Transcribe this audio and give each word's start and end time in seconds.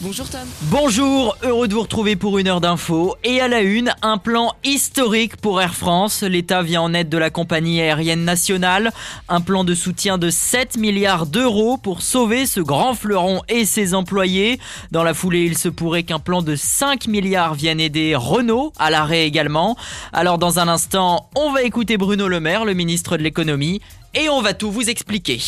Bonjour 0.00 0.30
Tom. 0.30 0.40
Bonjour, 0.62 1.36
heureux 1.42 1.68
de 1.68 1.74
vous 1.74 1.82
retrouver 1.82 2.16
pour 2.16 2.38
une 2.38 2.48
heure 2.48 2.62
d'info. 2.62 3.16
Et 3.22 3.42
à 3.42 3.48
la 3.48 3.60
une, 3.60 3.92
un 4.00 4.16
plan 4.16 4.54
historique 4.64 5.36
pour 5.36 5.60
Air 5.60 5.74
France. 5.74 6.22
L'État 6.22 6.62
vient 6.62 6.80
en 6.80 6.94
aide 6.94 7.10
de 7.10 7.18
la 7.18 7.28
compagnie 7.28 7.82
aérienne 7.82 8.24
nationale. 8.24 8.92
Un 9.28 9.42
plan 9.42 9.64
de 9.64 9.74
soutien 9.74 10.16
de 10.16 10.30
7 10.30 10.78
milliards 10.78 11.26
d'euros 11.26 11.76
pour 11.76 12.00
sauver 12.00 12.46
ce 12.46 12.60
grand 12.60 12.94
fleuron 12.94 13.42
et 13.50 13.66
ses 13.66 13.92
employés. 13.92 14.58
Dans 14.90 15.02
la 15.02 15.12
foulée, 15.12 15.44
il 15.44 15.58
se 15.58 15.68
pourrait 15.68 16.04
qu'un 16.04 16.18
plan 16.18 16.40
de 16.40 16.56
5 16.56 17.06
milliards 17.06 17.52
vienne 17.52 17.80
aider 17.80 18.14
Renault 18.16 18.72
à 18.78 18.88
l'arrêt 18.88 19.26
également. 19.26 19.76
Alors 20.14 20.38
dans 20.38 20.60
un 20.60 20.68
instant, 20.68 21.28
on 21.36 21.52
va 21.52 21.62
écouter 21.62 21.98
Bruno 21.98 22.26
Le 22.26 22.40
Maire, 22.40 22.64
le 22.64 22.72
ministre 22.72 23.18
de 23.18 23.22
l'économie 23.22 23.82
et 24.14 24.28
on 24.28 24.42
va 24.42 24.54
tout 24.54 24.70
vous 24.70 24.90
expliquer. 24.90 25.40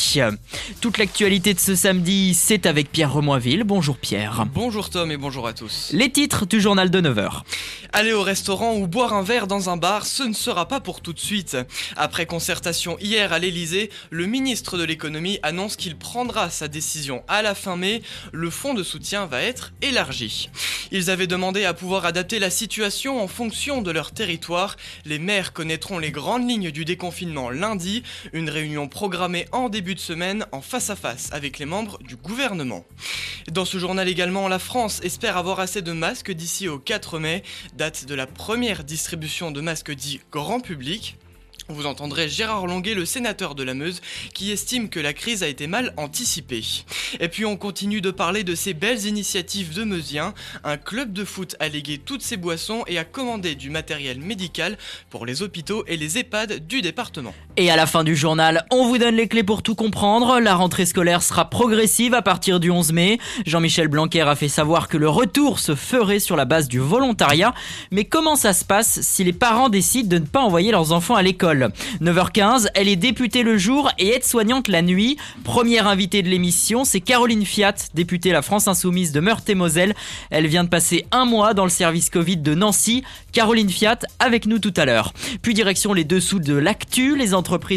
Toute 0.81 0.99
l'actualité 0.99 1.55
de 1.55 1.61
ce 1.61 1.75
samedi, 1.75 2.35
c'est 2.35 2.67
avec 2.67 2.91
Pierre 2.91 3.13
Remoiville. 3.13 3.65
Bonjour 3.65 3.97
Pierre. 3.97 4.47
Bonjour 4.53 4.91
Tom 4.91 5.11
et 5.11 5.17
bonjour 5.17 5.47
à 5.47 5.53
tous. 5.53 5.91
Les 5.93 6.11
titres 6.11 6.47
du 6.47 6.61
journal 6.61 6.91
de 6.91 7.01
9h. 7.01 7.43
Aller 7.93 8.13
au 8.13 8.23
restaurant 8.23 8.75
ou 8.75 8.87
boire 8.87 9.13
un 9.13 9.23
verre 9.23 9.47
dans 9.47 9.71
un 9.71 9.77
bar, 9.77 10.07
ce 10.07 10.23
ne 10.23 10.33
sera 10.33 10.67
pas 10.67 10.81
pour 10.81 11.01
tout 11.01 11.13
de 11.13 11.21
suite. 11.21 11.57
Après 11.97 12.27
concertation 12.27 12.97
hier 13.01 13.33
à 13.33 13.39
l'Elysée, 13.39 13.91
le 14.11 14.27
ministre 14.27 14.79
de 14.79 14.85
l'économie 14.85 15.39
annonce 15.43 15.77
qu'il 15.77 15.97
prendra 15.97 16.51
sa 16.51 16.67
décision 16.67 17.23
à 17.29 17.43
la 17.43 17.55
fin 17.55 17.77
mai. 17.77 18.03
Le 18.33 18.51
fonds 18.51 18.75
de 18.75 18.83
soutien 18.83 19.27
va 19.27 19.43
être 19.43 19.73
élargi. 19.83 20.51
Ils 20.91 21.11
avaient 21.11 21.27
demandé 21.27 21.65
à 21.65 21.75
pouvoir 21.75 22.05
adapter 22.05 22.39
la 22.39 22.51
situation 22.51 23.23
en 23.23 23.29
fonction 23.29 23.83
de 23.83 23.91
leur 23.91 24.13
territoire. 24.13 24.77
Les 25.05 25.19
maires 25.19 25.53
connaîtront 25.53 25.99
les 25.99 26.11
grandes 26.11 26.49
lignes 26.49 26.71
du 26.71 26.85
déconfinement 26.85 27.51
lundi. 27.51 28.03
Une 28.33 28.51
réunion 28.55 28.89
programmée 28.89 29.47
en 29.53 29.69
début 29.69 29.95
de 29.95 30.01
semaine 30.01 30.47
en 30.53 30.63
face 30.63 30.89
à 30.89 30.97
face 30.97 31.29
avec 31.33 31.59
les 31.59 31.67
membres 31.67 31.99
du 31.99 32.17
gouvernement. 32.17 32.85
Dans 33.51 33.65
ce 33.65 33.79
journal 33.79 34.09
également, 34.09 34.49
la 34.49 34.59
France 34.59 35.01
espère 35.03 35.37
avoir 35.37 35.61
assez 35.61 35.83
de 35.83 35.93
masques 35.93 36.33
d'ici 36.33 36.69
au 36.69 36.79
4 36.79 37.19
mai, 37.19 37.43
date 37.75 38.07
de 38.07 38.15
la 38.15 38.27
première 38.27 38.85
distribution 38.85 39.51
de 39.51 39.61
masques 39.61 39.93
dits 39.93 40.21
grand 40.31 40.61
public. 40.61 41.19
Vous 41.69 41.87
entendrez 41.87 42.29
Gérard 42.29 42.67
Longuet, 42.67 42.93
le 42.93 43.07
sénateur 43.07 43.55
de 43.55 43.63
la 43.63 43.73
Meuse, 43.73 44.03
qui 44.35 44.51
estime 44.51 44.91
que 44.91 45.01
la 45.01 45.15
crise 45.15 45.43
a 45.43 45.49
été 45.49 45.67
mal 45.67 45.95
anticipée. 45.97 46.63
Et 47.21 47.29
puis 47.29 47.47
on 47.47 47.57
continue 47.57 48.03
de 48.03 48.11
parler 48.11 48.45
de 48.45 48.55
ces 48.55 48.75
belles 48.75 49.07
initiatives 49.07 49.75
de 49.75 49.85
Meusien. 49.85 50.35
Un 50.63 50.77
club 50.77 51.15
de 51.15 51.25
foot 51.25 51.57
a 51.61 51.69
légué 51.69 51.97
toutes 51.97 52.21
ses 52.21 52.37
boissons 52.37 52.85
et 52.87 52.99
a 52.99 53.05
commandé 53.05 53.55
du 53.55 53.71
matériel 53.71 54.21
médical 54.21 54.77
pour 55.09 55.25
les 55.25 55.41
hôpitaux 55.41 55.85
et 55.87 55.97
les 55.97 56.19
EHPAD 56.19 56.67
du 56.67 56.83
département. 56.83 57.35
Et 57.57 57.71
à 57.71 57.77
la 57.77 57.87
fin 57.87 58.03
du 58.03 58.17
journal, 58.17 58.67
on 58.73 58.89
vous 58.89 58.99
donne 58.99 59.15
les 59.15 59.29
clés 59.29 59.45
pour 59.45 59.63
tout 59.63 59.77
comprendre. 59.77 60.41
La 60.41 60.57
rentrée 60.57 60.87
scolaire 60.87 61.23
sera 61.23 61.49
progressive 61.49 62.13
à 62.13 62.21
partir 62.21 62.59
du 62.59 62.69
11 62.69 62.93
mai. 62.93 63.21
Jean-Michel 63.47 63.87
Blanquer 63.87 64.23
a 64.23 64.35
fait 64.35 64.49
savoir 64.49 64.89
que 64.89 64.97
le 64.97 65.09
retour 65.09 65.61
se 65.61 65.77
ferait 65.77 66.19
sur 66.19 66.35
la 66.35 66.47
base 66.47 66.67
du 66.67 66.81
volontariat. 66.81 67.55
Mais 67.93 68.07
comment 68.07 68.35
ça 68.35 68.55
se 68.55 68.65
passe 68.65 69.03
si 69.03 69.23
les 69.23 69.33
parents 69.33 69.69
décident 69.69 70.09
de 70.09 70.19
ne 70.19 70.27
pas 70.27 70.41
envoyer 70.41 70.73
leurs 70.73 70.91
enfants 70.91 71.15
à 71.15 71.23
l'école? 71.23 71.71
9h15, 72.03 72.67
elle 72.75 72.89
est 72.89 72.97
députée 72.97 73.45
le 73.45 73.57
jour 73.57 73.89
et 73.99 74.17
aide-soignante 74.17 74.67
la 74.67 74.83
nuit. 74.83 75.17
Première 75.45 75.87
invitée 75.87 76.23
de 76.23 76.29
l'émission, 76.29 76.83
c'est 76.83 77.01
Caroline 77.01 77.47
Fiat, 77.47 77.75
députée 77.95 78.33
La 78.33 78.43
France 78.43 78.67
Insoumise 78.67 79.13
de 79.13 79.21
Meurthe-et-Moselle. 79.21 79.95
Elle 80.31 80.49
vient 80.49 80.65
de 80.65 80.69
passer 80.71 81.07
un 81.13 81.25
mois 81.25 81.55
dans 81.55 81.65
le 81.65 81.71
service 81.71 82.11
Covid 82.11 82.39
de 82.39 82.57
Nancy. 82.57 83.05
Caroline 83.31 83.71
Fiat 83.71 84.01
avec 84.19 84.47
nous 84.47 84.59
tout 84.59 84.75
à 84.77 84.87
l'heure. 84.87 85.13
Puis 85.41 85.55
direction 85.55 85.93
les 85.93 86.05
dessous 86.05 86.41
de 86.41 86.55
l'actu. 86.55 87.17
Les 87.17 87.33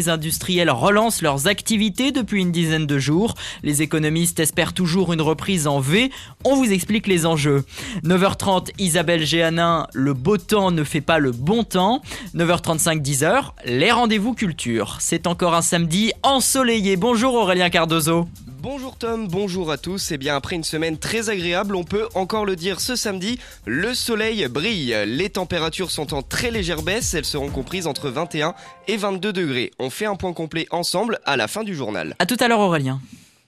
industrielles 0.08 0.70
relancent 0.70 1.22
leurs 1.22 1.46
activités 1.46 2.12
depuis 2.12 2.40
une 2.40 2.52
dizaine 2.52 2.86
de 2.86 2.98
jours. 2.98 3.34
Les 3.62 3.82
économistes 3.82 4.40
espèrent 4.40 4.72
toujours 4.72 5.12
une 5.12 5.20
reprise 5.20 5.66
en 5.66 5.80
V. 5.80 6.10
On 6.44 6.56
vous 6.56 6.72
explique 6.72 7.06
les 7.06 7.26
enjeux. 7.26 7.64
9h30, 8.04 8.70
Isabelle 8.78 9.24
Géanin, 9.24 9.86
le 9.92 10.14
beau 10.14 10.36
temps 10.36 10.70
ne 10.70 10.84
fait 10.84 11.00
pas 11.00 11.18
le 11.18 11.32
bon 11.32 11.64
temps. 11.64 12.02
9h35, 12.34 13.02
10h, 13.02 13.50
les 13.66 13.90
rendez-vous 13.90 14.34
culture. 14.34 14.96
C'est 15.00 15.26
encore 15.26 15.54
un 15.54 15.62
samedi 15.62 16.12
ensoleillé. 16.22 16.96
Bonjour 16.96 17.34
Aurélien 17.34 17.70
Cardozo. 17.70 18.26
Bonjour 18.70 18.98
Tom, 18.98 19.28
bonjour 19.28 19.70
à 19.70 19.78
tous. 19.78 20.10
Et 20.10 20.16
eh 20.16 20.18
bien 20.18 20.36
après 20.36 20.54
une 20.54 20.62
semaine 20.62 20.98
très 20.98 21.30
agréable, 21.30 21.74
on 21.74 21.84
peut 21.84 22.06
encore 22.14 22.44
le 22.44 22.54
dire 22.54 22.80
ce 22.80 22.96
samedi, 22.96 23.38
le 23.64 23.94
soleil 23.94 24.46
brille. 24.46 24.94
Les 25.06 25.30
températures 25.30 25.90
sont 25.90 26.12
en 26.12 26.20
très 26.20 26.50
légère 26.50 26.82
baisse, 26.82 27.14
elles 27.14 27.24
seront 27.24 27.48
comprises 27.48 27.86
entre 27.86 28.10
21 28.10 28.54
et 28.86 28.98
22 28.98 29.32
degrés. 29.32 29.70
On 29.78 29.88
fait 29.88 30.04
un 30.04 30.16
point 30.16 30.34
complet 30.34 30.66
ensemble 30.70 31.18
à 31.24 31.38
la 31.38 31.48
fin 31.48 31.64
du 31.64 31.74
journal. 31.74 32.14
A 32.18 32.26
tout 32.26 32.36
à 32.40 32.46
l'heure 32.46 32.60
Aurélien. 32.60 33.00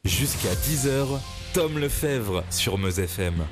Jusqu'à 0.07 0.55
10h, 0.55 1.07
Tom 1.53 1.79
Lefebvre 1.79 2.43
sur 2.49 2.79
Meuse 2.79 2.99
FM. 2.99 3.45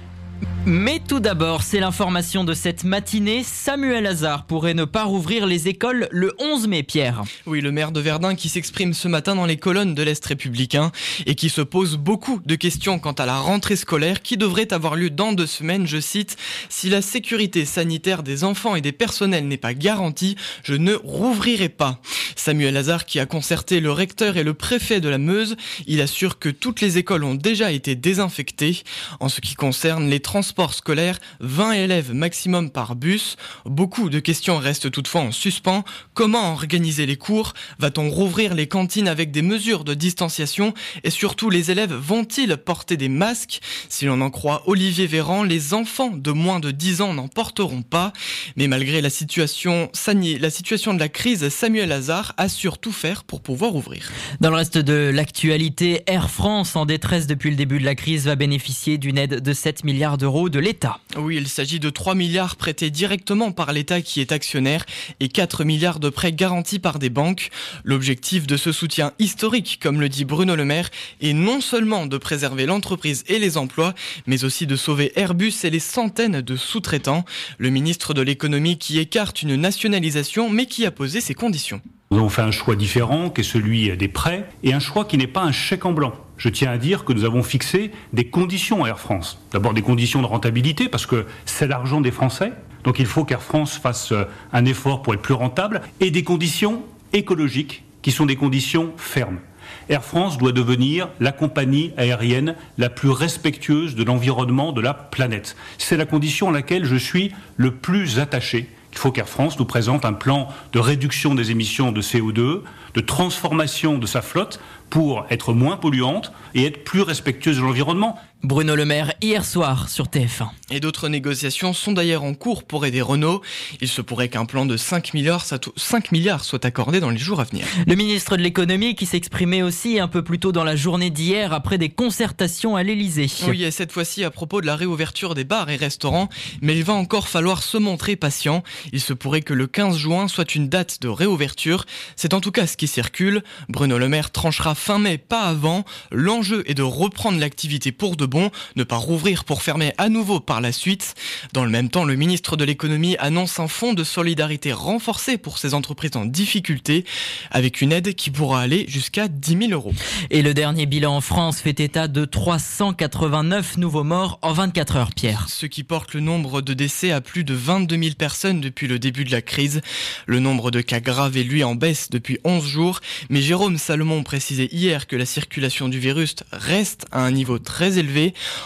Mais 0.71 1.00
tout 1.00 1.19
d'abord, 1.19 1.62
c'est 1.62 1.81
l'information 1.81 2.44
de 2.44 2.53
cette 2.53 2.84
matinée. 2.84 3.43
Samuel 3.43 4.06
Hazard 4.06 4.44
pourrait 4.44 4.75
ne 4.75 4.84
pas 4.84 5.04
rouvrir 5.04 5.47
les 5.47 5.66
écoles 5.66 6.09
le 6.10 6.34
11 6.38 6.69
mai, 6.69 6.82
Pierre. 6.82 7.22
Oui, 7.47 7.62
le 7.62 7.72
maire 7.72 7.91
de 7.91 8.00
Verdun 8.00 8.34
qui 8.34 8.50
s'exprime 8.50 8.93
ce 8.93 9.09
matin 9.09 9.34
dans 9.34 9.47
les 9.47 9.56
colonnes 9.56 9.94
de 9.94 10.03
l'Est 10.03 10.25
républicain 10.27 10.93
et 11.25 11.37
qui 11.37 11.48
se 11.48 11.62
pose 11.62 11.97
beaucoup 11.97 12.43
de 12.44 12.54
questions 12.54 12.98
quant 12.98 13.12
à 13.12 13.25
la 13.25 13.38
rentrée 13.38 13.77
scolaire 13.77 14.21
qui 14.21 14.37
devrait 14.37 14.75
avoir 14.75 14.94
lieu 14.94 15.09
dans 15.09 15.32
deux 15.32 15.47
semaines. 15.47 15.87
Je 15.87 16.00
cite, 16.00 16.37
Si 16.69 16.91
la 16.91 17.00
sécurité 17.00 17.65
sanitaire 17.65 18.22
des 18.22 18.44
enfants 18.44 18.77
et 18.77 18.82
des 18.82 18.93
personnels 18.93 19.48
n'est 19.48 19.56
pas 19.56 19.72
garantie, 19.72 20.37
je 20.62 20.75
ne 20.75 20.93
rouvrirai 20.93 21.71
pas. 21.71 21.98
Samuel 22.37 22.77
Hazard 22.77 23.06
qui 23.06 23.21
a 23.21 23.27
concerté 23.27 23.81
le 23.81 23.91
recteur 23.91 24.37
et 24.37 24.44
le 24.44 24.53
préfet 24.53 25.00
de 25.00 25.09
la 25.09 25.19
Meuse, 25.19 25.56
il 25.87 26.03
assure 26.03 26.38
que 26.38 26.50
toutes 26.50 26.82
les 26.82 26.98
écoles 26.98 27.25
ont 27.25 27.34
déjà 27.34 27.72
été 27.72 27.94
désinfectées. 27.94 28.82
En 29.19 29.31
ce 29.31 29.41
qui 29.41 29.54
concerne 29.54 30.10
les 30.10 30.21
transport 30.28 30.75
scolaire, 30.75 31.19
20 31.41 31.72
élèves 31.72 32.12
maximum 32.12 32.69
par 32.69 32.97
bus. 32.97 33.37
Beaucoup 33.65 34.11
de 34.11 34.21
questions 34.21 34.59
restent 34.59 34.91
toutefois 34.91 35.22
en 35.22 35.33
suspens. 35.33 35.84
Comment 36.12 36.53
organiser 36.53 37.06
les 37.06 37.16
cours? 37.16 37.55
Va-t-on 37.78 38.11
rouvrir 38.11 38.55
les 38.55 38.66
cantines 38.66 39.09
avec 39.09 39.31
des 39.31 39.41
mesures 39.41 39.84
de 39.84 39.94
distanciation? 39.94 40.75
Et 41.03 41.09
surtout, 41.09 41.49
les 41.49 41.71
élèves 41.71 41.94
vont-ils 41.94 42.59
porter 42.59 42.99
des 42.99 43.09
masques? 43.09 43.61
Si 43.89 44.05
l'on 44.05 44.21
en 44.21 44.28
croit 44.28 44.65
Olivier 44.66 45.06
Véran, 45.06 45.44
les 45.44 45.72
enfants 45.72 46.11
de 46.11 46.31
moins 46.31 46.60
de 46.60 46.72
10 46.72 47.00
ans 47.00 47.15
n'en 47.15 47.28
porteront 47.28 47.81
pas. 47.81 48.12
Mais 48.56 48.66
malgré 48.66 49.00
la 49.00 49.09
situation, 49.09 49.91
la 50.06 50.50
situation 50.50 50.93
de 50.93 50.99
la 50.99 51.09
crise, 51.09 51.49
Samuel 51.49 51.91
Hazard 51.91 52.34
assure 52.37 52.77
tout 52.77 52.93
faire 52.93 53.25
pour 53.25 53.41
pouvoir 53.41 53.75
ouvrir. 53.75 54.10
Dans 54.43 54.50
le 54.50 54.56
reste 54.56 54.77
de 54.77 55.10
l'actualité, 55.10 56.03
Air 56.06 56.28
France, 56.28 56.77
en 56.77 56.84
détresse 56.84 57.27
depuis 57.27 57.49
le 57.49 57.56
début 57.56 57.78
de 57.78 57.87
la 57.87 57.95
crise, 57.95 58.27
va 58.27 58.37
bénéficier 58.37 58.99
d'une 58.99 59.16
aide 59.16 59.41
de 59.41 59.53
7 59.55 59.84
milliards 59.84 60.18
d'euros 60.19 60.51
de 60.51 60.59
l'État. 60.59 60.99
Oui, 61.17 61.37
il 61.37 61.49
s'agit 61.49 61.81
de 61.81 61.89
3 61.89 62.15
milliards 62.15 62.56
prêtés 62.56 62.91
directement 62.91 63.53
par 63.53 63.73
l'État 63.73 64.03
qui 64.03 64.21
est 64.21 64.33
actionnaire 64.33 64.84
et 65.21 65.29
4 65.29 65.65
milliards 65.65 66.01
de 66.01 66.11
prêts 66.11 66.33
garantis 66.33 66.79
par 66.79 66.99
des 66.99 67.09
banques. 67.09 67.49
L'objectif 67.84 68.47
de 68.47 68.59
ce 68.59 68.73
soutien 68.73 69.12
historique, 69.19 69.78
comme 69.83 70.01
le 70.01 70.11
dit 70.11 70.27
Bruno 70.27 70.55
Le 70.57 70.67
Maire, 70.67 70.91
est 71.23 71.33
non 71.33 71.62
seulement 71.62 72.05
de 72.05 72.19
préserver 72.19 72.67
l'entreprise 72.67 73.25
et 73.28 73.39
les 73.39 73.57
emplois, 73.57 73.95
mais 74.27 74.45
aussi 74.45 74.67
de 74.67 74.77
sauver 74.77 75.12
Airbus 75.19 75.55
et 75.65 75.71
les 75.71 75.78
centaines 75.78 76.43
de 76.43 76.57
sous-traitants. 76.57 77.25
Le 77.57 77.71
ministre 77.71 78.12
de 78.12 78.21
l'économie 78.21 78.77
qui 78.77 78.99
écarte 78.99 79.43
une 79.43 79.57
nationalisation 79.57 80.51
mais 80.51 80.67
qui 80.67 80.84
a 80.84 80.91
posé 80.91 81.23
ses 81.23 81.34
conditions. 81.34 81.81
Nous 82.11 82.19
avons 82.19 82.28
fait 82.28 82.43
un 82.43 82.51
choix 82.51 82.75
différent 82.75 83.31
qui 83.31 83.43
est 83.43 83.45
celui 83.45 83.97
des 83.97 84.09
prêts 84.09 84.49
et 84.62 84.73
un 84.73 84.81
choix 84.81 85.05
qui 85.05 85.17
n'est 85.17 85.27
pas 85.27 85.43
un 85.43 85.53
chèque 85.53 85.84
en 85.84 85.93
blanc 85.93 86.12
je 86.38 86.49
tiens 86.49 86.71
à 86.71 86.78
dire 86.78 87.04
que 87.04 87.12
nous 87.12 87.25
avons 87.25 87.43
fixé 87.43 87.91
des 88.12 88.28
conditions 88.28 88.84
à 88.84 88.88
Air 88.88 89.00
France. 89.00 89.43
D'abord 89.53 89.75
des 89.75 89.82
conditions 89.82 90.22
de 90.22 90.26
rentabilité, 90.26 90.88
parce 90.88 91.04
que 91.04 91.26
c'est 91.44 91.66
l'argent 91.66 92.00
des 92.00 92.12
Français, 92.12 92.53
donc 92.84 92.99
il 92.99 93.06
faut 93.06 93.25
qu'Air 93.25 93.43
France 93.43 93.76
fasse 93.76 94.12
euh, 94.12 94.25
un 94.53 94.65
effort 94.65 95.03
pour 95.03 95.15
être 95.15 95.22
plus 95.22 95.34
rentable, 95.34 95.82
et 96.00 96.10
des 96.10 96.22
conditions 96.22 96.84
écologiques, 97.12 97.84
qui 98.03 98.12
sont 98.12 98.27
des 98.27 98.37
conditions 98.37 98.93
fermes. 98.97 99.41
Air 99.88 100.04
France 100.04 100.38
doit 100.38 100.53
devenir 100.53 101.09
la 101.21 101.32
compagnie 101.32 101.93
aérienne 101.97 102.54
la 102.78 102.88
plus 102.88 103.10
respectueuse 103.10 103.97
de 103.97 104.04
l'environnement 104.04 104.72
de 104.72 104.81
la 104.81 104.94
planète. 104.94 105.57
C'est 105.77 105.97
la 105.97 106.07
condition 106.07 106.48
à 106.48 106.53
laquelle 106.53 106.84
je 106.84 106.97
suis 106.97 107.33
le 107.57 107.72
plus 107.72 108.18
attaché. 108.18 108.68
Il 108.92 108.98
faut 108.98 109.13
qu'Air 109.13 109.28
France 109.28 109.59
nous 109.59 109.65
présente 109.65 110.04
un 110.04 110.13
plan 110.13 110.48
de 110.72 110.78
réduction 110.78 111.34
des 111.34 111.51
émissions 111.51 111.92
de 111.92 112.01
CO2, 112.01 112.63
de 112.95 113.01
transformation 113.01 113.98
de 113.98 114.07
sa 114.07 114.22
flotte 114.22 114.60
pour 114.91 115.27
être 115.31 115.53
moins 115.53 115.77
polluante 115.77 116.33
et 116.55 116.67
être 116.67 116.85
plus 116.85 117.03
respectueuse 117.03 117.57
de 117.57 117.63
l'environnement. 117.63 118.19
Bruno 118.45 118.77
Le 118.77 118.85
Maire 118.85 119.15
hier 119.21 119.45
soir 119.45 119.89
sur 119.89 120.07
TF1. 120.07 120.49
Et 120.71 120.79
d'autres 120.79 121.09
négociations 121.09 121.73
sont 121.73 121.91
d'ailleurs 121.91 122.23
en 122.23 122.35
cours 122.35 122.63
pour 122.63 122.87
aider 122.87 123.01
Renault. 123.01 123.43
Il 123.81 123.89
se 123.89 124.01
pourrait 124.01 124.29
qu'un 124.29 124.45
plan 124.45 124.65
de 124.65 124.77
5 124.77 125.13
milliards, 125.13 125.45
5 125.45 126.13
milliards 126.13 126.45
soit 126.45 126.65
accordé 126.65 127.01
dans 127.01 127.11
les 127.11 127.19
jours 127.19 127.41
à 127.41 127.45
venir. 127.45 127.67
Le 127.89 127.97
ministre 127.97 128.37
de 128.37 128.43
l'économie 128.43 128.95
qui 128.95 129.07
s'exprimait 129.07 129.63
aussi 129.63 129.99
un 129.99 130.07
peu 130.07 130.23
plus 130.23 130.39
tôt 130.39 130.53
dans 130.53 130.63
la 130.63 130.77
journée 130.77 131.11
d'hier 131.11 131.53
après 131.53 131.79
des 131.79 131.89
concertations 131.89 132.77
à 132.77 132.85
l'Elysée. 132.85 133.29
Oui, 133.49 133.65
et 133.65 133.73
cette 133.73 133.91
fois-ci 133.91 134.23
à 134.23 134.31
propos 134.31 134.61
de 134.61 134.67
la 134.67 134.77
réouverture 134.77 135.35
des 135.35 135.45
bars 135.45 135.69
et 135.69 135.77
restaurants, 135.77 136.29
mais 136.63 136.77
il 136.77 136.85
va 136.85 136.93
encore 136.93 137.27
falloir 137.27 137.65
se 137.65 137.77
montrer 137.77 138.15
patient. 138.15 138.63
Il 138.93 139.01
se 139.01 139.15
pourrait 139.15 139.43
que 139.43 139.55
le 139.55 139.67
15 139.67 139.97
juin 139.97 140.29
soit 140.29 140.55
une 140.55 140.69
date 140.69 141.03
de 141.03 141.09
réouverture. 141.09 141.87
C'est 142.15 142.35
en 142.35 142.41
tout 142.41 142.53
cas 142.53 142.69
ce 142.69 142.77
qui 142.77 142.87
circulent. 142.87 143.43
Bruno 143.69 143.99
Le 143.99 144.09
Maire 144.09 144.31
tranchera 144.31 144.77
fin 144.77 145.01
mai, 145.01 145.19
pas 145.19 145.43
avant. 145.43 145.85
L'enjeu 146.13 146.63
est 146.71 146.75
de 146.75 146.83
reprendre 146.83 147.41
l'activité 147.41 147.91
pour 147.91 148.17
de 148.17 148.28
bon, 148.28 148.51
ne 148.77 148.84
pas 148.84 148.97
rouvrir 148.97 149.45
pour 149.45 149.63
fermer 149.63 149.92
à 149.98 150.09
nouveau 150.09 150.39
par 150.39 150.60
la 150.60 150.71
suite. 150.71 151.15
Dans 151.53 151.65
le 151.65 151.71
même 151.71 151.89
temps, 151.89 152.04
le 152.04 152.15
ministre 152.15 152.57
de 152.57 152.65
l'économie 152.65 153.16
annonce 153.19 153.59
un 153.59 153.69
fonds 153.69 153.95
de 153.95 154.04
solidarité 154.04 154.72
renforcé 154.72 155.39
pour 155.39 155.59
ces 155.59 155.75
entreprises 155.75 156.16
en 156.16 156.25
difficulté, 156.25 157.04
avec 157.51 157.80
une 157.80 157.92
aide 157.92 158.15
qui 158.15 158.30
pourra 158.30 158.60
aller 158.60 158.84
jusqu'à 158.89 159.28
10 159.28 159.59
000 159.69 159.72
euros. 159.72 159.92
Et 160.30 160.42
le 160.42 160.54
dernier 160.54 160.86
bilan 160.86 161.16
en 161.16 161.21
France 161.21 161.60
fait 161.60 161.80
état 161.80 162.09
de 162.09 162.25
389 162.25 163.78
nouveaux 163.78 164.04
morts 164.04 164.39
en 164.42 164.53
24 164.53 164.97
heures, 164.97 165.15
Pierre. 165.15 165.47
Ce 165.48 165.66
qui 165.66 165.83
porte 165.83 166.15
le 166.15 166.21
nombre 166.21 166.60
de 166.60 166.75
décès 166.75 167.10
à 167.10 167.21
plus 167.21 167.45
de 167.45 167.54
22 167.54 167.97
000 167.97 168.15
personnes 168.16 168.60
depuis 168.60 168.86
le 168.86 168.98
début 168.98 169.25
de 169.25 169.33
la 169.33 169.42
crise. 169.42 169.80
Le 170.27 170.41
nombre 170.41 170.71
de 170.71 170.80
cas 170.80 171.01
graves 171.01 171.36
est 171.36 171.42
lui 171.42 171.65
en 171.65 171.75
baisse 171.75 172.10
depuis 172.10 172.39
11 172.45 172.66
jours, 172.66 173.01
mais 173.30 173.41
Jérôme 173.41 173.78
Salomon 173.78 174.22
précisait 174.22 174.69
hier 174.72 175.07
que 175.07 175.16
la 175.16 175.27
circulation 175.27 175.89
du 175.89 175.98
virus 175.98 176.36
reste 176.53 177.07
à 177.13 177.21
un 177.22 177.30
niveau 177.30 177.59
très 177.59 177.98
élevé. 177.98 178.17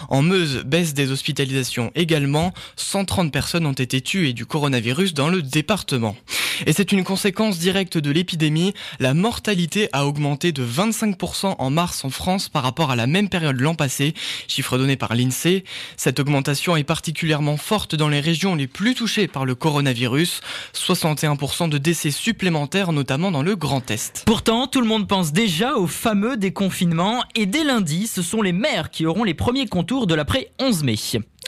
En 0.09 0.21
Meuse, 0.21 0.63
baisse 0.65 0.93
des 0.93 1.11
hospitalisations 1.11 1.91
également. 1.95 2.53
130 2.75 3.31
personnes 3.31 3.65
ont 3.65 3.73
été 3.73 4.01
tuées 4.01 4.33
du 4.33 4.45
coronavirus 4.45 5.13
dans 5.13 5.29
le 5.29 5.41
département. 5.41 6.15
Et 6.65 6.73
c'est 6.73 6.91
une 6.91 7.03
conséquence 7.03 7.57
directe 7.57 7.97
de 7.97 8.11
l'épidémie. 8.11 8.73
La 8.99 9.13
mortalité 9.13 9.89
a 9.91 10.05
augmenté 10.05 10.51
de 10.51 10.65
25% 10.65 11.55
en 11.57 11.69
mars 11.69 12.05
en 12.05 12.09
France 12.09 12.49
par 12.49 12.63
rapport 12.63 12.91
à 12.91 12.95
la 12.95 13.07
même 13.07 13.29
période 13.29 13.59
l'an 13.59 13.75
passé, 13.75 14.13
chiffre 14.47 14.77
donné 14.77 14.95
par 14.95 15.15
l'INSEE. 15.15 15.63
Cette 15.97 16.19
augmentation 16.19 16.75
est 16.75 16.83
particulièrement 16.83 17.57
forte 17.57 17.95
dans 17.95 18.09
les 18.09 18.19
régions 18.19 18.55
les 18.55 18.67
plus 18.67 18.95
touchées 18.95 19.27
par 19.27 19.45
le 19.45 19.55
coronavirus. 19.55 20.41
61% 20.73 21.69
de 21.69 21.77
décès 21.77 22.11
supplémentaires, 22.11 22.91
notamment 22.91 23.31
dans 23.31 23.43
le 23.43 23.55
Grand 23.55 23.89
Est. 23.89 24.23
Pourtant, 24.25 24.67
tout 24.67 24.81
le 24.81 24.87
monde 24.87 25.07
pense 25.07 25.33
déjà 25.33 25.75
au 25.75 25.87
fameux 25.87 26.37
déconfinement 26.37 27.23
et 27.35 27.45
dès 27.45 27.63
lundi, 27.63 28.07
ce 28.07 28.21
sont 28.21 28.41
les 28.41 28.53
maires 28.53 28.89
qui 28.89 29.05
auront 29.05 29.23
les 29.23 29.33
premiers 29.43 29.67
contours 29.67 30.07
de 30.07 30.15
l'après 30.15 30.53
11 30.57 30.83
mai. 30.83 30.95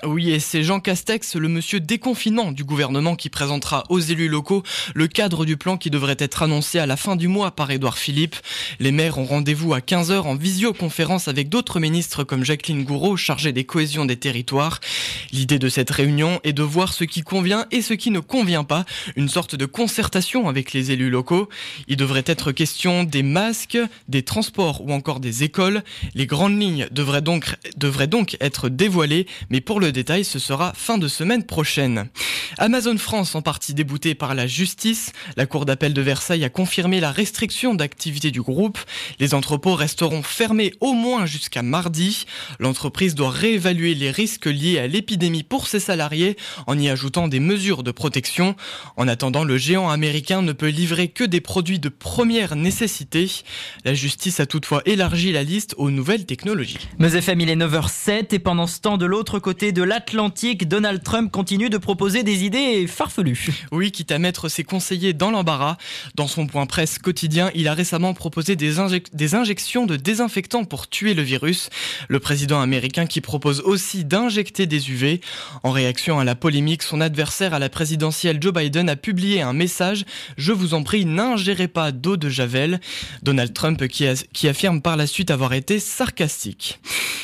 Oui, 0.04 0.32
et 0.32 0.40
c'est 0.40 0.62
Jean 0.62 0.82
Castex, 0.82 1.36
le 1.36 1.48
monsieur 1.48 1.80
déconfinement 1.80 2.52
du 2.52 2.66
gouvernement, 2.66 3.16
qui 3.16 3.30
présentera 3.30 3.86
aux 3.90 4.00
élus 4.00 4.28
locaux 4.28 4.62
le 4.94 5.08
cadre 5.08 5.46
du 5.46 5.56
plan 5.56 5.78
qui 5.78 5.90
devrait 5.90 6.18
être 6.20 6.44
annoncé 6.44 6.80
à 6.80 6.86
la 6.86 6.98
fin 6.98 7.16
du 7.16 7.30
mois 7.30 7.52
par 7.52 7.72
Édouard 7.72 7.98
Philippe. 7.98 8.36
Les 8.80 8.92
maires 8.92 9.18
ont 9.18 9.26
rendez-vous 9.26 9.74
à 9.74 9.80
15h 9.80 10.22
en 10.22 10.36
visioconférence 10.36 11.30
avec 11.30 11.48
d'autres 11.48 11.80
ministres 11.80 12.26
comme 12.26 12.44
Jacqueline 12.44 12.84
Gouraud, 12.84 13.16
chargée 13.16 13.54
des 13.54 13.64
cohésions 13.64 14.06
des 14.06 14.18
territoires. 14.18 14.82
L'idée 15.32 15.60
de 15.60 15.70
cette 15.70 15.92
réunion 15.92 16.42
est 16.44 16.54
de 16.54 16.64
voir 16.64 16.94
ce 16.94 17.06
qui 17.06 17.22
convient 17.22 17.66
et 17.72 17.82
ce 17.82 17.94
qui 17.94 18.12
ne 18.12 18.20
convient 18.20 18.66
pas, 18.66 18.86
une 19.16 19.30
sorte 19.30 19.56
de 19.56 19.66
concertation 19.66 20.50
avec 20.50 20.74
les 20.74 20.92
élus 20.92 21.10
locaux. 21.10 21.48
Il 21.88 21.96
devrait 21.96 22.24
être 22.26 22.52
question 22.52 23.06
des 23.06 23.24
masques, 23.24 23.80
des 24.10 24.24
transports 24.24 24.82
ou 24.86 24.92
encore 24.92 25.22
des 25.22 25.44
écoles. 25.44 25.84
Les 26.16 26.26
grandes 26.26 26.60
lignes 26.60 26.88
devraient 26.92 27.22
donc, 27.22 27.56
devraient 27.78 28.08
donc 28.08 28.36
être 28.42 28.68
dévoilées, 28.68 29.26
mais 29.50 29.62
pour 29.62 29.80
le 29.80 29.85
détail, 29.92 30.24
ce 30.24 30.40
sera 30.40 30.74
fin 30.76 30.98
de 30.98 31.08
semaine 31.08 31.44
prochaine. 31.44 32.10
Amazon 32.58 32.98
France, 32.98 33.36
en 33.36 33.42
partie 33.42 33.74
déboutée 33.74 34.16
par 34.16 34.36
la 34.36 34.48
justice, 34.48 35.12
la 35.38 35.46
Cour 35.46 35.66
d'appel 35.66 35.94
de 35.94 36.02
Versailles 36.02 36.44
a 36.44 36.50
confirmé 36.50 37.00
la 37.00 37.12
restriction 37.12 37.74
d'activité 37.74 38.32
du 38.32 38.42
groupe. 38.42 38.78
Les 39.20 39.34
entrepôts 39.34 39.76
resteront 39.76 40.24
fermés 40.24 40.74
au 40.80 40.94
moins 40.94 41.26
jusqu'à 41.26 41.64
mardi. 41.64 42.26
L'entreprise 42.60 43.16
doit 43.16 43.30
réévaluer 43.30 43.96
les 43.96 44.12
risques 44.12 44.46
liés 44.46 44.80
à 44.80 44.88
l'épidémie 44.88 45.44
pour 45.44 45.68
ses 45.68 45.80
salariés 45.80 46.38
en 46.68 46.78
y 46.78 46.90
ajoutant 46.90 47.28
des 47.28 47.40
mesures 47.40 47.84
de 47.84 47.92
protection. 47.92 48.56
En 48.98 49.08
attendant, 49.08 49.44
le 49.44 49.58
géant 49.58 49.90
américain 49.90 50.42
ne 50.42 50.54
peut 50.54 50.70
livrer 50.70 51.08
que 51.08 51.24
des 51.24 51.42
produits 51.42 51.80
de 51.80 51.90
première 51.90 52.56
nécessité. 52.56 53.30
La 53.84 53.94
justice 53.94 54.40
a 54.40 54.46
toutefois 54.46 54.82
élargi 54.86 55.32
la 55.32 55.44
liste 55.44 55.76
aux 55.78 55.92
nouvelles 55.92 56.26
technologies. 56.26 56.78
Mais 57.00 57.16
FM, 57.16 57.42
il 57.42 57.50
est 57.50 57.56
9h07 57.56 58.34
et 58.34 58.40
pendant 58.40 58.68
ce 58.68 58.80
temps, 58.80 58.98
de 58.98 59.06
l'autre 59.06 59.40
côté 59.40 59.72
de 59.76 59.84
l'Atlantique, 59.84 60.70
Donald 60.70 61.04
Trump 61.04 61.30
continue 61.30 61.70
de 61.70 61.78
proposer 61.78 62.24
des 62.24 62.46
idées 62.46 62.88
farfelues. 62.88 63.50
Oui, 63.74 63.92
quitte 63.92 64.14
à 64.14 64.20
mettre 64.20 64.48
ses 64.48 64.64
conseillers 64.64 65.12
dans 65.12 65.32
l'embarras. 65.32 65.76
Dans 66.16 66.28
son 66.28 66.48
point 66.48 66.66
presse 66.66 66.98
quotidien, 66.98 67.52
il 67.54 67.68
a 67.68 67.74
récemment 67.74 68.14
proposé 68.14 68.56
des, 68.56 68.80
injections 68.80 69.86
de 69.86 69.98
désinfectants 69.98 70.64
pour 70.64 70.88
tuer 70.88 71.14
le 71.14 71.24
virus. 71.24 71.70
Le 72.08 72.22
président 72.22 72.62
américain 72.62 73.06
qui 73.06 73.20
propose 73.20 73.60
aussi 73.60 74.06
d'injecter 74.06 74.66
des 74.66 74.90
UV. 74.90 75.20
En 75.62 75.72
réaction 75.72 76.20
à 76.20 76.24
la 76.24 76.36
polémique, 76.36 76.82
son 76.82 77.02
adversaire 77.02 77.54
à 77.54 77.60
la 77.60 77.68
présidentielle 77.68 78.38
Joe 78.42 78.54
Biden 78.54 78.90
a 78.90 78.96
publié 78.96 79.42
un 79.42 79.54
message 79.54 80.06
Je 80.38 80.54
vous 80.54 80.74
en 80.74 80.84
prie, 80.84 81.04
n'ingérez 81.04 81.68
pas 81.68 81.92
d'eau 81.92 82.16
de 82.16 82.30
Javel. 82.30 82.80
Donald 83.24 83.54
Trump 83.54 83.86
qui, 83.90 84.06
qui 84.32 84.48
affirme 84.48 84.82
par 84.82 84.96
la 84.96 85.06
suite 85.06 85.32
avoir 85.32 85.52
été 85.52 85.82
sarcastique. 85.82 86.80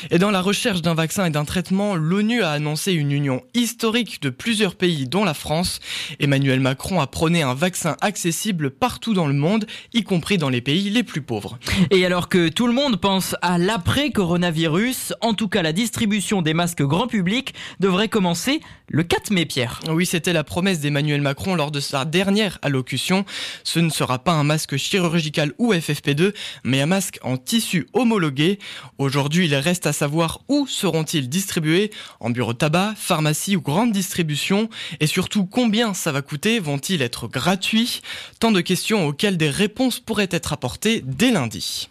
Et 0.09 0.19
dans 0.19 0.31
la 0.31 0.41
recherche 0.41 0.81
d'un 0.81 0.95
vaccin 0.95 1.25
et 1.25 1.29
d'un 1.29 1.45
traitement, 1.45 1.95
l'ONU 1.95 2.40
a 2.41 2.51
annoncé 2.51 2.93
une 2.93 3.11
union 3.11 3.41
historique 3.53 4.21
de 4.21 4.29
plusieurs 4.29 4.75
pays, 4.75 5.07
dont 5.07 5.23
la 5.23 5.33
France. 5.33 5.79
Emmanuel 6.19 6.59
Macron 6.59 6.99
a 6.99 7.07
prôné 7.07 7.41
un 7.41 7.53
vaccin 7.53 7.95
accessible 8.01 8.71
partout 8.71 9.13
dans 9.13 9.27
le 9.27 9.33
monde, 9.33 9.65
y 9.93 10.03
compris 10.03 10.37
dans 10.37 10.49
les 10.49 10.61
pays 10.61 10.89
les 10.89 11.03
plus 11.03 11.21
pauvres. 11.21 11.57
Et 11.91 12.05
alors 12.05 12.29
que 12.29 12.49
tout 12.49 12.67
le 12.67 12.73
monde 12.73 12.99
pense 12.99 13.35
à 13.41 13.57
l'après-coronavirus, 13.57 15.13
en 15.21 15.33
tout 15.33 15.47
cas 15.47 15.61
la 15.61 15.73
distribution 15.73 16.41
des 16.41 16.53
masques 16.53 16.83
grand 16.83 17.07
public 17.07 17.53
devrait 17.79 18.09
commencer 18.09 18.61
le 18.93 19.03
4 19.03 19.31
mai, 19.31 19.45
Pierre. 19.45 19.79
Oui, 19.87 20.05
c'était 20.05 20.33
la 20.33 20.43
promesse 20.43 20.81
d'Emmanuel 20.81 21.21
Macron 21.21 21.55
lors 21.55 21.71
de 21.71 21.79
sa 21.79 22.03
dernière 22.03 22.59
allocution. 22.61 23.23
Ce 23.63 23.79
ne 23.79 23.89
sera 23.89 24.19
pas 24.19 24.33
un 24.33 24.43
masque 24.43 24.75
chirurgical 24.75 25.53
ou 25.59 25.73
FFP2, 25.73 26.33
mais 26.65 26.81
un 26.81 26.87
masque 26.87 27.17
en 27.21 27.37
tissu 27.37 27.87
homologué. 27.93 28.59
Aujourd'hui, 28.97 29.45
il 29.45 29.55
reste 29.55 29.87
à 29.87 29.93
savoir 29.93 30.41
où 30.49 30.67
seront-ils 30.67 31.29
distribués 31.29 31.91
En 32.19 32.30
bureau 32.31 32.53
tabac, 32.53 32.93
pharmacie 32.95 33.55
ou 33.55 33.61
grande 33.61 33.91
distribution 33.91 34.69
Et 34.99 35.07
surtout, 35.07 35.45
combien 35.45 35.93
ça 35.93 36.11
va 36.11 36.21
coûter 36.21 36.59
Vont-ils 36.59 37.01
être 37.01 37.27
gratuits? 37.27 38.01
Tant 38.39 38.51
de 38.51 38.61
questions 38.61 39.07
auxquelles 39.07 39.37
des 39.37 39.49
réponses 39.49 39.99
pourraient 39.99 40.29
être 40.31 40.53
apportées 40.53 41.01
dès 41.05 41.31
lundi. 41.31 41.89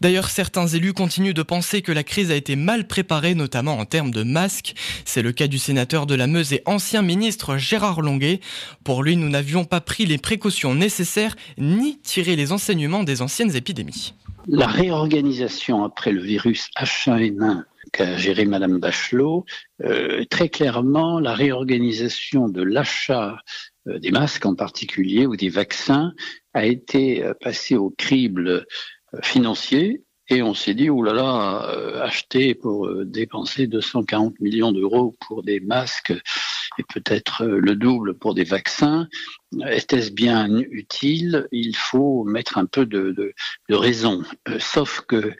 D'ailleurs, 0.00 0.28
certains 0.28 0.66
élus 0.66 0.92
continuent 0.92 1.34
de 1.34 1.42
penser 1.42 1.82
que 1.82 1.92
la 1.92 2.04
crise 2.04 2.30
a 2.30 2.36
été 2.36 2.56
mal 2.56 2.86
préparée, 2.86 3.34
notamment 3.34 3.78
en 3.78 3.84
termes 3.84 4.10
de 4.10 4.22
masques. 4.22 4.74
C'est 5.04 5.22
le 5.22 5.32
cas 5.32 5.46
du 5.46 5.58
sénateur 5.58 6.06
de 6.06 6.14
la 6.14 6.26
Meuse 6.26 6.52
et 6.52 6.62
ancien 6.66 7.02
ministre 7.02 7.56
Gérard 7.56 8.00
Longuet. 8.00 8.40
Pour 8.84 9.02
lui, 9.02 9.16
nous 9.16 9.28
n'avions 9.28 9.64
pas 9.64 9.80
pris 9.80 10.06
les 10.06 10.18
précautions 10.18 10.74
nécessaires 10.74 11.36
ni 11.58 11.98
tiré 11.98 12.36
les 12.36 12.52
enseignements 12.52 13.04
des 13.04 13.22
anciennes 13.22 13.54
épidémies. 13.54 14.14
La 14.48 14.66
réorganisation 14.68 15.84
après 15.84 16.12
le 16.12 16.22
virus 16.22 16.68
H1N1 16.78 17.64
qu'a 17.92 18.16
géré 18.16 18.44
Madame 18.44 18.78
Bachelot, 18.78 19.44
euh, 19.82 20.24
très 20.30 20.48
clairement, 20.48 21.20
la 21.20 21.34
réorganisation 21.34 22.48
de 22.48 22.62
l'achat 22.62 23.38
euh, 23.88 23.98
des 23.98 24.10
masques 24.10 24.46
en 24.46 24.54
particulier 24.54 25.26
ou 25.26 25.36
des 25.36 25.48
vaccins 25.48 26.12
a 26.54 26.64
été 26.66 27.24
euh, 27.24 27.34
passée 27.40 27.76
au 27.76 27.90
crible 27.90 28.66
financier 29.22 30.02
et 30.28 30.42
on 30.42 30.54
s'est 30.54 30.74
dit, 30.74 30.90
oulala, 30.90 31.60
acheter 32.02 32.56
pour 32.56 32.92
dépenser 33.04 33.68
240 33.68 34.40
millions 34.40 34.72
d'euros 34.72 35.14
pour 35.20 35.44
des 35.44 35.60
masques 35.60 36.12
et 36.78 36.82
peut-être 36.92 37.44
le 37.44 37.76
double 37.76 38.14
pour 38.14 38.34
des 38.34 38.42
vaccins, 38.42 39.08
était-ce 39.70 40.10
bien 40.10 40.48
utile? 40.70 41.46
Il 41.52 41.76
faut 41.76 42.24
mettre 42.24 42.58
un 42.58 42.66
peu 42.66 42.86
de, 42.86 43.34
raison. 43.70 44.22
sauf 44.58 45.00
que 45.02 45.32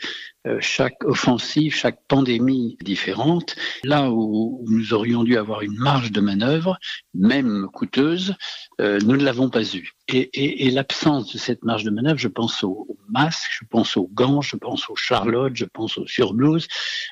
chaque 0.60 1.04
offensive, 1.04 1.74
chaque 1.74 2.00
pandémie 2.08 2.76
différente. 2.82 3.56
Là 3.84 4.10
où 4.10 4.64
nous 4.68 4.94
aurions 4.94 5.24
dû 5.24 5.36
avoir 5.36 5.62
une 5.62 5.76
marge 5.76 6.12
de 6.12 6.20
manœuvre, 6.20 6.78
même 7.14 7.68
coûteuse, 7.72 8.34
euh, 8.80 8.98
nous 9.04 9.16
ne 9.16 9.24
l'avons 9.24 9.48
pas 9.48 9.74
eue. 9.74 9.92
Et, 10.08 10.70
l'absence 10.70 11.32
de 11.32 11.38
cette 11.38 11.64
marge 11.64 11.82
de 11.82 11.90
manœuvre, 11.90 12.18
je 12.18 12.28
pense 12.28 12.62
aux, 12.62 12.86
masques, 13.08 13.50
je 13.50 13.64
pense 13.68 13.96
aux 13.96 14.08
gants, 14.12 14.40
je 14.40 14.56
pense 14.56 14.88
aux 14.88 14.96
charlottes, 14.96 15.56
je 15.56 15.64
pense 15.64 15.98
aux 15.98 16.06
surblouses, 16.06 16.68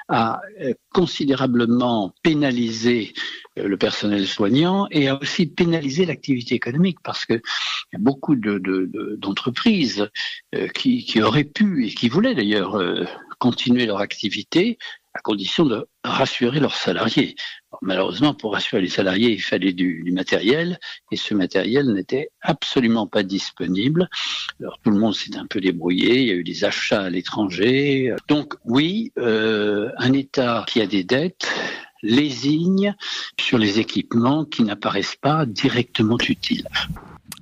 a 0.09 0.41
euh, 0.61 0.75
considérablement 0.93 2.15
pénalisé 2.23 3.15
le 3.57 3.77
personnel 3.77 4.27
soignant 4.27 4.87
et 4.91 5.09
a 5.09 5.21
aussi 5.21 5.47
pénalisé 5.47 6.07
l'activité 6.07 6.57
économique 6.57 6.99
parce 7.05 7.25
que 7.25 7.41
beaucoup 7.99 8.35
d'entreprises 8.35 10.11
qui, 10.75 11.05
qui, 11.05 11.23
auraient 11.23 11.45
pu 11.45 11.87
et 11.87 11.95
qui 11.95 12.09
voulaient 12.09 12.35
d'ailleurs 12.35 12.77
continuer 13.45 13.85
leur 13.85 13.99
activité 13.99 14.79
à 15.13 15.19
condition 15.21 15.67
de 15.67 15.87
rassurer 16.03 16.61
leurs 16.61 16.75
salariés. 16.75 17.37
malheureusement, 17.83 18.33
pour 18.33 18.55
rassurer 18.55 18.81
les 18.81 18.89
salariés, 18.89 19.33
il 19.33 19.43
fallait 19.43 19.75
du, 19.75 20.11
matériel 20.13 20.79
et 21.13 21.17
ce 21.17 21.35
matériel 21.35 21.93
n'était 21.93 22.31
absolument 22.41 23.07
pas 23.07 23.23
disponible. 23.23 24.09
Alors 24.61 24.79
tout 24.83 24.91
le 24.91 24.99
monde 24.99 25.15
s'est 25.15 25.37
un 25.37 25.45
peu 25.47 25.61
débrouillé, 25.61 26.23
il 26.23 26.27
y 26.29 26.31
a 26.31 26.35
eu 26.35 26.43
des 26.43 26.65
achats 26.65 27.03
à 27.03 27.11
l'étranger. 27.11 28.15
Donc 28.29 28.55
oui, 28.65 29.13
euh, 29.19 29.91
un 29.99 30.15
État 30.15 30.65
qui 30.67 30.81
a 30.81 30.87
des 30.87 31.05
dettes 31.05 31.47
lésigne 32.03 32.95
sur 33.39 33.59
les 33.59 33.79
équipements 33.79 34.47
qui 34.47 34.63
n'apparaissent 34.63 35.21
pas 35.21 35.45
directement 35.45 36.17
utiles. 36.27 36.67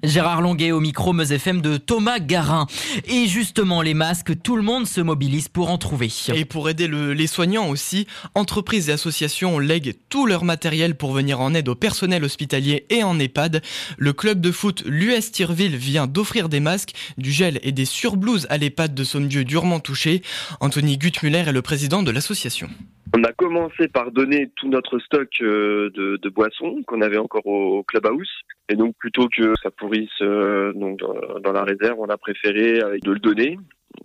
Gérard 0.04 0.40
Longuet 0.42 0.72
au 0.72 0.80
micro 0.80 1.12
Meuse 1.12 1.30
FM 1.32 1.60
de 1.60 1.76
Thomas 1.76 2.18
Garin. 2.18 2.66
Et 3.06 3.26
justement, 3.26 3.82
les 3.82 3.94
masques, 3.94 4.32
tout 4.42 4.56
le 4.56 4.62
monde 4.62 4.86
se 4.86 5.00
mobilise 5.00 5.48
pour 5.48 5.70
en 5.70 5.78
trouver. 5.78 6.10
Et 6.34 6.44
pour 6.44 6.68
aider 6.68 6.88
le- 6.88 7.12
les 7.14 7.26
soignants 7.28 7.68
aussi, 7.68 8.06
entreprises 8.34 8.88
et 8.88 8.92
associations 8.92 9.58
lèguent 9.60 9.94
tout 10.08 10.26
leur 10.26 10.44
matériel 10.44 10.96
pour 10.96 11.12
venir 11.12 11.40
en 11.40 11.54
aide 11.54 11.68
au 11.68 11.74
personnel 11.76 12.24
hospitalier 12.24 12.84
et 12.90 13.04
en 13.04 13.18
EHPAD. 13.18 13.62
Le 13.96 14.12
club 14.12 14.40
de 14.40 14.50
foot 14.50 14.82
l'US 14.86 15.30
Tirville 15.30 15.76
vient 15.76 16.06
d'offrir 16.08 16.48
des 16.48 16.60
masques, 16.60 16.94
du 17.18 17.30
gel 17.30 17.60
et 17.62 17.72
des 17.72 17.84
surblouses 17.84 18.46
à 18.50 18.58
l'EHPAD 18.58 18.94
de 18.94 19.04
Sommieu 19.04 19.44
durement 19.44 19.78
touché. 19.80 20.22
Anthony 20.60 20.98
Guttmuller 20.98 21.44
est 21.46 21.52
le 21.52 21.62
président 21.62 22.02
de 22.02 22.10
l'association. 22.10 22.68
On 23.14 23.25
a 23.25 23.33
commencé 23.33 23.88
par 23.88 24.11
donner 24.11 24.50
tout 24.57 24.69
notre 24.69 24.99
stock 24.99 25.28
euh, 25.42 25.90
de, 25.90 26.16
de 26.16 26.28
boissons 26.31 26.83
qu'on 26.87 27.02
avait 27.02 27.19
encore 27.19 27.47
au, 27.47 27.83
clubhouse. 27.83 28.31
Et 28.71 28.75
donc 28.75 28.97
plutôt 28.97 29.28
que 29.28 29.52
ça 29.62 29.71
pourrisse 29.71 30.09
euh, 30.23 30.73
donc 30.73 30.99
dans, 30.99 31.52
la 31.52 31.64
réserve, 31.64 31.99
on 31.99 32.09
a 32.09 32.16
préféré 32.16 32.81
euh, 32.83 32.97
de 33.02 33.11
le 33.11 33.19
donner 33.19 33.59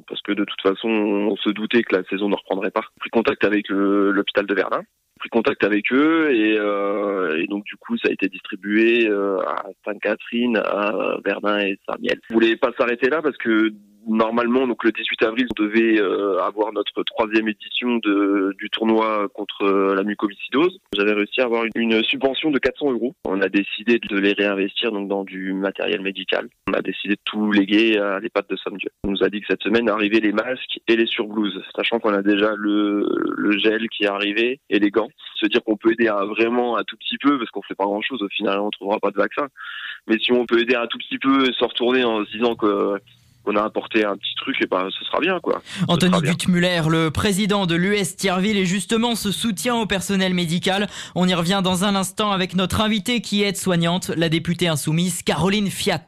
parce 0.08 0.22
que 0.22 0.34
de 0.34 0.44
toute 0.44 0.62
façon, 0.62 0.90
on 0.90 1.38
se 1.38 1.50
doutait 1.50 1.84
que 1.84 1.96
la 1.96 2.04
saison 2.10 2.28
ne 2.28 2.36
reprendrait 2.36 2.72
pas. 2.72 2.84
Pris 3.00 3.10
contact 3.10 3.46
avec 3.46 3.70
l'hôpital 3.70 4.46
de 4.46 4.54
Verdun, 4.54 4.82
pris 5.18 5.30
contact 5.30 5.64
avec 5.64 5.92
eux 5.94 6.30
et, 6.34 6.58
euh, 6.60 7.38
et 7.38 7.48
donc 7.48 7.64
du 7.64 7.78
coup, 7.78 7.98
ça 7.98 8.10
a 8.10 8.12
été 8.12 8.28
distribué 8.28 9.08
à 9.08 9.64
Sainte-Catherine, 9.86 10.58
à 10.58 11.18
Verdun 11.24 11.60
et 11.60 11.80
Saint-Miel. 11.88 12.20
On 12.30 12.34
voulait 12.34 12.58
pas 12.58 12.72
s'arrêter 12.78 13.10
là 13.10 13.22
parce 13.22 13.38
que 13.38 13.72
normalement, 14.08 14.68
donc 14.68 14.84
le 14.84 14.92
18 14.92 15.24
avril, 15.24 15.48
on 15.58 15.64
devait 15.64 16.00
euh, 16.00 16.42
avoir 16.42 16.72
notre 16.74 17.04
troisième 17.04 17.48
édition 17.48 17.98
de, 17.98 18.56
du 18.58 18.70
tournoi 18.70 19.28
contre 19.34 19.64
euh, 19.64 19.96
la 19.96 20.04
mucoviscidose. 20.04 20.80
J'avais 20.94 21.14
réussi 21.14 21.42
à 21.42 21.46
avoir 21.46 21.66
une, 21.66 21.72
une 21.76 22.04
subvention 22.04 22.50
de 22.52 22.60
400 22.60 22.92
euros. 22.94 23.14
On 23.26 23.42
a 23.42 23.50
décidé 23.50 24.00
de 24.00 24.18
les 24.18 24.34
réinvestir 24.34 24.92
donc 24.92 25.08
dans 25.08 25.24
du 25.24 25.54
matériel 25.54 26.02
médical. 26.02 26.48
On 26.70 26.74
a 26.74 26.82
décidé 26.82 27.16
de 27.16 27.22
tout 27.26 27.52
léguer 27.52 27.98
à 27.98 28.20
l'EHPAD 28.20 28.46
de 28.50 28.56
Somme-Dieu. 28.56 28.90
On 29.04 29.12
nous 29.12 29.24
a 29.24 29.30
dit 29.30 29.42
que 29.42 29.48
cette 29.50 29.64
semaine 29.64 29.90
arrivaient 29.90 30.20
les 30.20 30.32
masques 30.32 30.80
et 30.88 30.96
les 30.96 31.06
surblouses, 31.06 31.62
sachant 31.76 32.00
qu'on 32.00 32.14
a 32.14 32.22
déjà 32.22 32.54
le, 32.56 33.08
le 33.36 33.58
gel 33.58 33.90
qui 33.90 34.04
est 34.04 34.08
arrivé 34.08 34.60
et 34.70 34.80
les 34.80 34.90
gants. 34.90 35.10
Se 35.36 35.48
dire 35.48 35.64
qu'on 35.64 35.78
peut 35.78 35.92
aider 35.92 36.08
à 36.08 36.26
vraiment 36.26 36.78
un 36.78 36.84
tout 36.84 36.98
petit 36.98 37.18
peu, 37.18 37.38
parce 37.38 37.52
qu'on 37.52 37.62
fait 37.62 37.76
pas 37.76 37.86
grand 37.86 38.02
chose 38.02 38.22
au 38.22 38.30
final, 38.30 38.60
on 38.60 38.70
trouvera 38.70 39.00
pas 39.00 39.12
de 39.12 39.18
vaccin. 39.18 39.48
Mais 40.08 40.18
si 40.20 40.32
on 40.32 40.46
peut 40.46 40.60
aider 40.60 40.76
un 40.76 40.88
tout 40.88 40.98
petit 40.98 41.20
peu 41.20 41.48
et 41.48 41.54
se 41.54 41.64
retourner 41.64 42.04
en 42.04 42.26
se 42.26 42.32
disant 42.32 42.56
que 42.56 43.00
qu'on 43.48 43.56
a 43.56 43.64
apporté 43.64 44.04
un 44.04 44.18
petit 44.18 44.36
truc, 44.36 44.58
et 44.62 44.66
ben 44.66 44.90
ce 44.98 45.06
sera 45.06 45.20
bien 45.22 45.40
quoi. 45.40 45.62
Anthony. 45.88 46.22
Guttmuller, 46.22 46.82
le 46.90 47.12
président 47.12 47.66
de 47.66 47.76
l'US 47.76 48.16
Thierville, 48.18 48.58
et 48.58 48.66
justement 48.66 49.16
ce 49.16 49.32
soutien 49.32 49.76
au 49.76 49.86
personnel 49.86 50.34
médical. 50.34 50.88
On 51.16 51.28
y 51.28 51.34
revient 51.34 51.62
dans 51.64 51.86
un 51.86 51.96
instant 51.96 52.32
avec 52.32 52.56
notre 52.56 52.82
invitée 52.82 53.22
qui 53.22 53.44
est 53.44 53.56
soignante, 53.56 54.10
la 54.10 54.28
députée 54.28 54.68
insoumise 54.68 55.22
Caroline 55.22 55.70
Fiat. 55.70 56.08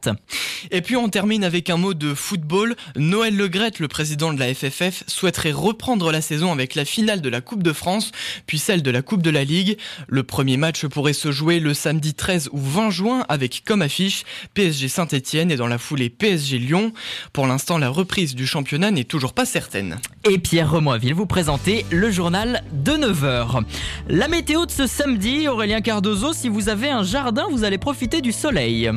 Et 0.70 0.82
puis 0.82 0.96
on 0.96 1.08
termine 1.08 1.42
avec 1.44 1.70
un 1.70 1.78
mot 1.78 1.94
de 1.94 2.12
football. 2.12 2.76
Noël 2.96 3.34
Legrette, 3.34 3.78
le 3.78 3.88
président 3.88 4.32
de 4.34 4.38
la 4.38 4.52
FFF, 4.52 5.04
souhaiterait 5.06 5.52
reprendre 5.52 6.12
la 6.12 6.20
saison 6.20 6.52
avec 6.52 6.74
la 6.74 6.84
finale 6.84 7.22
de 7.22 7.28
la 7.30 7.40
Coupe 7.40 7.62
de 7.62 7.72
France, 7.72 8.12
puis 8.46 8.58
celle 8.58 8.82
de 8.82 8.90
la 8.90 9.00
Coupe 9.00 9.22
de 9.22 9.30
la 9.30 9.44
Ligue. 9.44 9.78
Le 10.08 10.24
premier 10.24 10.58
match 10.58 10.84
pourrait 10.86 11.14
se 11.14 11.32
jouer 11.32 11.58
le 11.60 11.72
samedi 11.72 12.12
13 12.12 12.50
ou 12.52 12.60
20 12.60 12.90
juin 12.90 13.24
avec 13.28 13.62
comme 13.64 13.80
affiche 13.80 14.24
PSG 14.52 14.88
Saint-Etienne 14.88 15.50
et 15.50 15.56
dans 15.56 15.68
la 15.68 15.78
foulée 15.78 16.10
PSG 16.10 16.58
Lyon. 16.58 16.92
Pour 17.32 17.46
l'instant, 17.46 17.78
la 17.78 17.88
reprise 17.88 18.34
du 18.34 18.46
championnat 18.46 18.90
n'est 18.90 19.04
toujours 19.04 19.34
pas 19.34 19.44
certaine. 19.44 20.00
Et 20.28 20.38
Pierre 20.38 20.70
Remoiville 20.70 21.14
vous 21.14 21.26
présenter 21.26 21.86
le 21.90 22.10
journal 22.10 22.64
de 22.72 22.92
9h. 22.92 23.62
La 24.08 24.26
météo 24.26 24.66
de 24.66 24.70
ce 24.70 24.88
samedi, 24.88 25.46
Aurélien 25.46 25.80
Cardozo, 25.80 26.32
si 26.32 26.48
vous 26.48 26.68
avez 26.68 26.90
un 26.90 27.04
jardin, 27.04 27.46
vous 27.50 27.62
allez 27.62 27.78
profiter 27.78 28.20
du 28.20 28.32
soleil. 28.32 28.90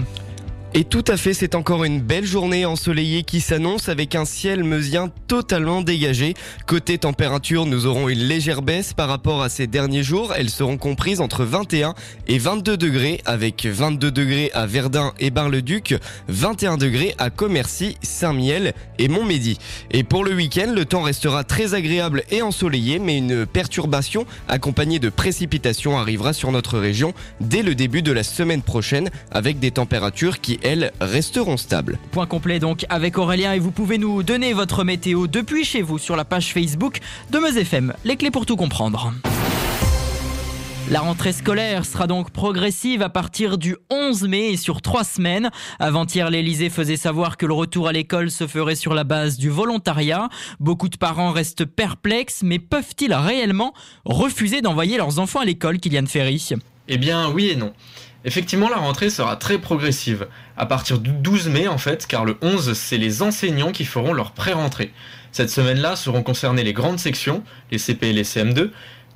Et 0.75 0.85
tout 0.85 1.05
à 1.07 1.17
fait, 1.17 1.35
c'est 1.35 1.53
encore 1.53 1.83
une 1.83 2.01
belle 2.01 2.25
journée 2.25 2.65
ensoleillée 2.65 3.21
qui 3.21 3.41
s'annonce 3.41 3.89
avec 3.89 4.15
un 4.15 4.25
ciel 4.25 4.63
meusien 4.63 5.11
totalement 5.27 5.83
dégagé. 5.83 6.33
Côté 6.65 6.97
température, 6.97 7.67
nous 7.67 7.85
aurons 7.85 8.09
une 8.09 8.23
légère 8.23 8.63
baisse 8.63 8.91
par 8.91 9.07
rapport 9.07 9.43
à 9.43 9.49
ces 9.49 9.67
derniers 9.67 10.01
jours. 10.01 10.33
Elles 10.35 10.49
seront 10.49 10.77
comprises 10.77 11.21
entre 11.21 11.43
21 11.43 11.93
et 12.27 12.39
22 12.39 12.75
degrés 12.75 13.21
avec 13.25 13.67
22 13.67 14.09
degrés 14.09 14.49
à 14.55 14.65
Verdun 14.65 15.13
et 15.19 15.29
Bar-le-Duc, 15.29 15.95
21 16.29 16.77
degrés 16.77 17.13
à 17.19 17.29
Commercy, 17.29 17.95
Saint-Miel 18.01 18.73
et 18.97 19.09
Montmédy. 19.09 19.59
Et 19.91 20.03
pour 20.03 20.23
le 20.23 20.33
week-end, 20.33 20.73
le 20.73 20.85
temps 20.85 21.03
restera 21.03 21.43
très 21.43 21.75
agréable 21.75 22.23
et 22.31 22.41
ensoleillé, 22.41 22.97
mais 22.97 23.19
une 23.19 23.45
perturbation 23.45 24.25
accompagnée 24.47 24.97
de 24.97 25.09
précipitations 25.09 25.99
arrivera 25.99 26.33
sur 26.33 26.51
notre 26.51 26.79
région 26.79 27.13
dès 27.41 27.61
le 27.61 27.75
début 27.75 28.01
de 28.01 28.11
la 28.11 28.23
semaine 28.23 28.63
prochaine 28.63 29.11
avec 29.29 29.59
des 29.59 29.69
températures 29.69 30.41
qui, 30.41 30.57
elles, 30.63 30.91
resteront 30.99 31.57
stables. 31.57 31.99
Point 32.11 32.25
complet 32.25 32.59
donc 32.59 32.85
avec 32.89 33.17
Aurélien 33.17 33.53
et 33.53 33.59
vous 33.59 33.71
pouvez 33.71 33.97
nous 33.97 34.23
donner 34.23 34.53
votre 34.53 34.83
météo 34.83 35.27
depuis 35.27 35.63
chez 35.63 35.81
vous 35.81 35.97
sur 35.99 36.15
la 36.15 36.25
page 36.25 36.53
Facebook 36.53 36.99
de 37.31 37.39
Meuse 37.39 37.57
FM. 37.57 37.93
Les 38.05 38.15
clés 38.15 38.31
pour 38.31 38.45
tout 38.45 38.55
comprendre. 38.55 39.13
La 40.89 40.99
rentrée 40.99 41.31
scolaire 41.31 41.85
sera 41.85 42.07
donc 42.07 42.31
progressive 42.31 43.01
à 43.01 43.09
partir 43.09 43.57
du 43.57 43.77
11 43.89 44.27
mai 44.27 44.51
et 44.51 44.57
sur 44.57 44.81
trois 44.81 45.05
semaines. 45.05 45.49
Avant-hier, 45.79 46.29
l'Elysée 46.29 46.69
faisait 46.69 46.97
savoir 46.97 47.37
que 47.37 47.45
le 47.45 47.53
retour 47.53 47.87
à 47.87 47.93
l'école 47.93 48.29
se 48.29 48.47
ferait 48.47 48.75
sur 48.75 48.93
la 48.93 49.05
base 49.05 49.37
du 49.37 49.49
volontariat. 49.49 50.27
Beaucoup 50.59 50.89
de 50.89 50.97
parents 50.97 51.31
restent 51.31 51.65
perplexes, 51.65 52.41
mais 52.43 52.59
peuvent-ils 52.59 53.13
réellement 53.13 53.73
refuser 54.03 54.61
d'envoyer 54.61 54.97
leurs 54.97 55.19
enfants 55.19 55.39
à 55.39 55.45
l'école, 55.45 55.79
Kylian 55.79 56.05
Ferry? 56.05 56.49
Eh 56.89 56.97
bien 56.97 57.29
oui 57.29 57.51
et 57.51 57.55
non. 57.55 57.71
Effectivement, 58.25 58.69
la 58.69 58.77
rentrée 58.77 59.09
sera 59.09 59.35
très 59.35 59.57
progressive, 59.57 60.27
à 60.55 60.65
partir 60.65 60.99
du 60.99 61.11
12 61.11 61.49
mai 61.49 61.67
en 61.67 61.77
fait, 61.77 62.07
car 62.07 62.23
le 62.23 62.37
11, 62.41 62.73
c'est 62.73 62.97
les 62.97 63.21
enseignants 63.21 63.71
qui 63.71 63.83
feront 63.83 64.13
leur 64.13 64.31
pré-rentrée. 64.31 64.93
Cette 65.31 65.49
semaine-là 65.49 65.95
seront 65.95 66.23
concernées 66.23 66.63
les 66.63 66.73
grandes 66.73 66.99
sections, 66.99 67.43
les 67.71 67.79
CP 67.79 68.09
et 68.09 68.13
les 68.13 68.23
CM2, 68.23 68.69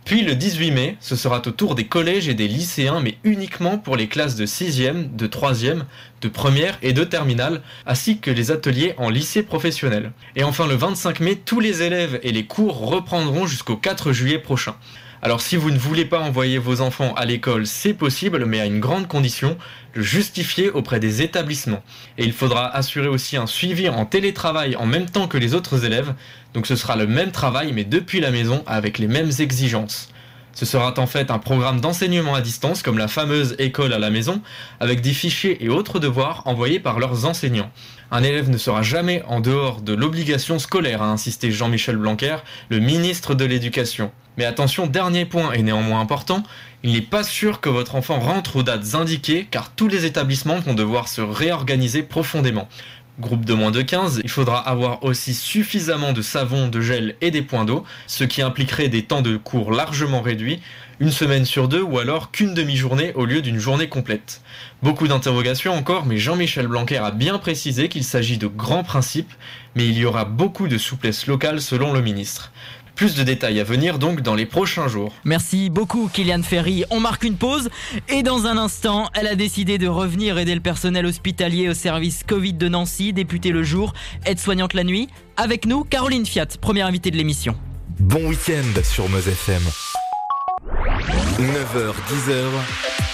puis 0.07 0.21
le 0.21 0.35
18 0.35 0.71
mai, 0.71 0.97
ce 1.01 1.17
sera 1.17 1.41
au 1.45 1.51
tour 1.51 1.75
des 1.75 1.85
collèges 1.85 2.29
et 2.29 2.33
des 2.33 2.47
lycéens, 2.47 3.01
mais 3.01 3.17
uniquement 3.25 3.77
pour 3.77 3.97
les 3.97 4.07
classes 4.07 4.37
de 4.37 4.45
6e, 4.45 5.13
de 5.13 5.27
3e, 5.27 5.83
de 6.21 6.27
première 6.29 6.77
et 6.81 6.93
de 6.93 7.03
terminale, 7.03 7.61
ainsi 7.85 8.19
que 8.19 8.31
les 8.31 8.49
ateliers 8.49 8.93
en 8.97 9.09
lycée 9.09 9.43
professionnel. 9.43 10.13
Et 10.37 10.45
enfin 10.45 10.65
le 10.65 10.75
25 10.75 11.19
mai, 11.19 11.35
tous 11.35 11.59
les 11.59 11.81
élèves 11.81 12.21
et 12.23 12.31
les 12.31 12.45
cours 12.45 12.87
reprendront 12.87 13.47
jusqu'au 13.47 13.75
4 13.75 14.13
juillet 14.13 14.39
prochain. 14.39 14.75
Alors 15.27 15.41
si 15.41 15.57
vous 15.57 15.71
ne 15.71 15.77
voulez 15.77 16.05
pas 16.05 16.21
envoyer 16.21 16.57
vos 16.57 16.79
enfants 16.79 17.13
à 17.15 17.25
l'école, 17.25 17.67
c'est 17.67 17.93
possible, 17.93 18.45
mais 18.45 18.61
à 18.61 18.65
une 18.65 18.79
grande 18.79 19.09
condition, 19.09 19.57
le 19.93 20.01
justifier 20.01 20.69
auprès 20.69 21.01
des 21.01 21.21
établissements. 21.21 21.83
Et 22.17 22.23
il 22.23 22.31
faudra 22.31 22.73
assurer 22.73 23.09
aussi 23.09 23.35
un 23.35 23.45
suivi 23.45 23.89
en 23.89 24.05
télétravail 24.05 24.77
en 24.77 24.85
même 24.85 25.05
temps 25.09 25.27
que 25.27 25.37
les 25.37 25.53
autres 25.53 25.83
élèves, 25.83 26.13
donc 26.53 26.65
ce 26.65 26.77
sera 26.77 26.95
le 26.95 27.07
même 27.07 27.33
travail 27.33 27.73
mais 27.73 27.83
depuis 27.83 28.21
la 28.21 28.31
maison 28.31 28.63
avec 28.67 28.99
les 28.99 29.07
mêmes 29.07 29.31
exigences. 29.39 30.07
Ce 30.53 30.65
sera 30.65 30.93
en 30.97 31.07
fait 31.07 31.29
un 31.29 31.39
programme 31.39 31.81
d'enseignement 31.81 32.33
à 32.33 32.39
distance 32.39 32.81
comme 32.81 32.97
la 32.97 33.09
fameuse 33.09 33.57
école 33.59 33.91
à 33.91 33.99
la 33.99 34.09
maison, 34.09 34.41
avec 34.79 35.01
des 35.01 35.11
fichiers 35.11 35.61
et 35.61 35.67
autres 35.67 35.99
devoirs 35.99 36.43
envoyés 36.45 36.79
par 36.79 36.99
leurs 36.99 37.25
enseignants. 37.25 37.69
Un 38.11 38.23
élève 38.23 38.49
ne 38.49 38.57
sera 38.57 38.81
jamais 38.81 39.23
en 39.27 39.41
dehors 39.41 39.81
de 39.81 39.91
l'obligation 39.91 40.57
scolaire, 40.57 41.01
a 41.01 41.11
insisté 41.11 41.51
Jean-Michel 41.51 41.97
Blanquer, 41.97 42.37
le 42.69 42.79
ministre 42.79 43.35
de 43.35 43.43
l'Éducation. 43.43 44.13
Mais 44.37 44.45
attention, 44.45 44.85
dernier 44.85 45.25
point 45.25 45.51
et 45.53 45.63
néanmoins 45.63 45.99
important, 45.99 46.43
il 46.83 46.93
n'est 46.93 47.01
pas 47.01 47.23
sûr 47.23 47.59
que 47.59 47.69
votre 47.69 47.95
enfant 47.95 48.19
rentre 48.19 48.57
aux 48.57 48.63
dates 48.63 48.93
indiquées 48.93 49.47
car 49.49 49.71
tous 49.71 49.87
les 49.87 50.05
établissements 50.05 50.59
vont 50.59 50.75
devoir 50.75 51.07
se 51.07 51.21
réorganiser 51.21 52.03
profondément. 52.03 52.67
Groupe 53.19 53.45
de 53.45 53.55
moins 53.55 53.71
de 53.71 53.81
15, 53.81 54.21
il 54.23 54.29
faudra 54.29 54.59
avoir 54.59 55.03
aussi 55.03 55.33
suffisamment 55.33 56.13
de 56.13 56.21
savon, 56.21 56.67
de 56.67 56.79
gel 56.81 57.15
et 57.19 57.31
des 57.31 57.41
points 57.41 57.65
d'eau, 57.65 57.83
ce 58.05 58.23
qui 58.23 58.43
impliquerait 58.43 58.89
des 58.89 59.05
temps 59.05 59.23
de 59.23 59.37
cours 59.37 59.71
largement 59.71 60.21
réduits, 60.21 60.61
une 60.99 61.09
semaine 61.09 61.45
sur 61.45 61.67
deux 61.67 61.81
ou 61.81 61.97
alors 61.97 62.29
qu'une 62.29 62.53
demi-journée 62.53 63.13
au 63.15 63.25
lieu 63.25 63.41
d'une 63.41 63.57
journée 63.57 63.89
complète. 63.89 64.41
Beaucoup 64.83 65.07
d'interrogations 65.07 65.73
encore, 65.73 66.05
mais 66.05 66.17
Jean-Michel 66.17 66.67
Blanquer 66.67 66.97
a 66.97 67.09
bien 67.09 67.39
précisé 67.39 67.89
qu'il 67.89 68.03
s'agit 68.03 68.37
de 68.37 68.45
grands 68.45 68.83
principes, 68.83 69.33
mais 69.75 69.87
il 69.87 69.97
y 69.97 70.05
aura 70.05 70.23
beaucoup 70.23 70.67
de 70.67 70.77
souplesse 70.77 71.25
locale 71.25 71.59
selon 71.59 71.93
le 71.93 72.03
ministre. 72.03 72.51
Plus 72.97 73.13
de 73.13 73.21
détails 73.21 73.59
à 73.59 73.63
venir 73.63 73.99
donc 73.99 74.21
dans 74.21 74.33
les 74.33 74.47
prochains 74.47 74.87
jours. 74.87 75.13
Merci 75.23 75.69
beaucoup 75.69 76.09
Kylian 76.11 76.41
Ferry. 76.41 76.83
On 76.89 76.99
marque 76.99 77.23
une 77.23 77.37
pause 77.37 77.69
et 78.09 78.23
dans 78.23 78.47
un 78.47 78.57
instant, 78.57 79.07
elle 79.13 79.27
a 79.27 79.35
décidé 79.35 79.77
de 79.77 79.87
revenir 79.87 80.39
aider 80.39 80.55
le 80.55 80.61
personnel 80.61 81.05
hospitalier 81.05 81.69
au 81.69 81.75
service 81.75 82.23
Covid 82.27 82.53
de 82.53 82.67
Nancy, 82.67 83.13
députée 83.13 83.51
le 83.51 83.61
jour, 83.61 83.93
aide-soignante 84.25 84.73
la 84.73 84.83
nuit. 84.83 85.09
Avec 85.37 85.67
nous, 85.67 85.83
Caroline 85.83 86.25
Fiat, 86.25 86.47
première 86.59 86.87
invitée 86.87 87.11
de 87.11 87.17
l'émission. 87.17 87.55
Bon 87.99 88.29
week-end 88.29 88.81
sur 88.83 89.07
Meuse 89.09 89.27
FM. 89.27 89.61
9h, 91.37 91.93
10h, 92.09 92.45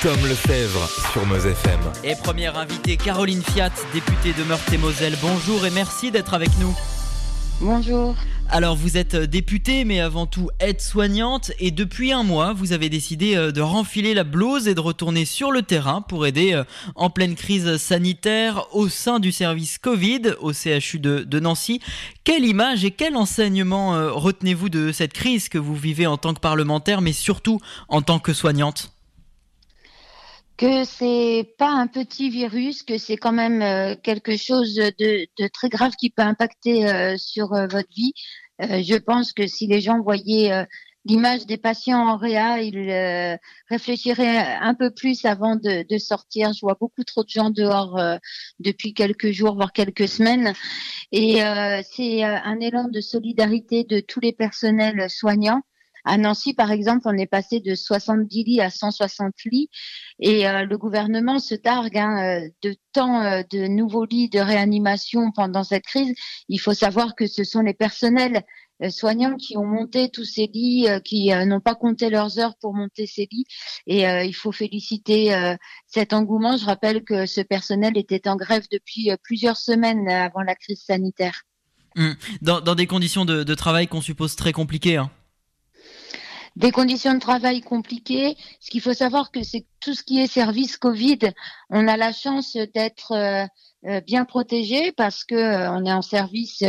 Tom 0.02 0.30
Lefebvre 0.30 0.90
sur 1.12 1.26
Meuse 1.26 1.46
FM. 1.46 1.80
Et 2.06 2.16
première 2.16 2.58
invitée, 2.58 2.96
Caroline 2.96 3.44
Fiat, 3.44 3.72
députée 3.94 4.32
de 4.32 4.46
Meurthe-et-Moselle. 4.46 5.18
Bonjour 5.22 5.66
et 5.66 5.72
merci 5.72 6.10
d'être 6.10 6.34
avec 6.34 6.52
nous. 6.62 6.74
Bonjour. 7.64 8.14
Alors 8.50 8.76
vous 8.76 8.98
êtes 8.98 9.16
députée 9.16 9.86
mais 9.86 10.02
avant 10.02 10.26
tout 10.26 10.50
aide-soignante 10.60 11.54
et 11.60 11.72
depuis 11.72 12.12
un 12.12 12.24
mois 12.24 12.52
vous 12.52 12.74
avez 12.74 12.90
décidé 12.90 13.38
euh, 13.38 13.54
de 13.54 13.62
renfiler 13.62 14.14
la 14.14 14.26
blouse 14.26 14.68
et 14.68 14.76
de 14.76 14.82
retourner 14.82 15.24
sur 15.24 15.50
le 15.50 15.62
terrain 15.62 16.02
pour 16.02 16.26
aider 16.26 16.52
euh, 16.52 16.66
en 16.96 17.10
pleine 17.10 17.36
crise 17.36 17.78
sanitaire 17.78 18.66
au 18.76 18.90
sein 18.90 19.22
du 19.22 19.32
service 19.32 19.78
Covid 19.78 20.34
au 20.42 20.52
CHU 20.52 21.00
de, 21.00 21.40
Nancy. 21.40 21.80
Quelle 22.26 22.44
image 22.44 22.84
et 22.84 22.92
quel 22.92 23.16
enseignement 23.16 23.96
euh, 23.96 24.12
retenez-vous 24.12 24.68
de 24.68 24.92
cette 24.92 25.14
crise 25.14 25.48
que 25.48 25.58
vous 25.58 25.76
vivez 25.76 26.06
en 26.06 26.18
tant 26.18 26.34
que 26.34 26.42
parlementaire 26.42 27.00
mais 27.00 27.14
surtout 27.14 27.62
en 27.88 28.02
tant 28.02 28.20
que 28.20 28.34
soignante? 28.34 28.93
Que 30.58 30.84
c'est 30.84 31.56
pas 31.58 31.70
un 31.70 31.88
petit 31.88 32.30
virus, 32.30 32.84
que 32.84 32.98
c'est 32.98 33.18
quand 33.18 33.32
même 33.32 33.62
euh, 33.62 33.96
quelque 34.02 34.38
chose 34.38 34.76
de, 34.76 35.28
de, 35.40 35.48
très 35.48 35.70
grave 35.70 35.94
qui 36.00 36.10
peut 36.10 36.22
impacter 36.22 36.88
euh, 36.88 37.18
sur 37.18 37.54
euh, 37.54 37.68
votre 37.68 37.90
vie. 37.96 38.14
je 38.60 38.98
pense 38.98 39.34
que 39.34 39.48
si 39.48 39.68
les 39.68 39.82
gens 39.82 40.02
voyaient 40.02 40.68
l'image 41.06 41.46
des 41.48 41.58
patients 41.58 42.08
en 42.08 42.18
réa, 42.18 42.62
ils 42.62 43.40
réfléchiraient 43.68 44.56
un 44.62 44.76
peu 44.76 44.92
plus 44.92 45.26
avant 45.26 45.56
de, 45.56 45.86
de, 45.90 45.98
sortir. 45.98 46.54
Je 46.54 46.62
vois 46.62 46.78
beaucoup 46.80 47.04
trop 47.04 47.24
de 47.24 47.30
gens 47.30 47.50
dehors 47.50 48.00
depuis 48.60 48.94
quelques 48.94 49.32
jours, 49.32 49.56
voire 49.56 49.74
quelques 49.74 50.08
semaines. 50.08 50.54
Et 51.12 51.42
c'est 51.92 52.24
un 52.24 52.60
élan 52.60 52.88
de 52.90 53.02
solidarité 53.02 53.84
de 53.84 54.00
tous 54.00 54.20
les 54.22 54.34
personnels 54.34 55.10
soignants 55.10 55.64
à 56.06 56.18
Nancy, 56.18 56.54
par 56.54 56.72
exemple, 56.72 57.04
on 57.06 57.18
est 57.18 57.28
passé 57.28 57.60
de 57.60 57.76
70 57.76 58.44
lits 58.44 58.62
à 58.62 58.70
160 58.70 59.34
lits 59.46 59.70
et 60.20 60.48
euh, 60.48 60.66
le 60.66 60.78
gouvernement 60.78 61.40
se 61.40 61.56
targue 61.56 61.98
hein, 61.98 62.42
euh, 62.44 62.50
de 62.62 62.76
tant 62.92 63.22
euh, 63.22 63.44
de 63.50 63.68
nouveaux 63.68 64.06
lits 64.06 64.30
de 64.30 64.40
réanimation 64.40 65.32
pendant 65.32 65.64
cette 65.64 65.86
crise. 65.86 66.14
Il 66.50 66.60
faut 66.60 66.74
savoir 66.74 67.16
que 67.16 67.26
ce 67.26 67.44
sont 67.44 67.62
les 67.62 67.74
personnels 67.74 68.44
soignants 68.90 69.38
qui 69.38 69.56
ont 69.56 69.66
monté 69.66 70.10
tous 70.10 70.26
ces 70.26 70.48
lits, 70.48 70.88
qui 71.06 71.30
n'ont 71.30 71.62
pas 71.62 71.76
compté 71.76 72.10
leurs 72.10 72.38
heures 72.38 72.56
pour 72.60 72.74
monter 72.74 73.06
ces 73.08 73.30
lits. 73.32 73.46
Et 73.88 74.02
il 74.02 74.34
faut 74.34 74.52
féliciter 74.52 75.56
cet 75.88 76.12
engouement. 76.12 76.58
Je 76.58 76.66
rappelle 76.66 77.04
que 77.04 77.26
ce 77.26 77.40
personnel 77.40 77.98
était 77.98 78.28
en 78.28 78.36
grève 78.36 78.66
depuis 78.72 79.10
plusieurs 79.24 79.56
semaines 79.56 80.10
avant 80.10 80.42
la 80.42 80.56
crise 80.56 80.84
sanitaire. 80.86 81.44
Hum. 81.96 82.16
Dans, 82.42 82.76
des 82.76 82.88
conditions 82.88 83.24
de, 83.24 83.44
de 83.44 83.56
travail 83.56 83.88
qu'on 83.88 84.02
suppose 84.02 84.36
très 84.36 84.52
compliquées. 84.52 84.98
Hein 84.98 85.12
des 86.56 86.72
conditions 86.72 87.14
de 87.14 87.20
travail 87.20 87.62
compliquées. 87.62 88.36
Ce 88.60 88.70
qu'il 88.70 88.82
faut 88.82 88.94
savoir 88.94 89.32
que 89.32 89.44
c'est 89.44 89.66
tout 89.80 89.94
ce 89.94 90.04
qui 90.04 90.20
est 90.20 90.28
service 90.28 90.78
Covid, 90.78 91.20
on 91.70 91.88
a 91.88 91.98
la 91.98 92.14
chance 92.14 92.56
d'être 92.74 93.12
euh, 93.12 93.46
euh, 93.86 94.00
bien 94.02 94.24
protégé 94.24 94.92
parce 94.94 95.26
que 95.26 95.36
euh, 95.36 95.72
on 95.72 95.86
est 95.86 95.92
en 95.92 96.02
service 96.02 96.64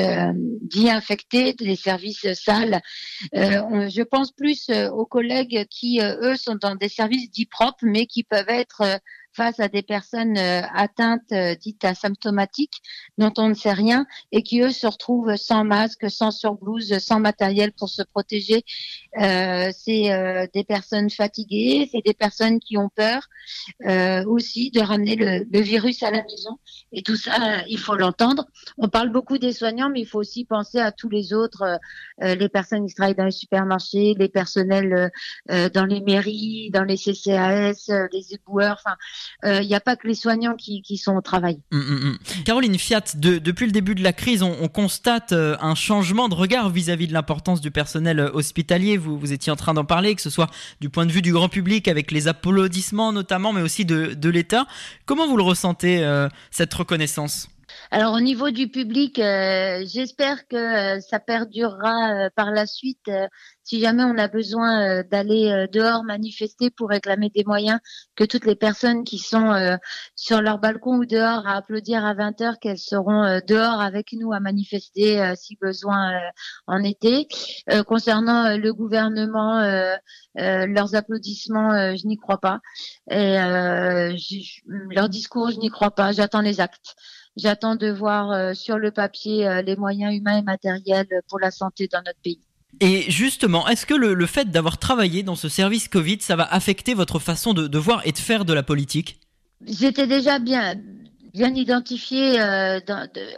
dit 0.62 0.90
infecté, 0.90 1.52
des 1.52 1.76
services 1.76 2.32
sales. 2.34 2.80
je 3.32 4.02
pense 4.02 4.32
plus 4.32 4.70
aux 4.92 5.06
collègues 5.06 5.66
qui 5.70 6.00
eux 6.00 6.36
sont 6.36 6.56
dans 6.60 6.74
des 6.74 6.88
services 6.88 7.30
dits 7.30 7.46
propres, 7.46 7.84
mais 7.84 8.06
qui 8.06 8.24
peuvent 8.24 8.48
être 8.48 9.00
face 9.34 9.60
à 9.60 9.68
des 9.68 9.82
personnes 9.82 10.38
euh, 10.38 10.62
atteintes 10.74 11.32
euh, 11.32 11.54
dites 11.54 11.84
asymptomatiques 11.84 12.80
dont 13.18 13.32
on 13.38 13.48
ne 13.48 13.54
sait 13.54 13.72
rien 13.72 14.06
et 14.32 14.42
qui 14.42 14.60
eux 14.60 14.70
se 14.70 14.86
retrouvent 14.86 15.36
sans 15.36 15.64
masque, 15.64 16.10
sans 16.10 16.30
surblouse, 16.30 16.98
sans 16.98 17.20
matériel 17.20 17.72
pour 17.72 17.88
se 17.88 18.02
protéger. 18.02 18.64
Euh, 19.20 19.70
c'est 19.76 20.12
euh, 20.12 20.46
des 20.52 20.64
personnes 20.64 21.10
fatiguées, 21.10 21.88
c'est 21.90 22.04
des 22.04 22.14
personnes 22.14 22.58
qui 22.58 22.76
ont 22.76 22.88
peur 22.88 23.28
euh, 23.86 24.24
aussi 24.24 24.70
de 24.70 24.80
ramener 24.80 25.14
le, 25.16 25.46
le, 25.50 25.60
virus 25.60 26.02
à 26.02 26.10
la 26.10 26.22
maison. 26.22 26.58
Et 26.92 27.02
tout 27.02 27.16
ça, 27.16 27.62
il 27.68 27.78
faut 27.78 27.94
l'entendre. 27.94 28.46
On 28.78 28.88
parle 28.88 29.10
beaucoup 29.10 29.38
des 29.38 29.52
soignants, 29.52 29.90
mais 29.90 30.00
il 30.00 30.06
faut 30.06 30.18
aussi 30.18 30.44
penser 30.44 30.78
à 30.78 30.90
tous 30.92 31.08
les 31.08 31.32
autres, 31.32 31.78
les 32.20 32.48
personnes 32.48 32.86
qui 32.86 32.94
travaillent 32.94 33.14
dans 33.14 33.24
les 33.24 33.30
supermarchés, 33.30 34.14
les 34.18 34.28
personnels 34.28 35.10
dans 35.48 35.84
les 35.84 36.00
mairies, 36.00 36.70
dans 36.72 36.84
les 36.84 36.96
CCAS, 36.96 37.90
les 38.12 38.34
éboueurs. 38.34 38.80
Enfin, 38.84 38.96
il 39.42 39.48
euh, 39.48 39.64
n'y 39.64 39.74
a 39.74 39.80
pas 39.80 39.96
que 39.96 40.06
les 40.06 40.14
soignants 40.14 40.56
qui, 40.56 40.82
sont 40.96 41.16
au 41.16 41.20
travail. 41.20 41.60
Hum, 41.72 41.80
hum, 41.80 42.04
hum. 42.04 42.18
Caroline 42.44 42.78
Fiat, 42.78 43.04
depuis 43.14 43.66
le 43.66 43.72
début 43.72 43.94
de 43.94 44.02
la 44.02 44.12
crise, 44.12 44.42
on, 44.42 44.68
constate 44.68 45.32
euh, 45.32 45.56
un 45.60 45.74
changement 45.74 46.28
de 46.28 46.34
regard 46.34 46.70
vis-à-vis 46.70 47.06
de 47.06 47.12
l'importance 47.12 47.60
du 47.60 47.70
personnel 47.70 48.18
euh, 48.18 48.30
hospitalier. 48.32 48.96
Vous 48.96 49.32
étiez 49.32 49.52
en 49.52 49.56
train 49.56 49.74
d'en 49.74 49.84
parler, 49.84 50.14
que 50.14 50.22
ce 50.22 50.30
soit 50.30 50.50
du 50.80 50.88
point 50.88 51.06
de 51.06 51.12
vue 51.12 51.22
du 51.22 51.32
grand 51.32 51.48
public, 51.48 51.88
avec 51.88 52.10
les 52.10 52.28
applaudissements 52.28 53.12
notamment, 53.12 53.52
mais 53.52 53.62
aussi 53.62 53.84
de, 53.84 54.28
l'État. 54.28 54.66
Comment 55.06 55.28
vous 55.28 55.36
le 55.36 55.42
ressentez, 55.42 56.04
cette 56.50 56.74
reconnaissance? 56.74 57.48
Alors 57.94 58.14
au 58.14 58.20
niveau 58.20 58.50
du 58.50 58.66
public, 58.68 59.18
j'espère 59.18 60.48
que 60.48 60.98
ça 60.98 61.20
perdurera 61.20 62.28
par 62.34 62.50
la 62.50 62.66
suite 62.66 63.08
si 63.64 63.80
jamais 63.80 64.04
on 64.04 64.16
a 64.18 64.28
besoin 64.28 65.00
euh, 65.00 65.02
d'aller 65.02 65.50
euh, 65.50 65.66
dehors 65.66 66.04
manifester 66.04 66.70
pour 66.70 66.90
réclamer 66.90 67.30
des 67.30 67.44
moyens, 67.44 67.80
que 68.14 68.24
toutes 68.24 68.44
les 68.44 68.54
personnes 68.54 69.04
qui 69.04 69.18
sont 69.18 69.50
euh, 69.52 69.76
sur 70.14 70.42
leur 70.42 70.58
balcon 70.58 70.98
ou 70.98 71.06
dehors 71.06 71.46
à 71.46 71.56
applaudir 71.56 72.04
à 72.04 72.14
20 72.14 72.40
heures, 72.42 72.58
qu'elles 72.60 72.78
seront 72.78 73.40
dehors 73.48 73.80
avec 73.80 74.12
nous 74.12 74.32
à 74.32 74.40
manifester 74.40 75.34
si 75.36 75.56
besoin 75.60 76.12
en 76.66 76.82
été. 76.82 77.26
concernant 77.86 78.56
le 78.56 78.72
gouvernement, 78.72 79.60
leurs 80.34 80.94
applaudissements, 80.94 81.96
je 81.96 82.06
n'y 82.06 82.16
crois 82.16 82.38
pas. 82.38 82.60
Et 83.10 83.36
leur 84.66 85.08
discours, 85.08 85.50
je 85.50 85.58
n'y 85.58 85.70
crois 85.70 85.92
pas. 85.92 86.12
J'attends 86.12 86.42
les 86.42 86.60
actes. 86.60 86.94
J'attends 87.36 87.76
de 87.76 87.90
voir 87.90 88.54
sur 88.54 88.78
le 88.78 88.90
papier 88.90 89.62
les 89.64 89.76
moyens 89.76 90.14
humains 90.14 90.38
et 90.38 90.42
matériels 90.42 91.08
pour 91.28 91.40
la 91.40 91.50
santé 91.50 91.88
dans 91.90 92.02
notre 92.02 92.20
pays. 92.20 92.40
Et 92.80 93.10
justement, 93.10 93.68
est-ce 93.68 93.86
que 93.86 93.94
le, 93.94 94.26
fait 94.26 94.50
d'avoir 94.50 94.78
travaillé 94.78 95.22
dans 95.22 95.36
ce 95.36 95.48
service 95.48 95.88
Covid, 95.88 96.18
ça 96.20 96.36
va 96.36 96.44
affecter 96.44 96.94
votre 96.94 97.18
façon 97.18 97.54
de, 97.54 97.78
voir 97.78 98.06
et 98.06 98.12
de 98.12 98.18
faire 98.18 98.44
de 98.44 98.52
la 98.52 98.62
politique? 98.62 99.20
J'étais 99.66 100.06
déjà 100.06 100.38
bien 100.38 100.74
bien 101.32 101.52
identifié 101.52 102.40
euh, 102.40 102.78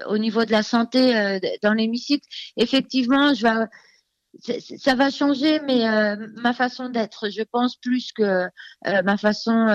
au 0.07 0.19
niveau 0.19 0.45
de 0.45 0.51
la 0.51 0.63
santé 0.63 1.17
euh, 1.17 1.39
dans 1.63 1.73
l'hémicycle. 1.73 2.29
Effectivement, 2.59 3.33
je 3.33 3.47
vais, 3.47 4.61
ça 4.61 4.95
va 4.95 5.09
changer, 5.09 5.61
mais 5.61 5.89
euh, 5.89 6.15
ma 6.43 6.53
façon 6.53 6.91
d'être, 6.91 7.31
je 7.31 7.41
pense 7.51 7.77
plus 7.77 8.13
que 8.13 8.49
ma 8.85 9.17
façon 9.17 9.67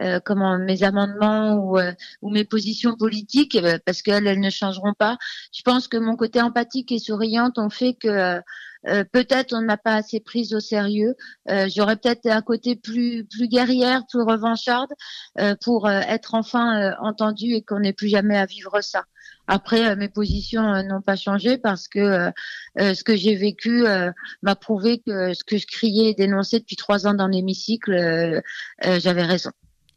euh, 0.00 0.18
comment 0.24 0.58
mes 0.58 0.82
amendements 0.82 1.56
ou, 1.56 1.78
euh, 1.78 1.92
ou 2.22 2.30
mes 2.30 2.44
positions 2.44 2.96
politiques 2.96 3.56
euh, 3.56 3.78
parce 3.84 4.00
qu'elles 4.00 4.26
elles 4.26 4.40
ne 4.40 4.48
changeront 4.48 4.94
pas. 4.94 5.18
Je 5.52 5.62
pense 5.62 5.88
que 5.88 5.98
mon 5.98 6.16
côté 6.16 6.40
empathique 6.40 6.90
et 6.90 6.98
souriante 6.98 7.58
ont 7.58 7.70
fait 7.70 7.94
que 7.94 8.40
peut-être 9.12 9.52
on 9.52 9.60
ne 9.60 9.66
m'a 9.66 9.76
pas 9.76 9.96
assez 9.96 10.20
prise 10.20 10.54
au 10.54 10.60
sérieux. 10.60 11.14
J'aurais 11.66 11.96
peut-être 11.96 12.26
un 12.26 12.40
côté 12.40 12.76
plus 12.76 13.26
plus 13.26 13.46
guerrière, 13.48 14.04
plus 14.08 14.22
revancharde 14.22 14.90
pour 15.60 15.90
être 15.90 16.34
enfin 16.34 16.94
entendue 17.00 17.52
et 17.54 17.62
qu'on 17.62 17.80
n'ait 17.80 17.92
plus 17.92 18.08
jamais 18.08 18.38
à 18.38 18.46
vivre 18.46 18.80
ça. 18.80 19.04
Après, 19.46 19.96
mes 19.96 20.08
positions 20.08 20.82
n'ont 20.82 21.02
pas 21.02 21.16
changé 21.16 21.58
parce 21.58 21.88
que 21.88 22.30
ce 22.78 23.04
que 23.04 23.16
j'ai 23.16 23.34
vécu 23.34 23.84
m'a 24.42 24.56
prouvé 24.56 25.02
que 25.06 25.34
ce 25.34 25.44
que 25.44 25.58
je 25.58 25.66
criais 25.66 26.10
et 26.10 26.14
dénonçais 26.14 26.60
depuis 26.60 26.76
trois 26.76 27.06
ans 27.06 27.14
dans 27.14 27.28
l'hémicycle, 27.28 28.42
j'avais 28.82 29.24
raison. 29.24 29.50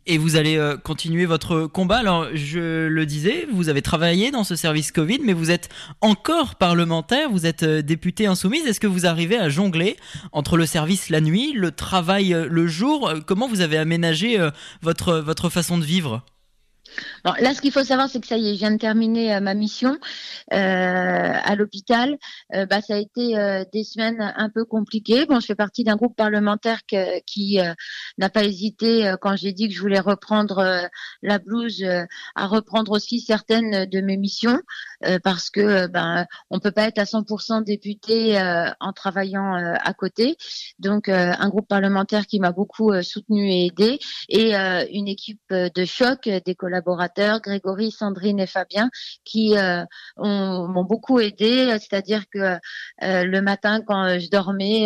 Et 0.05 0.17
vous 0.17 0.35
allez 0.35 0.57
euh, 0.57 0.75
continuer 0.75 1.25
votre 1.25 1.65
combat. 1.65 1.97
Alors, 1.97 2.27
je 2.33 2.87
le 2.87 3.05
disais, 3.05 3.47
vous 3.53 3.69
avez 3.69 3.81
travaillé 3.81 4.31
dans 4.31 4.43
ce 4.43 4.57
service 4.57 4.91
Covid, 4.91 5.19
mais 5.23 5.31
vous 5.31 5.49
êtes 5.49 5.69
encore 6.01 6.55
parlementaire, 6.55 7.29
vous 7.29 7.45
êtes 7.45 7.63
euh, 7.63 7.81
député 7.81 8.25
insoumise. 8.25 8.67
Est-ce 8.67 8.81
que 8.81 8.87
vous 8.87 9.05
arrivez 9.05 9.37
à 9.37 9.47
jongler 9.47 9.95
entre 10.33 10.57
le 10.57 10.65
service 10.65 11.09
la 11.09 11.21
nuit, 11.21 11.53
le 11.53 11.71
travail 11.71 12.33
euh, 12.33 12.47
le 12.49 12.67
jour? 12.67 13.13
Comment 13.25 13.47
vous 13.47 13.61
avez 13.61 13.77
aménagé 13.77 14.37
votre, 14.81 15.19
votre 15.19 15.49
façon 15.49 15.77
de 15.77 15.85
vivre? 15.85 16.23
Là, 17.23 17.53
ce 17.53 17.61
qu'il 17.61 17.71
faut 17.71 17.83
savoir, 17.83 18.09
c'est 18.09 18.19
que 18.19 18.27
ça 18.27 18.37
y 18.37 18.49
est, 18.49 18.53
je 18.53 18.59
viens 18.59 18.71
de 18.71 18.77
terminer 18.77 19.35
euh, 19.35 19.39
ma 19.39 19.53
mission 19.53 19.97
euh, 20.53 20.55
à 20.55 21.55
l'hôpital. 21.55 22.17
Euh, 22.53 22.65
bah, 22.65 22.81
ça 22.81 22.95
a 22.95 22.97
été 22.97 23.35
des 23.71 23.83
semaines 23.83 24.33
un 24.35 24.49
peu 24.49 24.65
compliquées. 24.65 25.25
Bon, 25.25 25.39
je 25.39 25.45
fais 25.45 25.55
partie 25.55 25.83
d'un 25.83 25.95
groupe 25.95 26.15
parlementaire 26.15 26.81
qui 27.25 27.59
n'a 28.17 28.29
pas 28.29 28.43
hésité 28.43 29.13
quand 29.21 29.35
j'ai 29.35 29.53
dit 29.53 29.67
que 29.67 29.73
je 29.73 29.79
voulais 29.79 29.99
reprendre 29.99 30.89
la 31.21 31.39
blouse, 31.39 31.83
à 32.35 32.47
reprendre 32.47 32.91
aussi 32.91 33.19
certaines 33.19 33.85
de 33.85 34.01
mes 34.01 34.17
missions, 34.17 34.59
parce 35.23 35.49
que 35.49 35.87
ben 35.87 36.25
on 36.49 36.59
peut 36.59 36.71
pas 36.71 36.87
être 36.87 36.99
à 36.99 37.03
100% 37.03 37.63
député 37.63 38.37
en 38.79 38.93
travaillant 38.93 39.53
à 39.55 39.93
côté. 39.93 40.37
Donc, 40.79 41.09
un 41.09 41.49
groupe 41.49 41.67
parlementaire 41.67 42.27
qui 42.27 42.39
m'a 42.39 42.51
beaucoup 42.51 42.91
soutenu 43.01 43.49
et 43.49 43.67
aidé, 43.67 43.99
et 44.29 44.55
une 44.55 45.07
équipe 45.07 45.41
de 45.49 45.85
choc 45.85 46.29
des 46.29 46.55
collaborateurs 46.55 46.82
Grégory, 47.41 47.91
Sandrine 47.91 48.39
et 48.39 48.47
Fabien, 48.47 48.89
qui 49.23 49.55
m'ont 50.17 50.83
beaucoup 50.83 51.19
aidé. 51.19 51.75
C'est-à-dire 51.79 52.23
que 52.29 52.57
le 53.01 53.39
matin, 53.41 53.81
quand 53.85 54.19
je 54.19 54.29
dormais, 54.29 54.85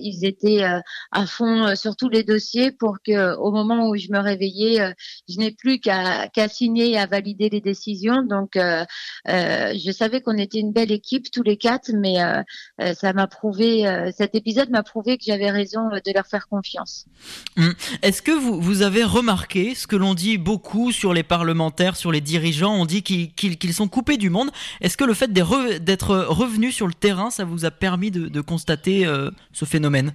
ils 0.00 0.24
étaient 0.24 0.64
à 1.12 1.26
fond 1.26 1.74
sur 1.76 1.96
tous 1.96 2.08
les 2.08 2.22
dossiers 2.22 2.72
pour 2.72 2.98
que, 3.04 3.36
au 3.36 3.50
moment 3.50 3.88
où 3.88 3.96
je 3.96 4.10
me 4.10 4.18
réveillais, 4.18 4.94
je 5.28 5.38
n'ai 5.38 5.50
plus 5.52 5.80
qu'à 5.80 6.48
signer 6.48 6.92
et 6.92 6.98
à 6.98 7.06
valider 7.06 7.48
les 7.48 7.60
décisions. 7.60 8.22
Donc, 8.22 8.52
je 8.56 9.92
savais 9.92 10.20
qu'on 10.20 10.36
était 10.36 10.58
une 10.58 10.72
belle 10.72 10.92
équipe 10.92 11.30
tous 11.30 11.42
les 11.42 11.56
quatre, 11.56 11.90
mais 11.94 12.16
ça 12.94 13.12
m'a 13.12 13.26
prouvé, 13.26 13.84
cet 14.16 14.34
épisode 14.34 14.70
m'a 14.70 14.82
prouvé 14.82 15.18
que 15.18 15.24
j'avais 15.26 15.50
raison 15.50 15.88
de 15.88 16.12
leur 16.14 16.26
faire 16.26 16.48
confiance. 16.48 17.06
Hum. 17.56 17.74
Est-ce 18.02 18.22
que 18.22 18.32
vous, 18.32 18.60
vous 18.60 18.82
avez 18.82 19.04
remarqué 19.04 19.74
ce 19.74 19.86
que 19.86 19.96
l'on 19.96 20.14
dit 20.14 20.38
beaucoup 20.38 20.92
sur 20.92 21.07
les 21.14 21.22
parlementaires, 21.22 21.96
sur 21.96 22.12
les 22.12 22.20
dirigeants 22.20 22.74
On 22.74 22.86
dit 22.86 23.02
qu'ils 23.02 23.74
sont 23.74 23.88
coupés 23.88 24.16
du 24.16 24.30
monde. 24.30 24.50
Est-ce 24.80 24.96
que 24.96 25.04
le 25.04 25.14
fait 25.14 25.32
d'être 25.32 26.16
revenu 26.16 26.72
sur 26.72 26.86
le 26.86 26.94
terrain, 26.94 27.30
ça 27.30 27.44
vous 27.44 27.64
a 27.64 27.70
permis 27.70 28.10
de, 28.10 28.40
constater 28.40 29.06
euh, 29.06 29.30
ce 29.52 29.64
phénomène? 29.64 30.14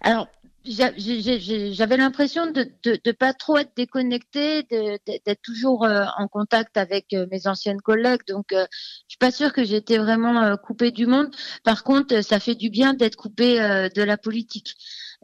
Alors, 0.00 0.28
j'avais 0.64 1.96
l'impression 1.96 2.50
de 2.50 2.68
ne 2.84 3.12
pas 3.12 3.32
trop 3.32 3.58
être 3.58 3.72
déconnecté, 3.76 4.64
d'être 4.64 5.42
toujours 5.42 5.84
euh, 5.84 6.04
en 6.18 6.26
contact 6.26 6.76
avec 6.76 7.12
euh, 7.12 7.26
mes 7.30 7.46
anciennes 7.46 7.80
collègues. 7.80 8.22
Donc, 8.28 8.46
je 8.50 8.66
suis 9.08 9.18
pas 9.18 9.30
sûre 9.30 9.52
que 9.52 9.64
j'étais 9.64 9.98
vraiment 9.98 10.56
coupée 10.56 10.90
du 10.90 11.06
monde. 11.06 11.30
Par 11.64 11.84
contre, 11.84 12.22
ça 12.22 12.40
fait 12.40 12.54
du 12.54 12.70
bien 12.70 12.94
d'être 12.94 13.16
coupée 13.16 13.56
de 13.56 14.02
la 14.02 14.16
politique. 14.16 14.74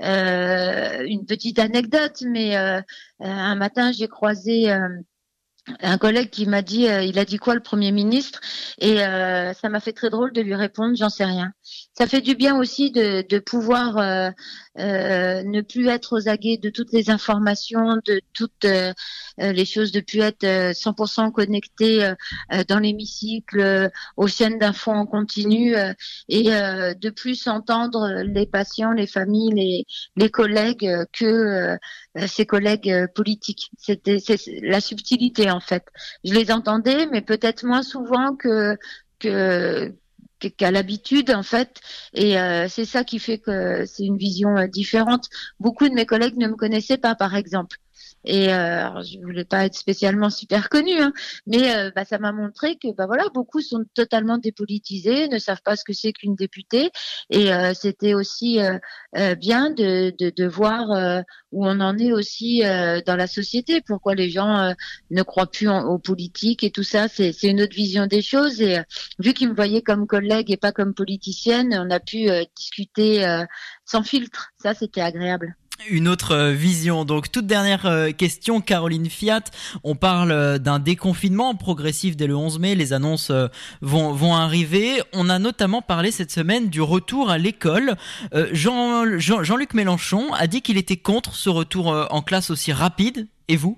Euh, 0.03 1.05
une 1.07 1.27
petite 1.27 1.59
anecdote, 1.59 2.23
mais 2.27 2.57
euh, 2.57 2.79
euh, 2.79 2.81
un 3.21 3.55
matin, 3.55 3.93
j'ai 3.93 4.09
croisé 4.09 4.71
un 5.83 5.99
collègue 5.99 6.31
qui 6.31 6.47
m'a 6.47 6.63
dit, 6.63 6.85
il 6.85 7.19
a 7.19 7.25
dit 7.25 7.37
quoi 7.37 7.55
le 7.55 7.61
Premier 7.61 7.93
ministre? 7.93 8.41
Et 8.79 8.99
ça 8.99 9.69
m'a 9.69 9.81
fait 9.81 9.93
très 9.93 10.11
drôle 10.11 10.33
de 10.33 10.41
lui 10.41 10.55
répondre, 10.55 10.97
j'en 10.97 11.11
sais 11.11 11.25
rien. 11.25 11.53
Ça 11.97 12.07
fait 12.07 12.23
du 12.23 12.35
bien 12.35 12.57
aussi 12.59 12.91
de, 12.91 13.39
pouvoir 13.39 14.33
ne 14.81 15.61
plus 15.61 15.89
être 15.89 16.17
aux 16.17 16.29
aguets 16.29 16.57
de 16.57 16.71
toutes 16.71 16.93
les 16.93 17.11
informations, 17.11 17.97
de 18.07 18.21
toutes 18.33 18.65
euh, 18.65 18.93
euh, 19.41 19.53
les 19.53 19.65
choses, 19.65 19.93
de 19.93 20.01
plus 20.01 20.21
être 20.21 20.45
100% 20.45 21.33
connecté 21.33 22.13
dans 22.69 22.79
l'hémicycle, 22.79 23.91
aux 24.17 24.29
chaînes 24.29 24.59
d'infos 24.59 24.93
en 24.93 25.07
continu, 25.07 25.75
et 26.29 26.45
de 26.45 27.11
plus 27.11 27.47
entendre 27.49 28.23
les 28.25 28.47
patients, 28.47 28.93
les 28.93 29.07
familles, 29.07 29.53
les, 29.55 29.87
les 30.17 30.31
collègues 30.31 30.89
que 31.13 31.77
ses 32.27 32.47
collègues 32.47 33.07
politiques. 33.15 33.71
C'était 33.79 34.19
la 34.63 34.81
subtilité 34.81 35.51
en 35.51 35.61
fait. 35.61 35.85
Je 36.25 36.35
les 36.35 36.51
entendais, 36.51 37.07
mais 37.07 37.23
peut-être 37.23 37.65
moins 37.65 37.83
souvent 37.83 38.35
que 38.37 38.77
que 39.21 39.95
qu'à 40.49 40.71
l'habitude 40.71 41.31
en 41.31 41.43
fait. 41.43 41.81
Et 42.15 42.39
euh, 42.39 42.69
c'est 42.69 42.85
ça 42.85 43.05
qui 43.05 43.19
fait 43.19 43.39
que 43.39 43.85
c'est 43.87 44.05
une 44.05 44.17
vision 44.17 44.57
euh, 44.57 44.67
différente. 44.67 45.29
Beaucoup 45.61 45.89
de 45.89 45.95
mes 45.95 46.07
collègues 46.07 46.37
ne 46.37 46.49
me 46.49 46.57
connaissaient 46.57 46.99
pas 46.99 47.15
par 47.15 47.35
exemple 47.35 47.79
et 48.25 48.53
euh, 48.53 49.03
je 49.03 49.19
voulais 49.21 49.45
pas 49.45 49.65
être 49.65 49.75
spécialement 49.75 50.31
super 50.31 50.69
connue, 50.69 51.01
hein, 51.01 51.13
mais 51.47 51.75
euh, 51.75 51.91
bah, 51.95 52.05
ça 52.05 52.19
m'a 52.19 52.33
montré 52.33 52.77
que 52.77 52.93
bah 52.95 53.07
voilà, 53.07 53.25
beaucoup 53.33 53.61
sont 53.61 53.85
totalement 53.95 54.39
dépolitisés, 54.39 55.29
ne 55.29 55.39
savent 55.39 55.63
pas 55.65 55.77
ce 55.77 55.85
que 55.85 55.93
c'est 55.93 56.13
qu'une 56.13 56.35
députée. 56.35 56.91
Et 57.31 57.53
euh, 57.53 57.73
c'était 57.75 58.15
aussi 58.15 58.61
euh, 58.61 58.79
euh, 59.17 59.35
bien 59.35 59.71
de, 59.71 60.15
de, 60.19 60.31
de 60.31 60.47
voir 60.47 61.25
où 61.53 61.67
on 61.67 61.81
en 61.81 61.99
est 61.99 62.13
aussi 62.13 62.61
dans 62.61 63.17
la 63.17 63.27
société. 63.27 63.81
Pourquoi 63.81 64.15
les 64.15 64.31
gens 64.31 64.75
ne 65.11 65.23
croient 65.23 65.51
plus 65.51 65.69
en, 65.69 65.85
aux 65.85 65.99
politiques 65.99 66.65
et 66.65 66.71
tout 66.71 66.83
ça, 66.83 67.09
c'est 67.09 67.43
une 67.43 67.63
autre 67.63 67.75
vision 67.75 68.07
des 68.07 68.23
choses. 68.23 68.61
Et 68.61 68.79
vu 69.19 69.33
qu'ils 69.33 69.49
me 69.49 69.55
voyaient 69.55 69.83
comme 69.83 70.07
collègue 70.07 70.51
et 70.51 70.57
pas 70.57 70.73
comme 70.73 70.95
politicienne, 70.95 71.75
on 71.75 71.91
a 71.91 72.01
pu 72.01 72.29
discuter 72.57 73.25
sans 73.85 74.03
filtre. 74.03 74.51
Ça, 74.63 74.75
c'était 74.75 75.01
agréable 75.01 75.57
une 75.89 76.09
autre 76.09 76.35
euh, 76.35 76.53
vision. 76.53 77.05
Donc 77.05 77.31
toute 77.31 77.47
dernière 77.47 77.87
euh, 77.87 78.11
question, 78.13 78.61
Caroline 78.61 79.09
Fiat. 79.09 79.45
On 79.85 79.95
parle 79.95 80.33
euh, 80.33 80.59
d'un 80.59 80.79
déconfinement 80.79 81.55
progressif 81.55 82.17
dès 82.17 82.27
le 82.27 82.37
11 82.37 82.59
mai. 82.59 82.75
Les 82.75 82.93
annonces 82.93 83.33
vont, 83.81 84.35
arriver. 84.35 85.03
On 85.13 85.29
a 85.29 85.39
notamment 85.39 85.83
parlé 85.83 86.11
cette 86.11 86.31
semaine 86.31 86.69
du 86.69 86.81
retour 86.81 87.31
à 87.31 87.39
l'école. 87.39 87.97
Jean, 88.53 89.19
Jean, 89.19 89.43
Jean-Luc 89.43 89.75
Mélenchon 89.75 90.33
a 90.33 90.47
dit 90.47 90.63
qu'il 90.63 90.77
était 90.77 90.97
contre 90.97 91.35
ce 91.35 91.49
retour 91.49 91.89
en 92.11 92.23
classe 92.23 92.51
aussi 92.51 92.73
rapide. 92.73 93.27
Et 93.49 93.57
vous? 93.57 93.77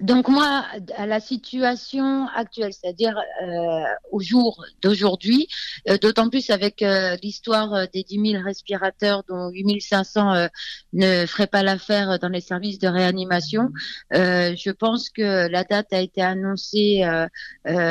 Donc 0.00 0.28
moi, 0.28 0.64
à 0.96 1.06
la 1.06 1.20
situation 1.20 2.26
actuelle, 2.34 2.72
c'est-à-dire 2.72 3.18
euh, 3.42 3.82
au 4.10 4.20
jour 4.20 4.64
d'aujourd'hui, 4.80 5.46
euh, 5.88 5.98
d'autant 5.98 6.30
plus 6.30 6.48
avec 6.48 6.82
euh, 6.82 7.16
l'histoire 7.22 7.86
des 7.92 8.02
10 8.02 8.32
000 8.32 8.42
respirateurs 8.42 9.24
dont 9.28 9.50
8 9.50 9.80
500 9.80 10.48
ne 10.94 11.26
feraient 11.26 11.46
pas 11.46 11.62
l'affaire 11.62 12.18
dans 12.18 12.28
les 12.28 12.40
services 12.40 12.78
de 12.78 12.88
réanimation, 12.88 13.70
je 14.10 14.70
pense 14.70 15.10
que 15.10 15.48
la 15.48 15.64
date 15.64 15.92
a 15.92 16.00
été 16.00 16.22
annoncée 16.22 17.02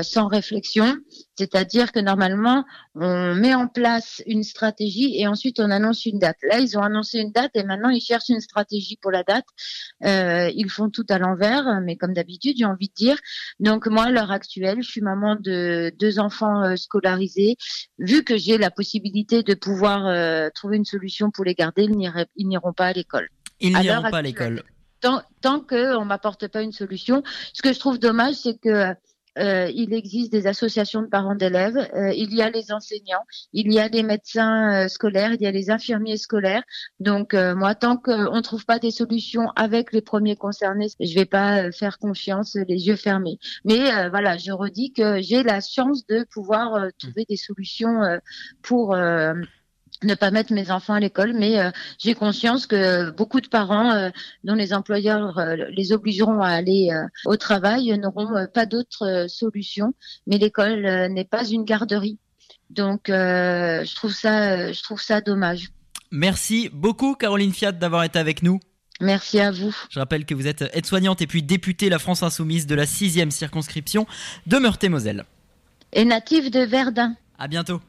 sans 0.03 0.27
réflexion. 0.27 0.97
C'est-à-dire 1.37 1.91
que 1.93 1.99
normalement, 1.99 2.65
on 2.95 3.33
met 3.35 3.53
en 3.53 3.67
place 3.67 4.21
une 4.25 4.43
stratégie 4.43 5.15
et 5.17 5.27
ensuite 5.27 5.59
on 5.59 5.71
annonce 5.71 6.05
une 6.05 6.19
date. 6.19 6.37
Là, 6.43 6.59
ils 6.59 6.77
ont 6.77 6.81
annoncé 6.81 7.19
une 7.19 7.31
date 7.31 7.51
et 7.53 7.63
maintenant 7.63 7.89
ils 7.89 8.01
cherchent 8.01 8.29
une 8.29 8.41
stratégie 8.41 8.97
pour 9.01 9.11
la 9.11 9.23
date. 9.23 9.45
Ils 10.03 10.69
font 10.69 10.89
tout 10.89 11.05
à 11.09 11.17
l'envers, 11.17 11.79
mais 11.81 11.95
comme 11.99 12.13
d'habitude, 12.13 12.55
j'ai 12.57 12.65
envie 12.65 12.87
de 12.87 12.93
dire. 12.93 13.17
Donc 13.59 13.87
moi, 13.87 14.05
à 14.05 14.09
l'heure 14.09 14.31
actuelle, 14.31 14.77
je 14.81 14.89
suis 14.89 15.01
maman 15.01 15.35
de 15.35 15.91
deux 15.99 16.19
enfants 16.19 16.63
euh, 16.63 16.75
scolarisés. 16.75 17.57
Vu 17.97 18.23
que 18.23 18.37
j'ai 18.37 18.57
la 18.57 18.71
possibilité 18.71 19.43
de 19.43 19.53
pouvoir 19.53 20.07
euh, 20.07 20.49
trouver 20.53 20.77
une 20.77 20.85
solution 20.85 21.31
pour 21.31 21.45
les 21.45 21.55
garder, 21.55 21.87
ils 22.35 22.47
n'iront 22.47 22.73
pas 22.73 22.87
à 22.87 22.93
l'école. 22.93 23.29
Ils 23.59 23.77
n'iront 23.77 24.09
pas 24.09 24.17
à 24.17 24.21
l'école. 24.21 24.63
Tant, 25.01 25.21
tant 25.41 25.61
qu'on 25.61 26.03
m'apporte 26.03 26.47
pas 26.49 26.61
une 26.61 26.73
solution. 26.73 27.23
Ce 27.53 27.61
que 27.61 27.71
je 27.71 27.79
trouve 27.79 27.99
dommage, 27.99 28.35
c'est 28.35 28.59
que 28.59 28.93
euh, 29.39 29.71
il 29.73 29.93
existe 29.93 30.31
des 30.31 30.47
associations 30.47 31.01
de 31.01 31.07
parents 31.07 31.35
d'élèves, 31.35 31.77
euh, 31.95 32.11
il 32.13 32.33
y 32.33 32.41
a 32.41 32.49
les 32.49 32.71
enseignants, 32.71 33.25
il 33.53 33.71
y 33.71 33.79
a 33.79 33.87
les 33.87 34.03
médecins 34.03 34.83
euh, 34.83 34.87
scolaires, 34.87 35.33
il 35.33 35.41
y 35.41 35.47
a 35.47 35.51
les 35.51 35.69
infirmiers 35.69 36.17
scolaires. 36.17 36.63
Donc 36.99 37.33
moi, 37.33 37.75
tant 37.75 37.97
qu'on 37.97 38.35
ne 38.35 38.41
trouve 38.41 38.65
pas 38.65 38.79
des 38.79 38.91
solutions 38.91 39.49
avec 39.55 39.93
les 39.93 40.01
premiers 40.01 40.35
concernés, 40.35 40.87
je 40.99 41.13
vais 41.13 41.25
pas 41.25 41.71
faire 41.71 41.97
confiance 41.99 42.55
les 42.67 42.87
yeux 42.87 42.95
fermés. 42.95 43.39
Mais 43.65 44.09
voilà, 44.09 44.37
je 44.37 44.51
redis 44.51 44.91
que 44.91 45.21
j'ai 45.21 45.43
la 45.43 45.61
chance 45.61 46.05
de 46.07 46.25
pouvoir 46.31 46.87
trouver 46.97 47.25
des 47.29 47.37
solutions 47.37 48.01
pour 48.61 48.95
ne 50.03 50.15
pas 50.15 50.31
mettre 50.31 50.53
mes 50.53 50.71
enfants 50.71 50.93
à 50.93 50.99
l'école, 50.99 51.33
mais 51.33 51.59
euh, 51.59 51.71
j'ai 51.97 52.15
conscience 52.15 52.65
que 52.65 53.09
beaucoup 53.11 53.41
de 53.41 53.47
parents 53.47 53.91
euh, 53.91 54.09
dont 54.43 54.55
les 54.55 54.73
employeurs 54.73 55.37
euh, 55.37 55.55
les 55.71 55.91
obligeront 55.91 56.41
à 56.41 56.49
aller 56.49 56.89
au 57.25 57.35
travail 57.35 57.97
n'auront 57.97 58.47
pas 58.53 58.65
d'autre 58.65 59.25
solution. 59.27 59.93
Mais 60.27 60.37
l'école 60.37 60.81
n'est 61.11 61.25
pas 61.25 61.45
une 61.45 61.63
garderie, 61.63 62.17
donc 62.69 63.03
je 63.07 63.95
trouve 63.95 64.13
ça, 64.13 64.71
je 64.71 64.81
trouve 64.83 65.01
ça 65.01 65.21
dommage. 65.21 65.69
Merci 66.11 66.69
beaucoup 66.73 67.15
Caroline 67.15 67.53
Fiat 67.53 67.73
d'avoir 67.73 68.03
été 68.03 68.19
avec 68.19 68.41
nous. 68.41 68.59
Merci 69.01 69.39
à 69.39 69.51
vous. 69.51 69.75
Je 69.89 69.99
rappelle 69.99 70.25
que 70.25 70.33
vous 70.33 70.47
êtes 70.47 70.63
aide-soignante 70.73 71.21
et 71.21 71.27
puis 71.27 71.41
députée 71.41 71.89
La 71.89 71.99
France 71.99 72.23
Insoumise 72.23 72.67
de 72.67 72.75
la 72.75 72.85
6 72.85 73.29
circonscription 73.31 74.05
de 74.45 74.57
Meurthe-et-Moselle. 74.57 75.25
Et 75.93 76.05
native 76.05 76.51
de 76.51 76.59
Verdun. 76.59 77.15
À 77.37 77.47
bientôt. 77.47 77.81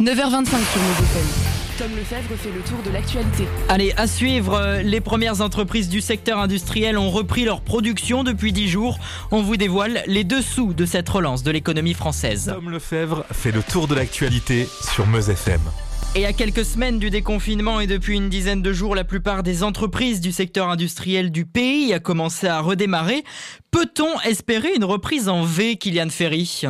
9h25 0.00 0.46
sur 0.46 0.56
nos 0.56 1.78
Tom 1.78 1.96
Lefebvre 1.96 2.36
fait 2.36 2.50
le 2.50 2.60
tour 2.62 2.82
de 2.84 2.90
l'actualité. 2.90 3.44
Allez, 3.68 3.92
à 3.96 4.08
suivre, 4.08 4.80
les 4.82 5.00
premières 5.00 5.40
entreprises 5.40 5.88
du 5.88 6.00
secteur 6.00 6.38
industriel 6.38 6.98
ont 6.98 7.10
repris 7.10 7.44
leur 7.44 7.60
production 7.60 8.24
depuis 8.24 8.52
10 8.52 8.68
jours. 8.68 8.98
On 9.30 9.42
vous 9.42 9.56
dévoile 9.56 10.02
les 10.06 10.24
dessous 10.24 10.74
de 10.74 10.86
cette 10.86 11.08
relance 11.08 11.44
de 11.44 11.52
l'économie 11.52 11.94
française. 11.94 12.50
Tom 12.52 12.68
Lefebvre 12.68 13.24
fait 13.30 13.52
le 13.52 13.62
tour 13.62 13.86
de 13.86 13.94
l'actualité 13.94 14.66
sur 14.92 15.06
Meuse 15.06 15.30
FM. 15.30 15.60
Et 16.16 16.26
à 16.26 16.32
quelques 16.32 16.64
semaines 16.64 16.98
du 16.98 17.10
déconfinement 17.10 17.78
et 17.78 17.86
depuis 17.86 18.16
une 18.16 18.28
dizaine 18.28 18.60
de 18.60 18.72
jours, 18.72 18.96
la 18.96 19.04
plupart 19.04 19.44
des 19.44 19.62
entreprises 19.62 20.20
du 20.20 20.32
secteur 20.32 20.68
industriel 20.68 21.30
du 21.30 21.46
pays 21.46 21.94
a 21.94 22.00
commencé 22.00 22.48
à 22.48 22.60
redémarrer. 22.60 23.22
Peut-on 23.70 24.20
espérer 24.22 24.74
une 24.74 24.84
reprise 24.84 25.28
en 25.28 25.44
V, 25.44 25.76
Kylian 25.76 26.08
Ferry? 26.10 26.64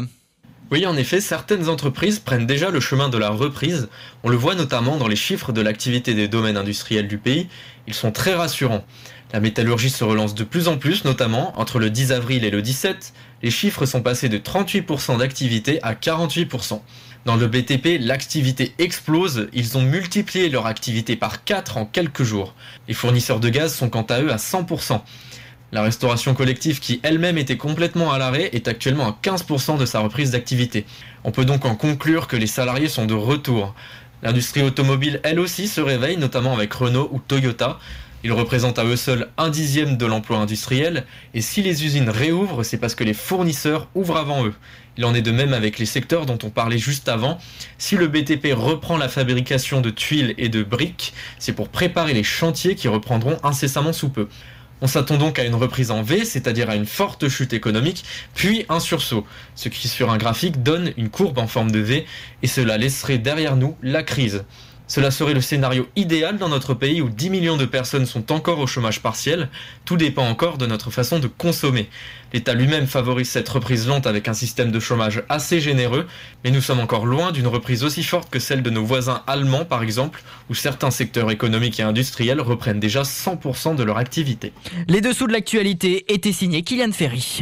Oui, 0.73 0.87
en 0.87 0.97
effet, 0.97 1.21
certaines 1.21 1.69
entreprises 1.69 2.19
prennent 2.19 2.47
déjà 2.47 2.71
le 2.71 2.81
chemin 2.81 3.11
de 3.11 3.19
la 3.19 3.29
reprise. 3.29 3.91
On 4.23 4.31
le 4.31 4.39
voit 4.39 4.55
notamment 4.55 4.97
dans 4.97 5.07
les 5.07 5.17
chiffres 5.17 5.53
de 5.53 5.61
l'activité 5.61 6.15
des 6.15 6.29
domaines 6.29 6.57
industriels 6.57 7.09
du 7.09 7.19
pays. 7.19 7.49
Ils 7.87 7.93
sont 7.93 8.11
très 8.11 8.33
rassurants. 8.33 8.83
La 9.35 9.41
métallurgie 9.41 9.91
se 9.91 10.03
relance 10.03 10.35
de 10.35 10.45
plus 10.45 10.69
en 10.69 10.79
plus, 10.79 11.05
notamment 11.05 11.53
entre 11.61 11.79
le 11.79 11.91
10 11.91 12.13
avril 12.13 12.43
et 12.47 12.51
le 12.51 12.63
17. 12.63 13.13
Les 13.43 13.51
chiffres 13.51 13.85
sont 13.85 14.01
passés 14.01 14.31
de 14.31 14.39
38% 14.39 15.19
d'activité 15.19 15.79
à 15.83 15.93
48%. 15.93 16.81
Dans 17.27 17.37
le 17.37 17.49
BTP, 17.49 17.99
l'activité 18.01 18.73
explose, 18.79 19.49
ils 19.53 19.77
ont 19.77 19.83
multiplié 19.83 20.49
leur 20.49 20.65
activité 20.65 21.17
par 21.17 21.45
4 21.45 21.77
en 21.77 21.85
quelques 21.85 22.23
jours. 22.23 22.55
Les 22.89 22.95
fournisseurs 22.95 23.41
de 23.41 23.51
gaz 23.51 23.75
sont 23.75 23.91
quant 23.91 24.07
à 24.09 24.23
eux 24.23 24.33
à 24.33 24.37
100%. 24.37 25.03
La 25.75 25.81
restauration 25.81 26.35
collective 26.35 26.81
qui 26.81 27.01
elle-même 27.03 27.39
était 27.39 27.57
complètement 27.57 28.13
à 28.13 28.19
l'arrêt 28.19 28.51
est 28.53 28.69
actuellement 28.69 29.07
à 29.07 29.19
15% 29.23 29.79
de 29.79 29.87
sa 29.87 30.01
reprise 30.01 30.31
d'activité. 30.31 30.85
On 31.25 31.31
peut 31.31 31.47
donc 31.47 31.65
en 31.65 31.77
conclure 31.77 32.29
que 32.29 32.37
les 32.37 32.47
salariés 32.47 32.91
sont 32.91 33.07
de 33.07 33.15
retour. 33.15 33.75
L'industrie 34.23 34.63
automobile 34.63 35.21
elle 35.23 35.41
aussi 35.41 35.69
se 35.69 35.81
réveille, 35.81 36.19
notamment 36.19 36.53
avec 36.53 36.75
Renault 36.75 37.09
ou 37.11 37.21
Toyota. 37.21 37.79
Ils 38.23 38.33
représentent 38.33 38.79
à 38.79 38.85
eux 38.85 38.97
seuls 38.97 39.29
un 39.39 39.49
dixième 39.49 39.97
de 39.97 40.05
l'emploi 40.05 40.37
industriel, 40.37 41.07
et 41.33 41.41
si 41.41 41.63
les 41.63 41.87
usines 41.87 42.11
réouvrent, 42.11 42.65
c'est 42.65 42.77
parce 42.77 42.95
que 42.95 43.03
les 43.03 43.15
fournisseurs 43.15 43.89
ouvrent 43.95 44.19
avant 44.19 44.45
eux. 44.45 44.55
Il 44.99 45.07
en 45.07 45.15
est 45.15 45.23
de 45.23 45.31
même 45.31 45.55
avec 45.55 45.79
les 45.79 45.87
secteurs 45.87 46.27
dont 46.27 46.39
on 46.43 46.51
parlait 46.51 46.77
juste 46.77 47.09
avant. 47.09 47.39
Si 47.79 47.97
le 47.97 48.09
BTP 48.09 48.53
reprend 48.53 48.99
la 48.99 49.09
fabrication 49.09 49.81
de 49.81 49.89
tuiles 49.89 50.35
et 50.37 50.51
de 50.51 50.63
briques, 50.63 51.15
c'est 51.39 51.55
pour 51.55 51.71
préparer 51.71 52.13
les 52.13 52.23
chantiers 52.23 52.75
qui 52.75 52.89
reprendront 52.89 53.39
incessamment 53.43 53.95
sous 53.95 54.11
peu. 54.11 54.29
On 54.85 54.89
s'attend 54.89 55.17
donc 55.17 55.39
à 55.39 55.45
une 55.45 55.55
reprise 55.55 55.93
en 55.93 56.03
V, 56.03 56.25
c'est-à-dire 56.25 56.69
à 56.69 56.75
une 56.75 56.87
forte 56.87 57.29
chute 57.29 57.53
économique, 57.53 58.05
puis 58.35 58.67
un 58.69 58.81
sursaut, 58.81 59.25
ce 59.55 59.69
qui 59.69 59.87
sur 59.87 60.11
un 60.11 60.19
graphique 60.19 60.65
donne 60.65 60.93
une 60.97 61.09
courbe 61.09 61.39
en 61.39 61.47
forme 61.47 61.71
de 61.71 61.79
V, 61.79 62.05
et 62.43 62.47
cela 62.49 62.77
laisserait 62.79 63.19
derrière 63.19 63.55
nous 63.55 63.77
la 63.81 64.03
crise. 64.03 64.45
Cela 64.93 65.11
serait 65.11 65.33
le 65.33 65.41
scénario 65.41 65.89
idéal 65.97 66.37
dans 66.37 66.51
notre 66.51 66.75
pays 66.75 67.01
où 67.01 67.09
10 67.09 67.31
millions 67.31 67.57
de 67.57 67.65
personnes 67.65 68.05
sont 68.05 68.31
encore 68.31 68.59
au 68.59 68.67
chômage 68.67 69.01
partiel. 69.01 69.49
Tout 69.87 69.97
dépend 69.97 70.29
encore 70.29 70.59
de 70.59 70.67
notre 70.67 70.91
façon 70.91 71.19
de 71.19 71.29
consommer. 71.29 71.89
L'État 72.35 72.53
lui-même 72.53 72.87
favorise 72.87 73.31
cette 73.31 73.49
reprise 73.49 73.89
lente 73.89 74.07
avec 74.07 74.29
un 74.29 74.35
système 74.35 74.71
de 74.71 74.79
chômage 74.79 75.23
assez 75.31 75.63
généreux, 75.63 76.07
mais 76.45 76.51
nous 76.51 76.61
sommes 76.61 76.81
encore 76.81 77.07
loin 77.07 77.33
d'une 77.33 77.47
reprise 77.47 77.85
aussi 77.85 78.03
forte 78.03 78.29
que 78.29 78.39
celle 78.39 78.63
de 78.63 78.69
nos 78.69 78.85
voisins 78.85 79.23
allemands 79.27 79.65
par 79.65 79.83
exemple, 79.83 80.23
où 80.51 80.55
certains 80.55 80.91
secteurs 80.91 81.31
économiques 81.31 81.81
et 81.81 81.85
industriels 81.85 82.43
reprennent 82.43 82.79
déjà 82.79 83.01
100% 83.01 83.77
de 83.77 83.85
leur 83.85 83.97
activité. 83.97 84.53
Les 84.89 85.01
dessous 85.01 85.27
de 85.27 85.33
l'actualité 85.33 86.05
étaient 86.13 86.33
signés 86.33 86.65
Kylian 86.65 86.93
Ferry. 86.93 87.41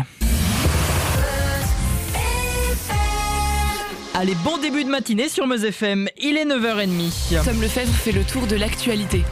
Allez, 4.13 4.35
bon 4.45 4.59
début 4.59 4.83
de 4.83 4.91
matinée 4.91 5.29
sur 5.29 5.47
Meuse 5.47 5.65
FM. 5.65 6.09
Il 6.19 6.37
est 6.37 6.45
9h30. 6.45 7.45
Tom 7.45 7.63
Lefebvre 7.63 7.95
fait 7.95 8.11
le 8.11 8.25
tour 8.25 8.47
de 8.49 8.57
l'actualité. 8.57 9.23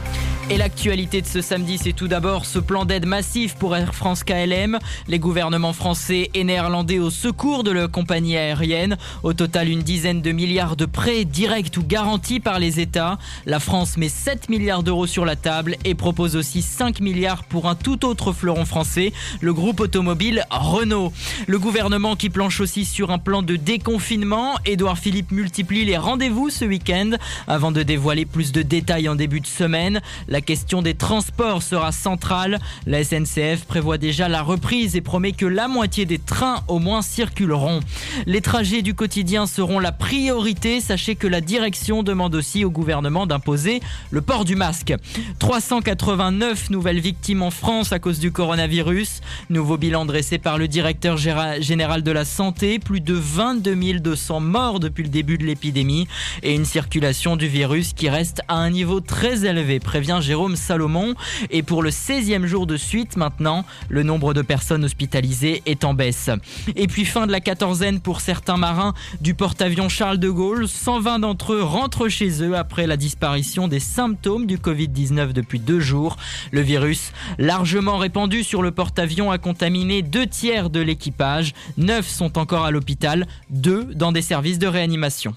Et 0.51 0.57
l'actualité 0.57 1.21
de 1.21 1.27
ce 1.27 1.41
samedi, 1.41 1.77
c'est 1.77 1.93
tout 1.93 2.07
d'abord 2.07 2.43
ce 2.43 2.57
plan 2.57 2.83
d'aide 2.83 3.05
massif 3.05 3.53
pour 3.53 3.75
Air 3.75 3.93
France 3.93 4.23
KLM. 4.23 4.79
Les 5.07 5.19
gouvernements 5.19 5.73
français 5.73 6.31
et 6.33 6.43
néerlandais 6.43 6.97
au 6.97 7.11
secours 7.11 7.63
de 7.63 7.69
la 7.69 7.87
compagnie 7.87 8.35
aérienne. 8.35 8.97
Au 9.21 9.33
total, 9.33 9.69
une 9.69 9.83
dizaine 9.83 10.23
de 10.23 10.31
milliards 10.31 10.75
de 10.75 10.87
prêts 10.87 11.23
directs 11.23 11.77
ou 11.77 11.83
garantis 11.83 12.39
par 12.39 12.57
les 12.57 12.79
États. 12.79 13.19
La 13.45 13.59
France 13.59 13.95
met 13.95 14.09
7 14.09 14.49
milliards 14.49 14.81
d'euros 14.81 15.05
sur 15.05 15.23
la 15.23 15.35
table 15.35 15.75
et 15.85 15.93
propose 15.93 16.35
aussi 16.35 16.63
5 16.63 16.99
milliards 16.99 17.43
pour 17.43 17.69
un 17.69 17.75
tout 17.75 18.03
autre 18.03 18.31
fleuron 18.31 18.65
français, 18.65 19.13
le 19.41 19.53
groupe 19.53 19.79
automobile 19.79 20.45
Renault. 20.49 21.13
Le 21.45 21.59
gouvernement 21.59 22.15
qui 22.15 22.31
planche 22.31 22.59
aussi 22.59 22.85
sur 22.85 23.11
un 23.11 23.19
plan 23.19 23.43
de 23.43 23.55
déconfinement. 23.55 24.55
Édouard 24.65 24.97
Philippe 24.97 25.31
multiplie 25.31 25.85
les 25.85 25.97
rendez-vous 25.97 26.49
ce 26.49 26.65
week-end 26.65 27.11
avant 27.47 27.71
de 27.71 27.83
dévoiler 27.83 28.25
plus 28.25 28.51
de 28.51 28.63
détails 28.63 29.07
en 29.07 29.13
début 29.13 29.41
de 29.41 29.47
semaine. 29.47 30.01
Question 30.41 30.81
des 30.81 30.93
transports 30.93 31.63
sera 31.63 31.91
centrale. 31.91 32.59
La 32.85 33.03
SNCF 33.03 33.65
prévoit 33.65 33.97
déjà 33.97 34.27
la 34.27 34.41
reprise 34.41 34.95
et 34.95 35.01
promet 35.01 35.31
que 35.31 35.45
la 35.45 35.67
moitié 35.67 36.05
des 36.05 36.19
trains 36.19 36.61
au 36.67 36.79
moins 36.79 37.01
circuleront. 37.01 37.79
Les 38.25 38.41
trajets 38.41 38.81
du 38.81 38.93
quotidien 38.93 39.47
seront 39.47 39.79
la 39.79 39.91
priorité. 39.91 40.81
Sachez 40.81 41.15
que 41.15 41.27
la 41.27 41.41
direction 41.41 42.03
demande 42.03 42.35
aussi 42.35 42.65
au 42.65 42.69
gouvernement 42.69 43.25
d'imposer 43.25 43.79
le 44.11 44.21
port 44.21 44.45
du 44.45 44.55
masque. 44.55 44.93
389 45.39 46.69
nouvelles 46.69 46.99
victimes 46.99 47.43
en 47.43 47.51
France 47.51 47.91
à 47.91 47.99
cause 47.99 48.19
du 48.19 48.31
coronavirus. 48.31 49.21
Nouveau 49.49 49.77
bilan 49.77 50.05
dressé 50.05 50.37
par 50.37 50.57
le 50.57 50.67
directeur 50.67 51.17
général 51.17 52.03
de 52.03 52.11
la 52.11 52.25
santé. 52.25 52.77
Plus 52.77 53.01
de 53.01 53.13
22 53.13 53.69
200 53.99 54.39
morts 54.39 54.79
depuis 54.79 55.03
le 55.03 55.09
début 55.09 55.37
de 55.37 55.45
l'épidémie 55.45 56.07
et 56.43 56.53
une 56.53 56.65
circulation 56.65 57.35
du 57.35 57.47
virus 57.47 57.93
qui 57.93 58.09
reste 58.09 58.41
à 58.47 58.55
un 58.55 58.69
niveau 58.69 58.99
très 58.99 59.45
élevé, 59.45 59.79
prévient 59.79 60.19
Jérôme 60.29 60.55
Salomon. 60.55 61.15
Et 61.49 61.63
pour 61.63 61.81
le 61.81 61.89
16e 61.89 62.45
jour 62.45 62.67
de 62.67 62.77
suite 62.77 63.17
maintenant, 63.17 63.65
le 63.89 64.03
nombre 64.03 64.35
de 64.35 64.43
personnes 64.43 64.85
hospitalisées 64.85 65.63
est 65.65 65.83
en 65.83 65.95
baisse. 65.95 66.29
Et 66.75 66.85
puis 66.85 67.03
fin 67.03 67.25
de 67.25 67.31
la 67.31 67.39
quatorzaine 67.39 67.99
pour 67.99 68.21
certains 68.21 68.57
marins 68.57 68.93
du 69.21 69.33
porte-avions 69.33 69.89
Charles 69.89 70.19
de 70.19 70.29
Gaulle. 70.29 70.67
120 70.67 71.17
d'entre 71.17 71.53
eux 71.53 71.63
rentrent 71.63 72.09
chez 72.09 72.43
eux 72.43 72.55
après 72.55 72.85
la 72.85 72.95
disparition 72.95 73.67
des 73.67 73.79
symptômes 73.79 74.45
du 74.45 74.59
Covid-19 74.59 75.33
depuis 75.33 75.59
deux 75.59 75.79
jours. 75.79 76.15
Le 76.51 76.61
virus, 76.61 77.11
largement 77.39 77.97
répandu 77.97 78.43
sur 78.43 78.61
le 78.61 78.69
porte-avions, 78.69 79.31
a 79.31 79.39
contaminé 79.39 80.03
deux 80.03 80.27
tiers 80.27 80.69
de 80.69 80.79
l'équipage. 80.79 81.55
Neuf 81.77 82.07
sont 82.07 82.37
encore 82.37 82.65
à 82.65 82.69
l'hôpital, 82.69 83.25
deux 83.49 83.85
dans 83.95 84.11
des 84.11 84.21
services 84.21 84.59
de 84.59 84.67
réanimation. 84.67 85.33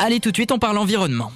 Allez 0.00 0.18
tout 0.18 0.32
de 0.32 0.36
suite, 0.36 0.50
on 0.50 0.58
parle 0.58 0.78
environnement. 0.78 1.30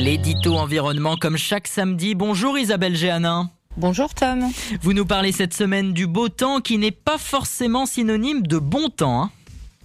L'édito 0.00 0.56
environnement 0.56 1.16
comme 1.18 1.36
chaque 1.36 1.68
samedi. 1.68 2.14
Bonjour 2.14 2.58
Isabelle 2.58 2.96
Géanin. 2.96 3.50
Bonjour 3.76 4.14
Tom. 4.14 4.50
Vous 4.80 4.94
nous 4.94 5.04
parlez 5.04 5.30
cette 5.30 5.52
semaine 5.52 5.92
du 5.92 6.06
beau 6.06 6.30
temps 6.30 6.60
qui 6.60 6.78
n'est 6.78 6.90
pas 6.90 7.18
forcément 7.18 7.84
synonyme 7.84 8.46
de 8.46 8.56
bon 8.56 8.88
temps. 8.88 9.24
Hein. 9.24 9.30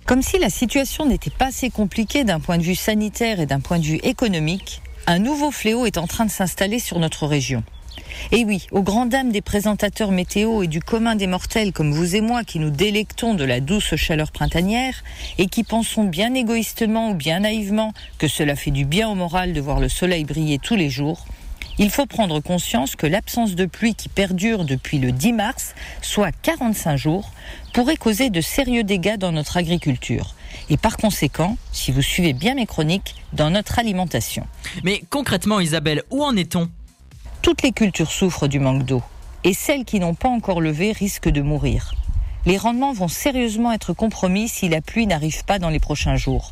Comme 0.05 0.21
si 0.21 0.39
la 0.39 0.49
situation 0.49 1.05
n'était 1.05 1.31
pas 1.31 1.47
assez 1.47 1.69
compliquée 1.69 2.23
d'un 2.23 2.39
point 2.39 2.57
de 2.57 2.63
vue 2.63 2.75
sanitaire 2.75 3.41
et 3.41 3.45
d'un 3.45 3.59
point 3.59 3.77
de 3.77 3.83
vue 3.83 3.99
économique, 4.03 4.81
un 5.05 5.19
nouveau 5.19 5.51
fléau 5.51 5.85
est 5.85 5.97
en 5.97 6.07
train 6.07 6.23
de 6.23 6.31
s'installer 6.31 6.79
sur 6.79 6.97
notre 6.99 7.27
région. 7.27 7.65
Et 8.31 8.45
oui, 8.45 8.67
aux 8.71 8.81
grandes 8.81 9.09
dames 9.09 9.31
des 9.31 9.41
présentateurs 9.41 10.11
météo 10.11 10.63
et 10.63 10.67
du 10.67 10.79
commun 10.79 11.15
des 11.15 11.27
mortels 11.27 11.71
comme 11.71 11.91
vous 11.91 12.15
et 12.15 12.21
moi 12.21 12.43
qui 12.43 12.59
nous 12.59 12.69
délectons 12.69 13.33
de 13.33 13.43
la 13.43 13.59
douce 13.59 13.95
chaleur 13.95 14.31
printanière 14.31 15.03
et 15.37 15.47
qui 15.47 15.63
pensons 15.63 16.03
bien 16.03 16.33
égoïstement 16.33 17.11
ou 17.11 17.13
bien 17.13 17.41
naïvement 17.41 17.93
que 18.17 18.27
cela 18.27 18.55
fait 18.55 18.71
du 18.71 18.85
bien 18.85 19.09
au 19.09 19.15
moral 19.15 19.53
de 19.53 19.61
voir 19.61 19.79
le 19.79 19.89
soleil 19.89 20.23
briller 20.23 20.59
tous 20.59 20.75
les 20.75 20.89
jours, 20.89 21.25
il 21.77 21.89
faut 21.89 22.05
prendre 22.05 22.39
conscience 22.39 22.95
que 22.95 23.05
l'absence 23.05 23.55
de 23.55 23.65
pluie 23.65 23.95
qui 23.95 24.07
perdure 24.07 24.63
depuis 24.63 24.97
le 24.97 25.11
10 25.11 25.33
mars, 25.33 25.75
soit 26.01 26.31
45 26.41 26.95
jours, 26.95 27.31
pourrait 27.73 27.97
causer 27.97 28.29
de 28.29 28.39
sérieux 28.39 28.83
dégâts 28.83 29.17
dans 29.17 29.33
notre 29.33 29.57
agriculture 29.57 30.35
et 30.69 30.77
par 30.77 30.97
conséquent, 30.97 31.57
si 31.71 31.91
vous 31.91 32.01
suivez 32.01 32.33
bien 32.33 32.55
mes 32.55 32.65
chroniques, 32.65 33.15
dans 33.33 33.49
notre 33.49 33.77
alimentation. 33.77 34.47
Mais 34.83 35.03
concrètement 35.09 35.59
Isabelle, 35.59 36.03
où 36.09 36.23
en 36.23 36.35
est-on? 36.35 36.69
Toutes 37.41 37.61
les 37.63 37.71
cultures 37.71 38.11
souffrent 38.11 38.47
du 38.47 38.59
manque 38.59 38.83
d'eau 38.83 39.01
et 39.43 39.53
celles 39.53 39.85
qui 39.85 39.99
n'ont 39.99 40.15
pas 40.15 40.29
encore 40.29 40.59
levé 40.59 40.91
risquent 40.91 41.29
de 41.29 41.41
mourir. 41.41 41.93
Les 42.45 42.57
rendements 42.57 42.93
vont 42.93 43.07
sérieusement 43.07 43.71
être 43.71 43.93
compromis 43.93 44.47
si 44.47 44.69
la 44.69 44.81
pluie 44.81 45.07
n'arrive 45.07 45.45
pas 45.45 45.59
dans 45.59 45.69
les 45.69 45.79
prochains 45.79 46.15
jours. 46.15 46.51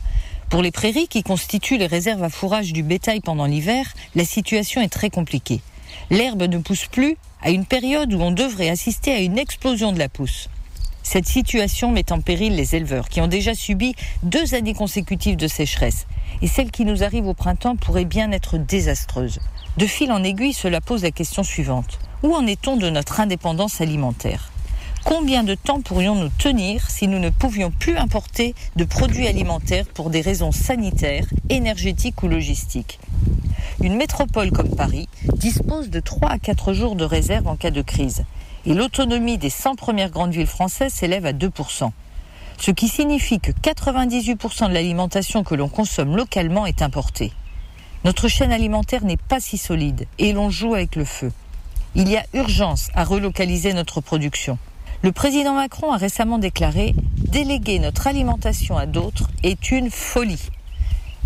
Pour 0.49 0.61
les 0.61 0.71
prairies 0.71 1.07
qui 1.07 1.23
constituent 1.23 1.77
les 1.77 1.87
réserves 1.87 2.23
à 2.23 2.29
fourrage 2.29 2.73
du 2.73 2.83
bétail 2.83 3.19
pendant 3.21 3.45
l'hiver, 3.45 3.93
la 4.15 4.25
situation 4.25 4.81
est 4.81 4.89
très 4.89 5.09
compliquée. 5.09 5.61
L'herbe 6.09 6.43
ne 6.43 6.59
pousse 6.59 6.85
plus 6.85 7.17
à 7.41 7.49
une 7.49 7.65
période 7.65 8.13
où 8.13 8.21
on 8.21 8.31
devrait 8.31 8.69
assister 8.69 9.11
à 9.11 9.19
une 9.19 9.39
explosion 9.39 9.91
de 9.91 9.99
la 9.99 10.09
pousse. 10.09 10.49
Cette 11.03 11.27
situation 11.27 11.91
met 11.91 12.11
en 12.13 12.21
péril 12.21 12.55
les 12.55 12.75
éleveurs 12.75 13.09
qui 13.09 13.19
ont 13.19 13.27
déjà 13.27 13.53
subi 13.53 13.93
deux 14.23 14.55
années 14.55 14.73
consécutives 14.73 15.35
de 15.35 15.47
sécheresse. 15.47 16.07
Et 16.41 16.47
celle 16.47 16.71
qui 16.71 16.85
nous 16.85 17.03
arrive 17.03 17.27
au 17.27 17.33
printemps 17.33 17.75
pourrait 17.75 18.05
bien 18.05 18.31
être 18.31 18.57
désastreuse. 18.57 19.39
De 19.77 19.85
fil 19.85 20.11
en 20.11 20.23
aiguille, 20.23 20.53
cela 20.53 20.81
pose 20.81 21.03
la 21.03 21.11
question 21.11 21.43
suivante. 21.43 21.99
Où 22.23 22.33
en 22.33 22.47
est-on 22.47 22.77
de 22.77 22.89
notre 22.89 23.19
indépendance 23.19 23.81
alimentaire? 23.81 24.49
Combien 25.03 25.43
de 25.43 25.55
temps 25.55 25.81
pourrions-nous 25.81 26.29
tenir 26.29 26.89
si 26.89 27.09
nous 27.09 27.19
ne 27.19 27.29
pouvions 27.29 27.71
plus 27.71 27.97
importer 27.97 28.55
de 28.77 28.85
produits 28.85 29.27
alimentaires 29.27 29.85
pour 29.93 30.09
des 30.09 30.21
raisons 30.21 30.53
sanitaires, 30.53 31.25
énergétiques 31.49 32.23
ou 32.23 32.29
logistiques? 32.29 32.99
Une 33.81 33.97
métropole 33.97 34.51
comme 34.51 34.73
Paris 34.73 35.09
dispose 35.35 35.89
de 35.89 35.99
3 35.99 36.29
à 36.29 36.39
4 36.39 36.73
jours 36.73 36.95
de 36.95 37.03
réserve 37.03 37.47
en 37.47 37.57
cas 37.57 37.71
de 37.71 37.81
crise. 37.81 38.23
Et 38.65 38.73
l'autonomie 38.73 39.37
des 39.37 39.49
100 39.49 39.75
premières 39.75 40.09
grandes 40.09 40.33
villes 40.33 40.47
françaises 40.47 40.93
s'élève 40.93 41.25
à 41.25 41.33
2%. 41.33 41.91
Ce 42.57 42.71
qui 42.71 42.87
signifie 42.87 43.39
que 43.39 43.51
98% 43.51 44.69
de 44.69 44.73
l'alimentation 44.73 45.43
que 45.43 45.55
l'on 45.55 45.67
consomme 45.67 46.15
localement 46.15 46.65
est 46.65 46.81
importée. 46.81 47.33
Notre 48.05 48.27
chaîne 48.27 48.51
alimentaire 48.51 49.03
n'est 49.03 49.17
pas 49.17 49.39
si 49.39 49.57
solide 49.57 50.07
et 50.17 50.33
l'on 50.33 50.49
joue 50.49 50.75
avec 50.75 50.95
le 50.95 51.05
feu. 51.05 51.31
Il 51.95 52.09
y 52.09 52.17
a 52.17 52.25
urgence 52.33 52.89
à 52.95 53.03
relocaliser 53.03 53.73
notre 53.73 54.01
production. 54.01 54.57
Le 55.01 55.11
président 55.11 55.53
Macron 55.53 55.91
a 55.91 55.97
récemment 55.97 56.37
déclaré 56.37 56.95
Déléguer 57.17 57.79
notre 57.79 58.07
alimentation 58.07 58.77
à 58.77 58.85
d'autres 58.85 59.29
est 59.43 59.71
une 59.71 59.89
folie. 59.89 60.49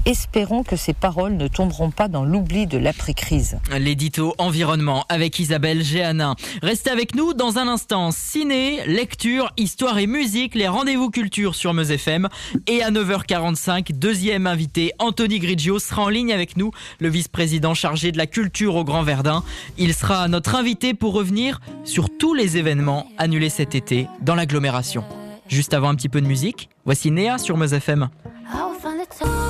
Espérons 0.08 0.64
que 0.64 0.78
ces 0.78 0.94
paroles 0.94 1.36
ne 1.36 1.50
tomberont 1.50 1.92
pas 1.92 2.08
dans 2.08 2.24
l'oubli 2.24 2.66
de 2.66 2.78
l'après-crise. 2.78 3.60
L'édito 3.78 4.34
environnement 4.38 5.04
avec 5.10 5.38
Isabelle 5.38 5.84
Géanin. 5.84 6.38
Restez 6.62 6.92
avec 6.92 7.14
nous 7.14 7.34
dans 7.34 7.58
un 7.58 7.68
instant. 7.68 8.12
Ciné, 8.12 8.86
lecture, 8.86 9.52
histoire 9.58 9.98
et 9.98 10.08
musique, 10.08 10.56
les 10.56 10.70
rendez-vous 10.70 11.10
culture 11.10 11.56
sur 11.56 11.74
Meuse 11.74 11.92
FM. 11.92 12.30
Et 12.68 12.82
à 12.82 12.90
9h45, 12.90 13.92
deuxième 14.00 14.48
invité, 14.48 14.94
Anthony 15.00 15.40
Grigio 15.40 15.78
sera 15.78 16.04
en 16.04 16.10
ligne 16.10 16.32
avec 16.32 16.56
nous, 16.56 16.72
le 17.02 17.10
vice-président 17.10 17.74
chargé 17.74 18.14
de 18.14 18.18
la 18.18 18.28
culture 18.28 18.76
au 18.76 18.86
Grand 18.86 19.04
Verdun. 19.04 19.44
Il 19.78 19.94
sera 19.94 20.30
notre 20.30 20.56
invité 20.56 20.94
pour 20.94 21.12
revenir 21.12 21.60
sur 21.84 22.08
tous 22.18 22.34
les 22.34 22.56
événements 22.56 23.08
annulés 23.18 23.50
cet 23.50 23.76
été 23.76 24.08
dans 24.22 24.36
l'agglomération. 24.36 25.04
Juste 25.50 25.74
avant 25.74 25.90
un 25.90 25.96
petit 25.96 26.08
peu 26.08 26.22
de 26.22 26.28
musique, 26.28 26.70
voici 26.86 27.12
Néa 27.12 27.38
sur 27.38 27.58
Meuse 27.58 27.74
FM. 27.74 28.08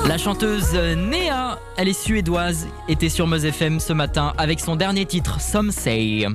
La 0.08 0.16
chanteuse 0.16 0.72
Néa, 0.72 1.58
elle 1.76 1.86
est 1.86 1.92
suédoise, 1.92 2.66
était 2.88 3.10
sur 3.10 3.26
Meuse 3.26 3.44
FM 3.44 3.78
ce 3.78 3.92
matin 3.92 4.32
avec 4.38 4.58
son 4.58 4.74
dernier 4.74 5.04
titre, 5.04 5.38
Some 5.38 5.70
Say. 5.70 6.26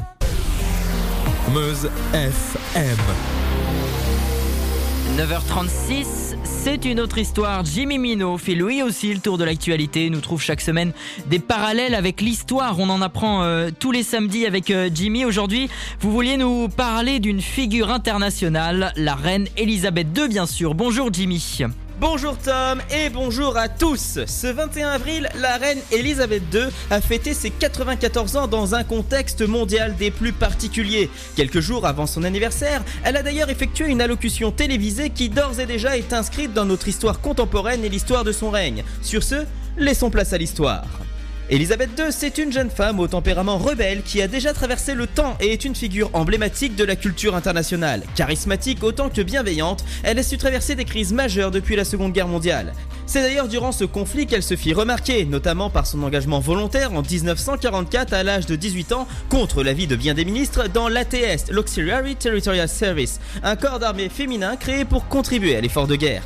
Meuse 1.52 1.90
FM. 2.14 2.98
9h36, 5.18 6.36
c'est 6.44 6.86
une 6.86 7.00
autre 7.00 7.18
histoire. 7.18 7.66
Jimmy 7.66 7.98
Mino 7.98 8.38
fait 8.38 8.54
lui 8.54 8.84
aussi 8.84 9.12
le 9.12 9.20
tour 9.20 9.40
de 9.40 9.44
l'actualité. 9.44 10.12
Nous 10.12 10.22
trouve 10.22 10.40
chaque 10.40 10.62
semaine 10.62 10.92
des 11.26 11.40
parallèles 11.40 11.96
avec 11.96 12.22
l'histoire. 12.22 12.80
On 12.80 12.92
en 12.92 13.02
apprend 13.02 13.42
euh, 13.42 13.72
tous 13.80 13.92
les 13.92 14.04
samedis 14.04 14.46
avec 14.46 14.70
euh, 14.70 14.92
Jimmy. 14.94 15.26
Aujourd'hui, 15.26 15.68
vous 16.00 16.12
vouliez 16.12 16.38
nous 16.38 16.70
parler 16.70 17.20
d'une 17.20 17.42
figure 17.42 17.90
internationale, 17.90 18.94
la 18.98 19.16
reine 19.16 19.48
Elisabeth 19.58 20.16
II, 20.16 20.28
bien 20.28 20.46
sûr. 20.46 20.76
Bonjour 20.76 21.12
Jimmy. 21.12 21.64
Bonjour 22.00 22.36
Tom 22.38 22.82
et 22.90 23.10
bonjour 23.12 23.56
à 23.56 23.70
tous. 23.70 24.20
Ce 24.26 24.48
21 24.48 24.90
avril, 24.90 25.30
la 25.40 25.58
reine 25.58 25.78
Elisabeth 25.92 26.42
II 26.52 26.66
a 26.90 27.02
fêté 27.02 27.36
ses 27.36 27.52
94 27.52 28.36
ans 28.36 28.48
dans 28.48 28.74
un 28.74 28.84
contexte 28.84 29.42
mondial 29.48 29.96
des 29.96 30.10
plus 30.10 30.34
particuliers. 30.34 31.12
Quelques 31.36 31.60
jours 31.60 31.86
avant 31.86 32.08
son 32.08 32.24
anniversaire, 32.24 32.84
elle 33.04 33.16
a 33.16 33.22
d'ailleurs 33.22 33.52
effectué 33.52 33.86
une 33.88 34.02
allocution 34.02 34.52
télévisée 34.52 35.12
qui 35.12 35.30
d'ores 35.30 35.60
et 35.60 35.68
déjà 35.68 35.96
est 35.96 36.14
inscrite 36.14 36.52
dans 36.52 36.66
notre 36.66 36.88
histoire 36.88 37.22
contemporaine 37.22 37.86
et 37.86 37.90
l'histoire 37.90 38.24
de 38.24 38.32
son 38.32 38.50
règne. 38.50 38.84
Sur 39.04 39.22
ce, 39.22 39.46
laissons 39.78 40.10
place 40.10 40.34
à 40.34 40.40
l'histoire. 40.40 40.86
Elisabeth 41.50 41.90
II, 42.00 42.06
c'est 42.10 42.38
une 42.38 42.54
jeune 42.54 42.70
femme 42.70 43.02
au 43.02 43.08
tempérament 43.08 43.58
rebelle 43.58 44.02
qui 44.02 44.22
a 44.22 44.30
déjà 44.30 44.54
traversé 44.54 44.94
le 44.94 45.08
temps 45.08 45.36
et 45.42 45.52
est 45.52 45.66
une 45.66 45.76
figure 45.76 46.10
emblématique 46.14 46.76
de 46.78 46.86
la 46.86 46.96
culture 46.96 47.36
internationale. 47.36 48.04
Charismatique 48.16 48.82
autant 48.82 49.10
que 49.10 49.22
bienveillante, 49.22 49.84
elle 50.04 50.20
a 50.20 50.24
su 50.24 50.38
traverser 50.38 50.76
des 50.76 50.86
crises 50.86 51.12
majeures 51.12 51.52
depuis 51.52 51.76
la 51.76 51.84
Seconde 51.84 52.14
Guerre 52.14 52.30
mondiale. 52.30 52.72
C'est 53.06 53.22
d'ailleurs 53.22 53.50
durant 53.50 53.74
ce 53.74 53.84
conflit 53.84 54.26
qu'elle 54.26 54.42
se 54.42 54.56
fit 54.56 54.74
remarquer, 54.74 55.26
notamment 55.26 55.70
par 55.70 55.86
son 55.86 56.02
engagement 56.04 56.40
volontaire 56.40 56.94
en 56.94 57.02
1944 57.02 58.14
à 58.14 58.24
l'âge 58.24 58.46
de 58.46 58.56
18 58.56 58.94
ans 58.94 59.08
contre 59.28 59.64
l'avis 59.64 59.86
de 59.88 59.98
bien 59.98 60.14
des 60.14 60.24
ministres 60.24 60.70
dans 60.74 60.88
l'ATS, 60.88 61.52
l'Auxiliary 61.52 62.16
Territorial 62.16 62.70
Service, 62.70 63.20
un 63.44 63.58
corps 63.58 63.80
d'armée 63.80 64.08
féminin 64.08 64.56
créé 64.56 64.86
pour 64.86 65.10
contribuer 65.10 65.58
à 65.58 65.62
l'effort 65.62 65.88
de 65.88 65.98
guerre. 65.98 66.24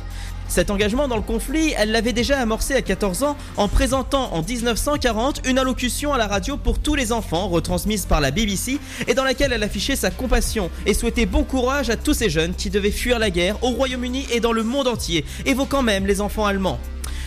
Cet 0.48 0.70
engagement 0.70 1.08
dans 1.08 1.16
le 1.16 1.22
conflit, 1.22 1.74
elle 1.76 1.92
l'avait 1.92 2.14
déjà 2.14 2.38
amorcé 2.38 2.74
à 2.74 2.80
14 2.80 3.22
ans 3.22 3.36
en 3.58 3.68
présentant 3.68 4.32
en 4.32 4.42
1940 4.42 5.42
une 5.46 5.58
allocution 5.58 6.14
à 6.14 6.18
la 6.18 6.26
radio 6.26 6.56
pour 6.56 6.78
tous 6.78 6.94
les 6.94 7.12
enfants 7.12 7.48
retransmise 7.48 8.06
par 8.06 8.22
la 8.22 8.30
BBC 8.30 8.80
et 9.06 9.14
dans 9.14 9.24
laquelle 9.24 9.52
elle 9.52 9.62
affichait 9.62 9.94
sa 9.94 10.10
compassion 10.10 10.70
et 10.86 10.94
souhaitait 10.94 11.26
bon 11.26 11.44
courage 11.44 11.90
à 11.90 11.96
tous 11.96 12.14
ces 12.14 12.30
jeunes 12.30 12.54
qui 12.54 12.70
devaient 12.70 12.90
fuir 12.90 13.18
la 13.18 13.30
guerre 13.30 13.62
au 13.62 13.70
Royaume-Uni 13.70 14.26
et 14.32 14.40
dans 14.40 14.52
le 14.52 14.62
monde 14.62 14.88
entier, 14.88 15.24
évoquant 15.44 15.82
même 15.82 16.06
les 16.06 16.22
enfants 16.22 16.46
allemands. 16.46 16.80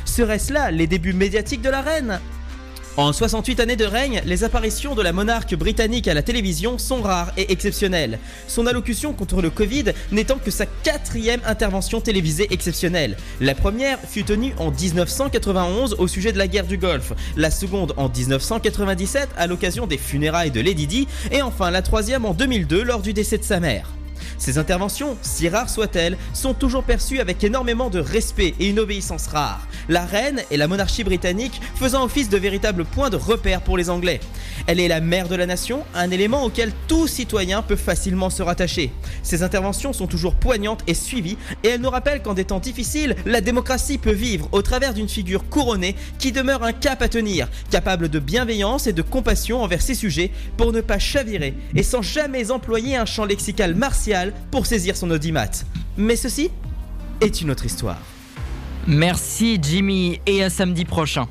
Serait-ce 0.06 0.52
là 0.52 0.72
les 0.72 0.88
débuts 0.88 1.14
médiatiques 1.14 1.62
de 1.62 1.70
la 1.70 1.82
reine? 1.82 2.20
En 2.98 3.14
68 3.14 3.60
années 3.62 3.76
de 3.78 3.86
règne, 3.86 4.22
les 4.26 4.44
apparitions 4.44 4.96
de 4.96 5.02
la 5.02 5.14
monarque 5.14 5.56
britannique 5.56 6.10
à 6.10 6.14
la 6.14 6.24
télévision 6.24 6.78
sont 6.78 7.02
rares 7.02 7.32
et 7.38 7.52
exceptionnelles. 7.52 8.20
Son 8.48 8.68
allocution 8.68 9.14
contre 9.14 9.42
le 9.42 9.50
Covid 9.50 9.86
n'étant 10.12 10.38
que 10.38 10.52
sa 10.52 10.66
quatrième 10.66 11.40
intervention 11.46 12.02
télévisée 12.02 12.48
exceptionnelle. 12.52 13.16
La 13.40 13.56
première 13.56 14.00
fut 14.00 14.24
tenue 14.24 14.54
en 14.58 14.72
1991 14.72 15.96
au 16.00 16.08
sujet 16.08 16.34
de 16.34 16.38
la 16.38 16.48
guerre 16.48 16.68
du 16.68 16.78
Golfe, 16.78 17.14
la 17.38 17.50
seconde 17.50 17.94
en 17.96 18.10
1997 18.10 19.30
à 19.38 19.48
l'occasion 19.48 19.88
des 19.88 19.98
funérailles 19.98 20.52
de 20.52 20.60
Lady 20.62 20.88
Di, 20.88 21.08
et 21.32 21.42
enfin 21.42 21.72
la 21.72 21.82
troisième 21.82 22.26
en 22.26 22.34
2002 22.34 22.84
lors 22.84 23.02
du 23.02 23.14
décès 23.14 23.38
de 23.38 23.44
sa 23.44 23.60
mère. 23.60 23.88
Ces 24.38 24.58
interventions, 24.58 25.18
si 25.22 25.50
rares 25.50 25.70
soient-elles, 25.70 26.18
sont 26.34 26.54
toujours 26.54 26.84
perçues 26.84 27.20
avec 27.20 27.44
énormément 27.44 27.90
de 27.90 28.00
respect 28.00 28.54
et 28.60 28.70
une 28.70 28.80
obéissance 28.80 29.28
rare. 29.28 29.68
La 29.90 30.06
reine 30.06 30.42
et 30.52 30.58
la 30.58 30.68
monarchie 30.68 31.04
britannique 31.04 31.62
faisant 31.76 32.04
office 32.04 32.30
de 32.30 32.38
véritables 32.38 32.86
points 32.86 33.10
de 33.10 33.18
repère 33.18 33.62
pour 33.62 33.78
les 33.78 33.90
Anglais. 33.90 34.20
Elle 34.68 34.80
est 34.80 34.88
la 34.88 35.02
mère 35.02 35.28
de 35.28 35.36
la 35.36 35.46
nation, 35.46 35.84
un 35.96 36.12
élément 36.12 36.44
auquel 36.44 36.72
tout 36.88 37.08
citoyen 37.08 37.62
peut 37.62 37.76
facilement 37.76 38.30
se 38.30 38.44
rattacher. 38.44 38.92
Ces 39.24 39.44
interventions 39.44 39.94
sont 39.94 40.08
toujours 40.08 40.36
poignantes 40.36 40.84
et 40.88 40.94
suivies, 40.94 41.38
et 41.64 41.70
elles 41.70 41.82
nous 41.82 41.90
rappellent 41.90 42.22
qu'en 42.22 42.34
des 42.34 42.46
temps 42.46 42.60
difficiles, 42.60 43.16
la 43.26 43.42
démocratie 43.42 43.98
peut 43.98 44.12
vivre 44.12 44.48
au 44.52 44.62
travers 44.62 44.94
d'une 44.94 45.10
figure 45.10 45.50
couronnée 45.50 45.96
qui 46.20 46.32
demeure 46.32 46.64
un 46.64 46.74
cap 46.74 47.02
à 47.02 47.10
tenir, 47.10 47.48
capable 47.70 48.10
de 48.10 48.20
bienveillance 48.20 48.88
et 48.88 48.94
de 48.94 49.02
compassion 49.02 49.64
envers 49.64 49.82
ses 49.82 49.96
sujets 49.96 50.32
pour 50.58 50.72
ne 50.72 50.82
pas 50.82 51.00
chavirer 51.00 51.56
et 51.76 51.84
sans 51.84 52.02
jamais 52.02 52.52
employer 52.52 52.96
un 52.96 53.06
champ 53.06 53.26
lexical 53.26 53.76
martial 53.76 54.11
pour 54.52 54.66
saisir 54.66 54.96
son 54.96 55.10
audimat. 55.12 55.64
Mais 55.98 56.16
ceci 56.16 56.52
est 57.22 57.42
une 57.42 57.52
autre 57.52 57.66
histoire. 57.66 58.00
Merci 58.88 59.60
Jimmy 59.62 60.20
et 60.26 60.44
à 60.44 60.50
samedi 60.50 60.86
prochain. 60.86 61.28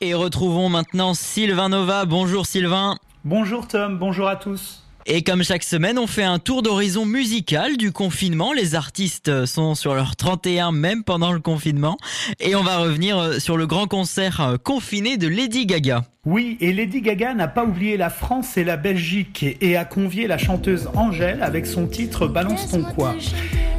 Et 0.00 0.14
retrouvons 0.14 0.68
maintenant 0.68 1.14
Sylvain 1.14 1.70
Nova. 1.70 2.04
Bonjour 2.04 2.46
Sylvain. 2.46 2.98
Bonjour 3.24 3.66
Tom, 3.66 3.98
bonjour 3.98 4.28
à 4.28 4.36
tous. 4.36 4.84
Et 5.10 5.22
comme 5.22 5.42
chaque 5.42 5.62
semaine, 5.62 5.98
on 5.98 6.06
fait 6.06 6.22
un 6.22 6.38
tour 6.38 6.60
d'horizon 6.60 7.06
musical 7.06 7.78
du 7.78 7.92
confinement. 7.92 8.52
Les 8.52 8.74
artistes 8.74 9.46
sont 9.46 9.74
sur 9.74 9.94
leur 9.94 10.16
31 10.16 10.70
même 10.70 11.02
pendant 11.02 11.32
le 11.32 11.40
confinement. 11.40 11.96
Et 12.40 12.54
on 12.54 12.62
va 12.62 12.76
revenir 12.76 13.40
sur 13.40 13.56
le 13.56 13.66
grand 13.66 13.86
concert 13.86 14.58
confiné 14.62 15.16
de 15.16 15.26
Lady 15.26 15.64
Gaga. 15.64 16.04
Oui, 16.26 16.58
et 16.60 16.74
Lady 16.74 17.00
Gaga 17.00 17.32
n'a 17.32 17.48
pas 17.48 17.64
oublié 17.64 17.96
la 17.96 18.10
France 18.10 18.58
et 18.58 18.64
la 18.64 18.76
Belgique 18.76 19.46
et 19.62 19.78
a 19.78 19.86
convié 19.86 20.26
la 20.26 20.36
chanteuse 20.36 20.90
Angèle 20.94 21.42
avec 21.42 21.64
son 21.64 21.86
titre 21.86 22.26
Balance 22.26 22.70
ton 22.70 22.82
quoi. 22.82 23.14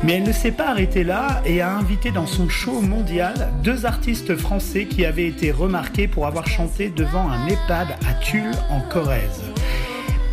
Mais 0.02 0.14
elle 0.14 0.24
ne 0.24 0.32
s'est 0.32 0.52
pas 0.52 0.70
arrêtée 0.70 1.04
là 1.04 1.44
et 1.46 1.62
a 1.62 1.78
invité 1.78 2.10
dans 2.10 2.26
son 2.26 2.50
show 2.50 2.82
mondial 2.82 3.50
deux 3.64 3.86
artistes 3.86 4.36
français 4.36 4.86
qui 4.86 5.06
avaient 5.06 5.28
été 5.28 5.52
remarqués 5.52 6.08
pour 6.08 6.26
avoir 6.26 6.48
chanté 6.48 6.90
devant 6.90 7.30
un 7.30 7.46
EHPAD 7.46 7.90
à 8.10 8.14
Tulle 8.16 8.56
en 8.72 8.82
Corrèze. 8.82 9.44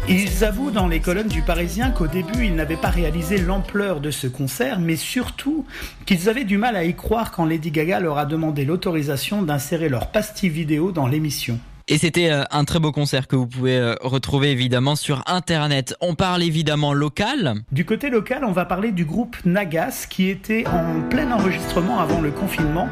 Ils 0.08 0.44
avouent 0.44 0.70
dans 0.70 0.86
les 0.86 1.00
colonnes 1.00 1.26
du 1.26 1.42
Parisien 1.42 1.90
qu'au 1.90 2.06
début, 2.06 2.44
ils 2.44 2.54
n'avaient 2.54 2.76
pas 2.76 2.90
réalisé 2.90 3.38
l'ampleur 3.38 3.98
de 3.98 4.12
ce 4.12 4.28
concert, 4.28 4.78
mais 4.78 4.94
surtout 4.94 5.66
qu'ils 6.04 6.28
avaient 6.28 6.44
du 6.44 6.58
mal 6.58 6.76
à 6.76 6.84
y 6.84 6.94
croire 6.94 7.32
quand 7.32 7.44
Lady 7.44 7.72
Gaga 7.72 7.98
leur 7.98 8.16
a 8.16 8.24
demandé 8.24 8.64
l'autorisation 8.64 9.42
d'insérer 9.42 9.88
leur 9.88 10.12
pastille 10.12 10.48
vidéo 10.48 10.92
dans 10.92 11.08
l'émission. 11.08 11.58
Et 11.88 11.98
c'était 11.98 12.30
euh, 12.30 12.42
un 12.50 12.64
très 12.64 12.80
beau 12.80 12.90
concert 12.90 13.28
que 13.28 13.36
vous 13.36 13.46
pouvez 13.46 13.76
euh, 13.76 13.94
retrouver 14.00 14.50
évidemment 14.50 14.96
sur 14.96 15.22
internet. 15.26 15.94
On 16.00 16.16
parle 16.16 16.42
évidemment 16.42 16.92
local. 16.92 17.54
Du 17.70 17.84
côté 17.84 18.10
local, 18.10 18.44
on 18.44 18.50
va 18.50 18.64
parler 18.64 18.90
du 18.90 19.04
groupe 19.04 19.36
Nagas 19.44 20.08
qui 20.10 20.28
était 20.28 20.66
en 20.66 21.02
plein 21.08 21.30
enregistrement 21.30 22.00
avant 22.00 22.20
le 22.20 22.32
confinement 22.32 22.88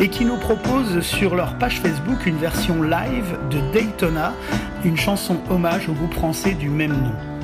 et 0.00 0.08
qui 0.08 0.24
nous 0.24 0.36
propose 0.36 1.00
sur 1.00 1.34
leur 1.34 1.58
page 1.58 1.80
Facebook 1.80 2.24
une 2.24 2.36
version 2.36 2.82
live 2.82 3.36
de 3.50 3.58
Daytona, 3.72 4.32
une 4.84 4.96
chanson 4.96 5.38
hommage 5.50 5.88
au 5.88 5.92
groupe 5.92 6.14
français 6.14 6.54
du 6.54 6.68
même 6.68 6.92
nom. 6.92 7.35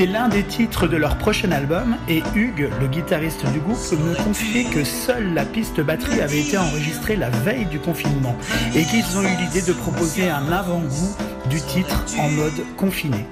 C'est 0.00 0.06
l'un 0.06 0.30
des 0.30 0.44
titres 0.44 0.86
de 0.86 0.96
leur 0.96 1.18
prochain 1.18 1.52
album 1.52 1.94
et 2.08 2.22
Hugues, 2.34 2.70
le 2.80 2.86
guitariste 2.86 3.44
du 3.52 3.60
groupe, 3.60 3.76
me 4.02 4.14
confiait 4.24 4.64
que 4.64 4.82
seule 4.82 5.34
la 5.34 5.44
piste 5.44 5.82
batterie 5.82 6.22
avait 6.22 6.40
été 6.40 6.56
enregistrée 6.56 7.16
la 7.16 7.28
veille 7.28 7.66
du 7.66 7.78
confinement 7.78 8.34
et 8.74 8.84
qu'ils 8.84 9.18
ont 9.18 9.22
eu 9.22 9.36
l'idée 9.36 9.60
de 9.60 9.74
proposer 9.74 10.30
un 10.30 10.50
avant-goût 10.50 11.16
du 11.50 11.60
titre 11.60 12.02
en 12.18 12.30
mode 12.30 12.64
confiné. 12.78 13.26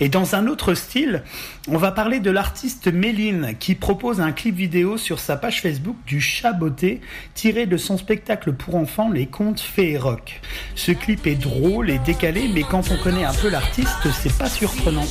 Et 0.00 0.08
dans 0.08 0.34
un 0.34 0.46
autre 0.46 0.74
style, 0.74 1.22
on 1.68 1.78
va 1.78 1.90
parler 1.90 2.20
de 2.20 2.30
l'artiste 2.30 2.88
Méline 2.88 3.54
qui 3.58 3.74
propose 3.74 4.20
un 4.20 4.32
clip 4.32 4.54
vidéo 4.54 4.98
sur 4.98 5.18
sa 5.18 5.36
page 5.36 5.62
Facebook 5.62 5.96
du 6.06 6.20
chat 6.20 6.52
beauté 6.52 7.00
tiré 7.34 7.66
de 7.66 7.76
son 7.76 7.96
spectacle 7.96 8.52
pour 8.52 8.74
enfants 8.74 9.10
Les 9.10 9.26
Contes 9.26 9.60
Féeroc. 9.60 10.40
Ce 10.74 10.92
clip 10.92 11.26
est 11.26 11.34
drôle 11.34 11.90
et 11.90 11.98
décalé, 11.98 12.48
mais 12.52 12.62
quand 12.62 12.90
on 12.90 12.96
connaît 13.02 13.24
un 13.24 13.34
peu 13.34 13.48
l'artiste, 13.48 14.10
c'est 14.12 14.36
pas 14.36 14.50
surprenant. 14.50 15.06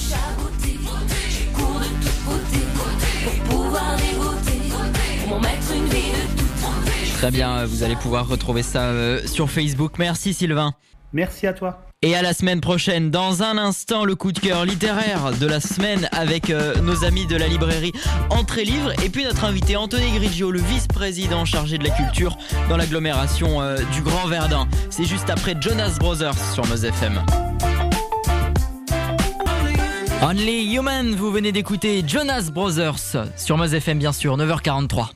Très 7.17 7.31
bien, 7.31 7.65
vous 7.65 7.81
allez 7.81 7.95
pouvoir 7.95 8.27
retrouver 8.27 8.61
ça 8.61 8.89
euh, 8.89 9.25
sur 9.25 9.49
Facebook. 9.49 9.93
Merci 9.97 10.33
Sylvain. 10.33 10.73
Merci 11.11 11.47
à 11.47 11.53
toi. 11.53 11.87
Et 12.05 12.13
à 12.13 12.21
la 12.21 12.35
semaine 12.35 12.61
prochaine. 12.61 13.09
Dans 13.09 13.41
un 13.41 13.57
instant, 13.57 14.05
le 14.05 14.13
coup 14.13 14.31
de 14.31 14.37
cœur 14.37 14.63
littéraire 14.63 15.31
de 15.39 15.47
la 15.47 15.59
semaine 15.59 16.07
avec 16.11 16.51
euh, 16.51 16.75
nos 16.81 17.03
amis 17.03 17.25
de 17.25 17.35
la 17.35 17.47
librairie 17.47 17.93
Entrée 18.29 18.63
Livre. 18.63 18.93
Et 19.03 19.09
puis 19.09 19.23
notre 19.23 19.43
invité 19.43 19.75
Anthony 19.75 20.11
Grigio, 20.11 20.51
le 20.51 20.59
vice-président 20.59 21.45
chargé 21.45 21.79
de 21.79 21.83
la 21.83 21.89
culture 21.89 22.37
dans 22.69 22.77
l'agglomération 22.77 23.59
euh, 23.59 23.77
du 23.91 24.03
Grand 24.03 24.27
Verdun. 24.27 24.67
C'est 24.91 25.05
juste 25.05 25.31
après 25.31 25.55
Jonas 25.59 25.95
Brothers 25.97 26.37
sur 26.53 26.63
Mos 26.67 26.83
FM. 26.83 27.25
Only 30.21 30.75
Human, 30.75 31.15
vous 31.15 31.31
venez 31.31 31.51
d'écouter 31.51 32.03
Jonas 32.05 32.51
Brothers 32.53 32.99
sur 33.35 33.63
FM 33.63 33.97
bien 33.97 34.13
sûr, 34.13 34.37
9h43. 34.37 35.07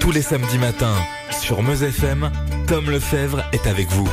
Tous 0.00 0.12
les 0.12 0.22
samedis 0.22 0.56
matins, 0.56 0.96
sur 1.42 1.62
Meuse 1.62 1.82
FM, 1.82 2.32
Tom 2.68 2.88
Lefebvre 2.88 3.44
est 3.52 3.66
avec 3.66 3.90
vous. 3.90 4.08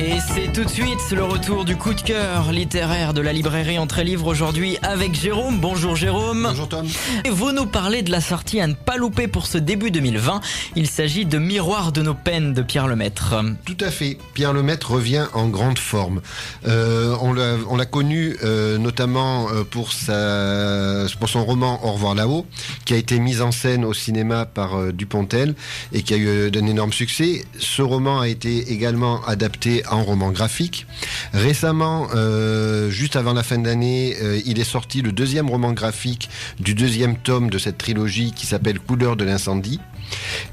Et 0.00 0.20
c'est 0.20 0.52
tout 0.52 0.62
de 0.62 0.70
suite 0.70 1.10
le 1.10 1.24
retour 1.24 1.64
du 1.64 1.74
coup 1.74 1.92
de 1.92 2.00
cœur 2.00 2.52
littéraire 2.52 3.12
de 3.14 3.20
la 3.20 3.32
librairie 3.32 3.80
Entrée 3.80 4.04
Livre 4.04 4.28
aujourd'hui 4.28 4.78
avec 4.82 5.12
Jérôme. 5.12 5.58
Bonjour 5.58 5.96
Jérôme. 5.96 6.46
Bonjour 6.50 6.68
Tom. 6.68 6.86
Et 7.24 7.30
vous 7.30 7.50
nous 7.50 7.66
parlez 7.66 8.02
de 8.02 8.12
la 8.12 8.20
sortie 8.20 8.60
à 8.60 8.68
ne 8.68 8.74
pas 8.74 8.96
louper 8.96 9.26
pour 9.26 9.48
ce 9.48 9.58
début 9.58 9.90
2020. 9.90 10.40
Il 10.76 10.86
s'agit 10.86 11.26
de 11.26 11.38
Miroir 11.38 11.90
de 11.90 12.02
nos 12.02 12.14
peines 12.14 12.52
de 12.52 12.62
Pierre 12.62 12.86
Lemaître. 12.86 13.34
Tout 13.64 13.76
à 13.80 13.90
fait. 13.90 14.18
Pierre 14.34 14.52
Lemaître 14.52 14.92
revient 14.92 15.26
en 15.34 15.48
grande 15.48 15.80
forme. 15.80 16.20
Euh, 16.68 17.16
on 17.20 17.76
l'a 17.76 17.86
connu 17.86 18.36
euh, 18.44 18.78
notamment 18.78 19.48
euh, 19.50 19.64
pour, 19.64 19.92
sa, 19.92 21.06
pour 21.18 21.28
son 21.28 21.44
roman 21.44 21.84
Au 21.84 21.94
revoir 21.94 22.14
là-haut, 22.14 22.46
qui 22.84 22.94
a 22.94 22.98
été 22.98 23.18
mis 23.18 23.40
en 23.40 23.50
scène 23.50 23.84
au 23.84 23.94
cinéma 23.94 24.46
par 24.46 24.92
Dupontel 24.92 25.56
et 25.92 26.02
qui 26.02 26.14
a 26.14 26.18
eu 26.18 26.52
d'un 26.52 26.66
énorme 26.66 26.92
succès. 26.92 27.44
Ce 27.58 27.82
roman 27.82 28.20
a 28.20 28.28
été 28.28 28.70
également 28.70 29.24
adapté 29.26 29.82
en 29.90 30.04
roman 30.04 30.30
graphique. 30.30 30.86
Récemment, 31.32 32.08
euh, 32.14 32.90
juste 32.90 33.16
avant 33.16 33.32
la 33.32 33.42
fin 33.42 33.58
d'année, 33.58 34.16
euh, 34.22 34.40
il 34.46 34.58
est 34.58 34.64
sorti 34.64 35.02
le 35.02 35.12
deuxième 35.12 35.48
roman 35.48 35.72
graphique 35.72 36.28
du 36.60 36.74
deuxième 36.74 37.16
tome 37.16 37.50
de 37.50 37.58
cette 37.58 37.78
trilogie 37.78 38.32
qui 38.32 38.46
s'appelle 38.46 38.78
Couleur 38.80 39.16
de 39.16 39.24
l'incendie. 39.24 39.80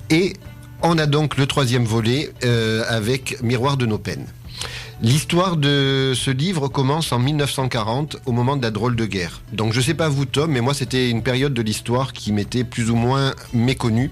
Et 0.09 0.33
on 0.81 0.97
a 0.97 1.05
donc 1.05 1.37
le 1.37 1.47
troisième 1.47 1.85
volet 1.85 2.31
euh, 2.43 2.83
avec 2.87 3.41
Miroir 3.41 3.77
de 3.77 3.85
nos 3.85 3.97
peines. 3.97 4.27
L'histoire 5.01 5.57
de 5.57 6.13
ce 6.15 6.31
livre 6.31 6.69
commence 6.69 7.11
en 7.11 7.19
1940, 7.19 8.17
au 8.25 8.31
moment 8.31 8.55
de 8.55 8.61
la 8.61 8.71
drôle 8.71 8.95
de 8.95 9.05
guerre. 9.05 9.41
Donc 9.51 9.73
je 9.73 9.81
sais 9.81 9.93
pas 9.93 10.07
vous 10.07 10.23
Tom, 10.23 10.51
mais 10.51 10.61
moi 10.61 10.73
c'était 10.73 11.09
une 11.09 11.21
période 11.21 11.53
de 11.53 11.61
l'histoire 11.61 12.13
qui 12.13 12.31
m'était 12.31 12.63
plus 12.63 12.89
ou 12.89 12.95
moins 12.95 13.33
méconnue. 13.53 14.09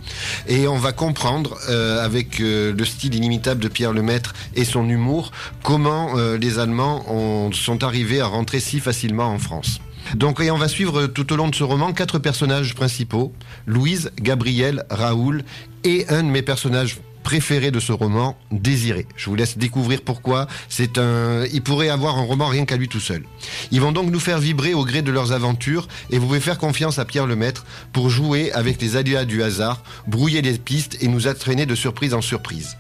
Et 0.48 0.68
on 0.68 0.78
va 0.78 0.92
comprendre, 0.92 1.58
euh, 1.70 2.04
avec 2.04 2.42
euh, 2.42 2.74
le 2.78 2.84
style 2.84 3.16
inimitable 3.16 3.62
de 3.62 3.70
Pierre 3.70 3.94
Lemaître 3.94 4.34
et 4.56 4.66
son 4.66 4.90
humour, 4.90 5.32
comment 5.64 6.18
euh, 6.18 6.38
les 6.38 6.60
Allemands 6.60 7.06
ont, 7.10 7.54
sont 7.54 7.84
arrivés 7.86 8.20
à 8.20 8.28
rentrer 8.28 8.60
si 8.60 8.82
facilement 8.82 9.28
en 9.28 9.40
France. 9.40 9.80
Donc, 10.16 10.42
et 10.42 10.52
on 10.52 10.58
va 10.58 10.68
suivre 10.68 11.08
tout 11.08 11.32
au 11.32 11.38
long 11.38 11.48
de 11.48 11.56
ce 11.56 11.64
roman 11.64 11.94
quatre 11.94 12.20
personnages 12.20 12.76
principaux 12.76 13.32
Louise, 13.66 14.12
Gabriel, 14.22 14.84
Raoul 14.90 15.44
et 15.86 16.06
un 16.10 16.24
de 16.24 16.28
mes 16.28 16.42
personnages 16.42 16.98
préféré 17.24 17.72
de 17.72 17.80
ce 17.80 17.92
roman, 17.92 18.38
Désiré. 18.52 19.08
Je 19.16 19.30
vous 19.30 19.36
laisse 19.36 19.58
découvrir 19.58 20.02
pourquoi. 20.02 20.48
C'est 20.70 20.98
un, 20.98 21.46
il 21.52 21.62
pourrait 21.62 21.90
avoir 21.90 22.18
un 22.18 22.24
roman 22.24 22.48
rien 22.48 22.66
qu'à 22.66 22.78
lui 22.78 22.88
tout 22.88 23.00
seul. 23.00 23.24
Ils 23.72 23.82
vont 23.82 23.92
donc 23.92 24.12
nous 24.12 24.20
faire 24.20 24.40
vibrer 24.40 24.74
au 24.74 24.86
gré 24.86 25.02
de 25.02 25.12
leurs 25.12 25.32
aventures 25.32 25.88
et 26.12 26.20
vous 26.20 26.28
pouvez 26.28 26.40
faire 26.40 26.58
confiance 26.58 27.00
à 27.00 27.06
Pierre 27.06 27.26
Lemaître 27.26 27.66
pour 27.92 28.10
jouer 28.10 28.52
avec 28.52 28.82
les 28.82 28.96
aléas 28.96 29.26
du 29.26 29.42
hasard, 29.42 29.82
brouiller 30.08 30.42
les 30.42 30.58
pistes 30.58 30.98
et 31.02 31.08
nous 31.08 31.28
entraîner 31.28 31.66
de 31.66 31.76
surprise 31.76 32.14
en 32.14 32.22
surprise. 32.22 32.78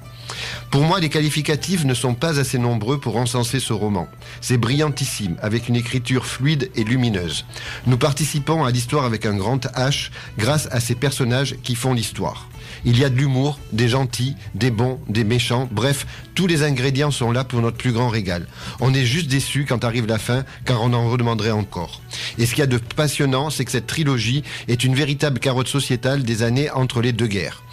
Pour 0.71 0.83
moi, 0.83 0.99
les 0.99 1.09
qualificatifs 1.09 1.85
ne 1.85 1.93
sont 1.93 2.15
pas 2.15 2.39
assez 2.39 2.57
nombreux 2.57 2.99
pour 2.99 3.17
encenser 3.17 3.59
ce 3.59 3.73
roman. 3.73 4.07
C'est 4.41 4.57
brillantissime, 4.57 5.35
avec 5.41 5.69
une 5.69 5.75
écriture 5.75 6.25
fluide 6.25 6.71
et 6.75 6.83
lumineuse. 6.83 7.45
Nous 7.85 7.97
participons 7.97 8.65
à 8.65 8.71
l'histoire 8.71 9.05
avec 9.05 9.25
un 9.25 9.35
grand 9.35 9.67
H 9.75 10.09
grâce 10.37 10.67
à 10.71 10.79
ces 10.79 10.95
personnages 10.95 11.55
qui 11.63 11.75
font 11.75 11.93
l'histoire. 11.93 12.47
Il 12.85 12.99
y 12.99 13.03
a 13.03 13.09
de 13.09 13.15
l'humour, 13.15 13.59
des 13.71 13.87
gentils, 13.87 14.35
des 14.55 14.71
bons, 14.71 14.99
des 15.07 15.23
méchants, 15.23 15.69
bref, 15.71 16.05
tous 16.35 16.47
les 16.47 16.63
ingrédients 16.63 17.11
sont 17.11 17.31
là 17.31 17.43
pour 17.43 17.61
notre 17.61 17.77
plus 17.77 17.91
grand 17.91 18.09
régal. 18.09 18.47
On 18.81 18.93
est 18.93 19.05
juste 19.05 19.27
déçu 19.27 19.65
quand 19.67 19.83
arrive 19.83 20.05
la 20.05 20.19
fin, 20.19 20.43
car 20.65 20.81
on 20.81 20.93
en 20.93 21.09
redemanderait 21.09 21.51
encore. 21.51 22.01
Et 22.37 22.45
ce 22.45 22.51
qu'il 22.51 22.59
y 22.59 22.63
a 22.63 22.67
de 22.67 22.77
passionnant, 22.77 23.49
c'est 23.49 23.65
que 23.65 23.71
cette 23.71 23.87
trilogie 23.87 24.43
est 24.67 24.83
une 24.83 24.95
véritable 24.95 25.39
carotte 25.39 25.67
sociétale 25.67 26.23
des 26.23 26.43
années 26.43 26.69
entre 26.71 27.01
les 27.01 27.13
deux 27.13 27.27
guerres. 27.27 27.63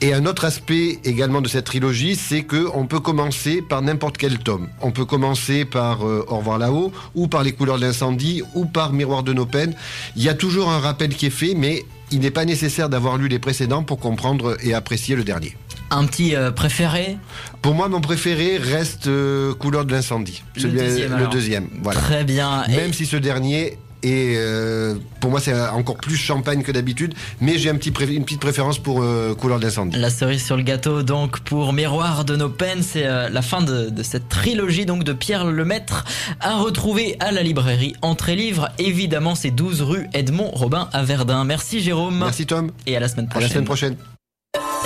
Et 0.00 0.14
un 0.14 0.26
autre 0.26 0.44
aspect 0.44 1.00
également 1.02 1.40
de 1.40 1.48
cette 1.48 1.64
trilogie, 1.64 2.14
c'est 2.14 2.44
que 2.44 2.68
on 2.72 2.86
peut 2.86 3.00
commencer 3.00 3.62
par 3.62 3.82
n'importe 3.82 4.16
quel 4.16 4.38
tome. 4.38 4.68
On 4.80 4.92
peut 4.92 5.04
commencer 5.04 5.64
par 5.64 6.06
euh, 6.06 6.24
Au 6.28 6.36
revoir 6.36 6.58
là-haut, 6.58 6.92
ou 7.16 7.26
par 7.26 7.42
Les 7.42 7.50
couleurs 7.50 7.78
de 7.78 7.80
l'incendie, 7.80 8.44
ou 8.54 8.64
par 8.64 8.92
Miroir 8.92 9.24
de 9.24 9.32
nos 9.32 9.46
peines. 9.46 9.74
Il 10.14 10.22
y 10.22 10.28
a 10.28 10.34
toujours 10.34 10.70
un 10.70 10.78
rappel 10.78 11.16
qui 11.16 11.26
est 11.26 11.30
fait, 11.30 11.54
mais 11.54 11.84
il 12.10 12.20
n'est 12.20 12.30
pas 12.30 12.44
nécessaire 12.44 12.88
d'avoir 12.88 13.16
lu 13.16 13.28
les 13.28 13.38
précédents 13.38 13.82
pour 13.82 13.98
comprendre 13.98 14.56
et 14.62 14.74
apprécier 14.74 15.16
le 15.16 15.24
dernier. 15.24 15.56
Un 15.90 16.04
petit 16.04 16.36
euh, 16.36 16.50
préféré 16.50 17.16
Pour 17.62 17.74
moi, 17.74 17.88
mon 17.88 18.00
préféré 18.00 18.58
reste 18.58 19.06
euh, 19.06 19.54
Couleur 19.54 19.84
de 19.86 19.92
l'incendie. 19.92 20.42
Le 20.56 20.68
deuxième, 20.68 21.16
le 21.16 21.26
deuxième. 21.28 21.68
Voilà. 21.82 22.00
Très 22.00 22.24
bien. 22.24 22.64
Même 22.68 22.92
si 22.92 23.06
ce 23.06 23.16
dernier 23.16 23.78
est, 24.02 24.36
euh, 24.36 24.94
pour 25.20 25.30
moi, 25.30 25.40
c'est 25.40 25.52
encore 25.70 25.96
plus 25.96 26.16
champagne 26.16 26.62
que 26.62 26.72
d'habitude, 26.72 27.14
mais 27.40 27.58
j'ai 27.58 27.70
un 27.70 27.76
petit 27.76 27.90
pré- 27.90 28.12
une 28.14 28.24
petite 28.24 28.40
préférence 28.40 28.78
pour 28.78 29.02
euh, 29.02 29.34
Couleur 29.34 29.58
de 29.58 29.64
l'incendie. 29.64 29.96
La 29.98 30.10
cerise 30.10 30.44
sur 30.44 30.56
le 30.56 30.62
gâteau, 30.62 31.02
donc 31.02 31.40
pour 31.40 31.72
Miroir 31.72 32.24
de 32.24 32.36
nos 32.36 32.48
peines, 32.48 32.82
c'est 32.82 33.06
euh, 33.06 33.28
la 33.28 33.42
fin 33.42 33.62
de, 33.62 33.90
de 33.90 34.02
cette 34.02 34.28
trilogie 34.28 34.86
donc 34.86 35.04
de 35.04 35.12
Pierre 35.12 35.44
Lemaître 35.44 36.04
à 36.40 36.56
retrouver 36.58 37.16
à 37.20 37.32
la 37.32 37.42
librairie 37.42 37.94
Entrée 38.02 38.36
Livre. 38.36 38.68
Évidemment, 38.78 39.34
c'est 39.34 39.50
12 39.50 39.82
rue 39.82 40.06
Edmond 40.14 40.50
Robin 40.52 40.88
à 40.92 41.02
Verdun. 41.02 41.44
Merci 41.44 41.80
Jérôme. 41.80 42.18
Merci 42.18 42.46
Tom. 42.46 42.70
Et 42.86 42.96
à 42.96 43.00
la 43.00 43.08
semaine 43.08 43.26
À 43.26 43.30
prochaine. 43.30 43.48
la 43.48 43.52
semaine 43.54 43.64
prochaine. 43.64 43.96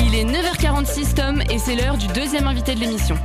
Il 0.04 0.14
est 0.14 0.24
9h46 0.24 1.14
Tom 1.14 1.42
et 1.50 1.58
c'est 1.58 1.76
l'heure 1.76 1.96
du 1.96 2.06
deuxième 2.08 2.46
invité 2.46 2.74
de 2.74 2.80
l'émission. 2.80 3.16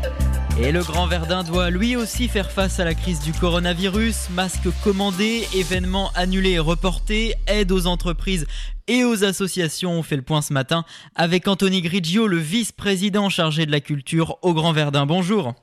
Et 0.59 0.71
le 0.71 0.81
Grand 0.81 1.05
Verdun 1.05 1.43
doit 1.43 1.69
lui 1.69 1.95
aussi 1.95 2.27
faire 2.27 2.49
face 2.49 2.79
à 2.79 2.85
la 2.85 2.95
crise 2.95 3.19
du 3.19 3.31
coronavirus. 3.31 4.29
Masques 4.31 4.69
commandés, 4.83 5.47
événements 5.53 6.11
annulés 6.15 6.53
et 6.53 6.59
reportés, 6.59 7.35
aide 7.45 7.71
aux 7.71 7.85
entreprises 7.85 8.47
et 8.87 9.03
aux 9.03 9.23
associations. 9.23 9.91
On 9.91 10.01
fait 10.01 10.15
le 10.15 10.23
point 10.23 10.41
ce 10.41 10.53
matin 10.53 10.83
avec 11.13 11.47
Anthony 11.47 11.83
Grigio, 11.83 12.25
le 12.25 12.37
vice-président 12.37 13.29
chargé 13.29 13.67
de 13.67 13.71
la 13.71 13.81
culture 13.81 14.39
au 14.41 14.55
Grand 14.55 14.73
Verdun. 14.73 15.05
Bonjour. 15.05 15.53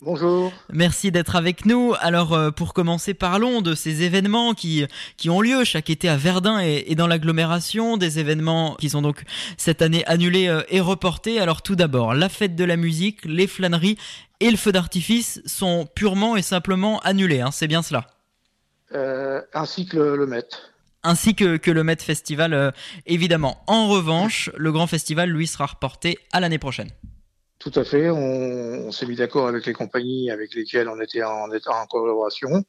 Bonjour. 0.00 0.52
Merci 0.72 1.10
d'être 1.10 1.34
avec 1.34 1.66
nous. 1.66 1.92
Alors, 2.00 2.32
euh, 2.32 2.52
pour 2.52 2.72
commencer, 2.72 3.14
parlons 3.14 3.62
de 3.62 3.74
ces 3.74 4.02
événements 4.02 4.54
qui, 4.54 4.86
qui 5.16 5.28
ont 5.28 5.40
lieu 5.40 5.64
chaque 5.64 5.90
été 5.90 6.08
à 6.08 6.16
Verdun 6.16 6.60
et, 6.60 6.84
et 6.86 6.94
dans 6.94 7.08
l'agglomération, 7.08 7.96
des 7.96 8.20
événements 8.20 8.76
qui 8.76 8.90
sont 8.90 9.02
donc 9.02 9.24
cette 9.56 9.82
année 9.82 10.04
annulés 10.06 10.46
euh, 10.46 10.62
et 10.68 10.80
reportés. 10.80 11.40
Alors, 11.40 11.62
tout 11.62 11.74
d'abord, 11.74 12.14
la 12.14 12.28
fête 12.28 12.54
de 12.54 12.62
la 12.62 12.76
musique, 12.76 13.24
les 13.24 13.48
flâneries 13.48 13.98
et 14.38 14.52
le 14.52 14.56
feu 14.56 14.70
d'artifice 14.70 15.42
sont 15.46 15.88
purement 15.96 16.36
et 16.36 16.42
simplement 16.42 17.00
annulés. 17.00 17.40
hein, 17.40 17.50
C'est 17.50 17.66
bien 17.66 17.82
cela? 17.82 18.06
Euh, 18.94 19.42
ainsi 19.52 19.84
que 19.86 19.96
le, 19.96 20.16
le 20.16 20.26
Met. 20.28 20.44
Ainsi 21.02 21.34
que, 21.34 21.56
que 21.56 21.72
le 21.72 21.82
Met 21.82 21.96
Festival, 21.96 22.54
euh, 22.54 22.70
évidemment. 23.06 23.64
En 23.66 23.88
revanche, 23.88 24.48
le 24.56 24.70
grand 24.70 24.86
festival, 24.86 25.28
lui, 25.28 25.48
sera 25.48 25.66
reporté 25.66 26.18
à 26.32 26.38
l'année 26.38 26.58
prochaine. 26.58 26.90
Tout 27.58 27.72
à 27.74 27.84
fait. 27.84 28.10
On, 28.10 28.86
on 28.86 28.92
s'est 28.92 29.06
mis 29.06 29.16
d'accord 29.16 29.48
avec 29.48 29.66
les 29.66 29.72
compagnies 29.72 30.30
avec 30.30 30.54
lesquelles 30.54 30.88
on 30.88 31.00
était 31.00 31.22
en, 31.22 31.50
état 31.52 31.72
en 31.74 31.86
collaboration. 31.86 32.64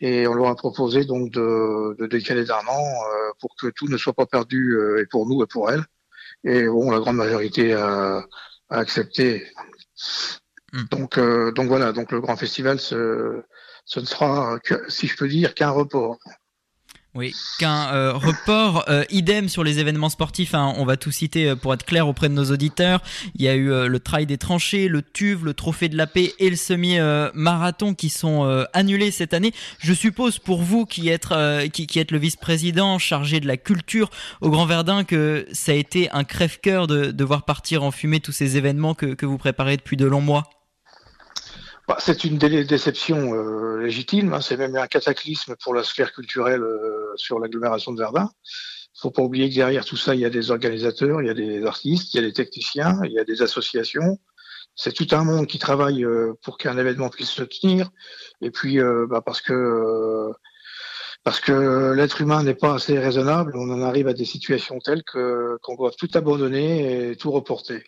Et 0.00 0.26
on 0.26 0.34
leur 0.34 0.48
a 0.48 0.56
proposé 0.56 1.04
donc 1.04 1.30
de, 1.30 1.96
de 1.98 2.06
décaler 2.06 2.44
d'un 2.44 2.66
an 2.66 2.84
euh, 2.84 3.30
pour 3.40 3.54
que 3.56 3.68
tout 3.68 3.88
ne 3.88 3.96
soit 3.96 4.12
pas 4.12 4.26
perdu 4.26 4.72
euh, 4.76 5.00
et 5.00 5.06
pour 5.06 5.26
nous 5.26 5.42
et 5.42 5.46
pour 5.46 5.70
elles. 5.70 5.84
Et 6.44 6.66
bon, 6.66 6.90
la 6.90 6.98
grande 6.98 7.16
majorité 7.16 7.72
a, 7.72 8.24
a 8.68 8.78
accepté. 8.78 9.46
Donc, 10.90 11.18
euh, 11.18 11.52
donc 11.52 11.68
voilà. 11.68 11.92
Donc 11.92 12.10
le 12.12 12.20
grand 12.20 12.36
festival, 12.36 12.80
ce, 12.80 13.42
ce 13.84 14.00
ne 14.00 14.04
sera, 14.06 14.58
que, 14.64 14.90
si 14.90 15.06
je 15.06 15.16
peux 15.16 15.28
dire, 15.28 15.54
qu'un 15.54 15.70
report. 15.70 16.18
Oui, 17.14 17.34
qu'un 17.58 17.92
euh, 17.92 18.14
report, 18.14 18.86
euh, 18.88 19.04
idem 19.10 19.50
sur 19.50 19.62
les 19.64 19.78
événements 19.78 20.08
sportifs, 20.08 20.54
hein, 20.54 20.72
on 20.78 20.86
va 20.86 20.96
tout 20.96 21.10
citer 21.10 21.50
euh, 21.50 21.56
pour 21.56 21.74
être 21.74 21.84
clair 21.84 22.08
auprès 22.08 22.30
de 22.30 22.34
nos 22.34 22.50
auditeurs. 22.50 23.02
Il 23.34 23.42
y 23.42 23.48
a 23.48 23.54
eu 23.54 23.68
le 23.86 24.00
trail 24.00 24.24
des 24.24 24.38
tranchées, 24.38 24.88
le 24.88 25.02
TUV, 25.02 25.44
le 25.44 25.52
trophée 25.52 25.90
de 25.90 25.96
la 25.96 26.06
paix 26.06 26.32
et 26.38 26.48
le 26.48 26.56
semi-marathon 26.56 27.92
qui 27.92 28.08
sont 28.08 28.66
annulés 28.72 29.10
cette 29.10 29.34
année. 29.34 29.52
Je 29.78 29.92
suppose 29.92 30.38
pour 30.38 30.62
vous 30.62 30.86
qui 30.86 31.08
êtes, 31.08 31.28
qui, 31.72 31.98
êtes 31.98 32.10
le 32.10 32.18
vice-président 32.18 32.98
chargé 32.98 33.40
de 33.40 33.46
la 33.46 33.56
culture 33.56 34.10
au 34.40 34.50
Grand 34.50 34.66
Verdun 34.66 35.04
que 35.04 35.46
ça 35.52 35.72
a 35.72 35.74
été 35.74 36.10
un 36.12 36.24
crève-cœur 36.24 36.86
de, 36.86 37.10
de 37.10 37.24
voir 37.24 37.44
partir 37.44 37.82
en 37.82 37.90
fumée 37.90 38.20
tous 38.20 38.32
ces 38.32 38.56
événements 38.56 38.94
que 38.94 39.26
vous 39.26 39.38
préparez 39.38 39.76
depuis 39.76 39.96
de 39.96 40.06
longs 40.06 40.20
mois. 40.20 40.61
Bah, 41.92 41.98
c'est 42.00 42.24
une 42.24 42.38
dé- 42.38 42.64
déception 42.64 43.34
euh, 43.34 43.76
légitime, 43.82 44.32
hein. 44.32 44.40
c'est 44.40 44.56
même 44.56 44.74
un 44.76 44.86
cataclysme 44.86 45.56
pour 45.62 45.74
la 45.74 45.84
sphère 45.84 46.14
culturelle 46.14 46.62
euh, 46.62 47.12
sur 47.16 47.38
l'agglomération 47.38 47.92
de 47.92 47.98
Verdun. 47.98 48.30
faut 48.94 49.10
pas 49.10 49.20
oublier 49.20 49.50
que 49.50 49.56
derrière 49.56 49.84
tout 49.84 49.98
ça, 49.98 50.14
il 50.14 50.22
y 50.22 50.24
a 50.24 50.30
des 50.30 50.50
organisateurs, 50.50 51.20
il 51.20 51.26
y 51.26 51.30
a 51.30 51.34
des 51.34 51.66
artistes, 51.66 52.14
il 52.14 52.16
y 52.16 52.24
a 52.24 52.26
des 52.26 52.32
techniciens, 52.32 52.98
il 53.04 53.12
y 53.12 53.18
a 53.18 53.24
des 53.24 53.42
associations. 53.42 54.18
c'est 54.74 54.94
tout 54.94 55.06
un 55.10 55.22
monde 55.24 55.46
qui 55.46 55.58
travaille 55.58 56.06
pour 56.42 56.56
qu'un 56.56 56.78
événement 56.78 57.10
puisse 57.10 57.28
se 57.28 57.42
tenir. 57.42 57.90
Et 58.40 58.50
puis, 58.50 58.78
bah, 59.10 59.20
parce 59.20 59.42
que 59.42 60.30
parce 61.24 61.40
que 61.40 61.92
l'être 61.92 62.22
humain 62.22 62.42
n'est 62.42 62.54
pas 62.54 62.74
assez 62.76 62.98
raisonnable, 62.98 63.52
on 63.54 63.70
en 63.70 63.82
arrive 63.82 64.08
à 64.08 64.14
des 64.14 64.24
situations 64.24 64.78
telles 64.78 65.04
que 65.04 65.58
qu'on 65.62 65.74
doit 65.74 65.90
tout 65.90 66.08
abandonner 66.14 67.10
et 67.10 67.16
tout 67.16 67.30
reporter. 67.30 67.84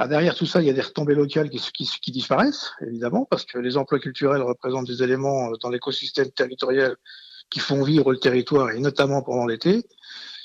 Ah, 0.00 0.06
derrière 0.06 0.36
tout 0.36 0.46
ça, 0.46 0.62
il 0.62 0.66
y 0.68 0.70
a 0.70 0.72
des 0.72 0.80
retombées 0.80 1.16
locales 1.16 1.50
qui, 1.50 1.58
qui, 1.58 1.84
qui, 2.00 2.12
disparaissent, 2.12 2.70
évidemment, 2.86 3.26
parce 3.28 3.44
que 3.44 3.58
les 3.58 3.76
emplois 3.76 3.98
culturels 3.98 4.42
représentent 4.42 4.86
des 4.86 5.02
éléments 5.02 5.50
dans 5.60 5.70
l'écosystème 5.70 6.30
territorial 6.30 6.96
qui 7.50 7.58
font 7.58 7.82
vivre 7.82 8.12
le 8.12 8.18
territoire, 8.18 8.70
et 8.70 8.78
notamment 8.78 9.22
pendant 9.22 9.44
l'été. 9.44 9.84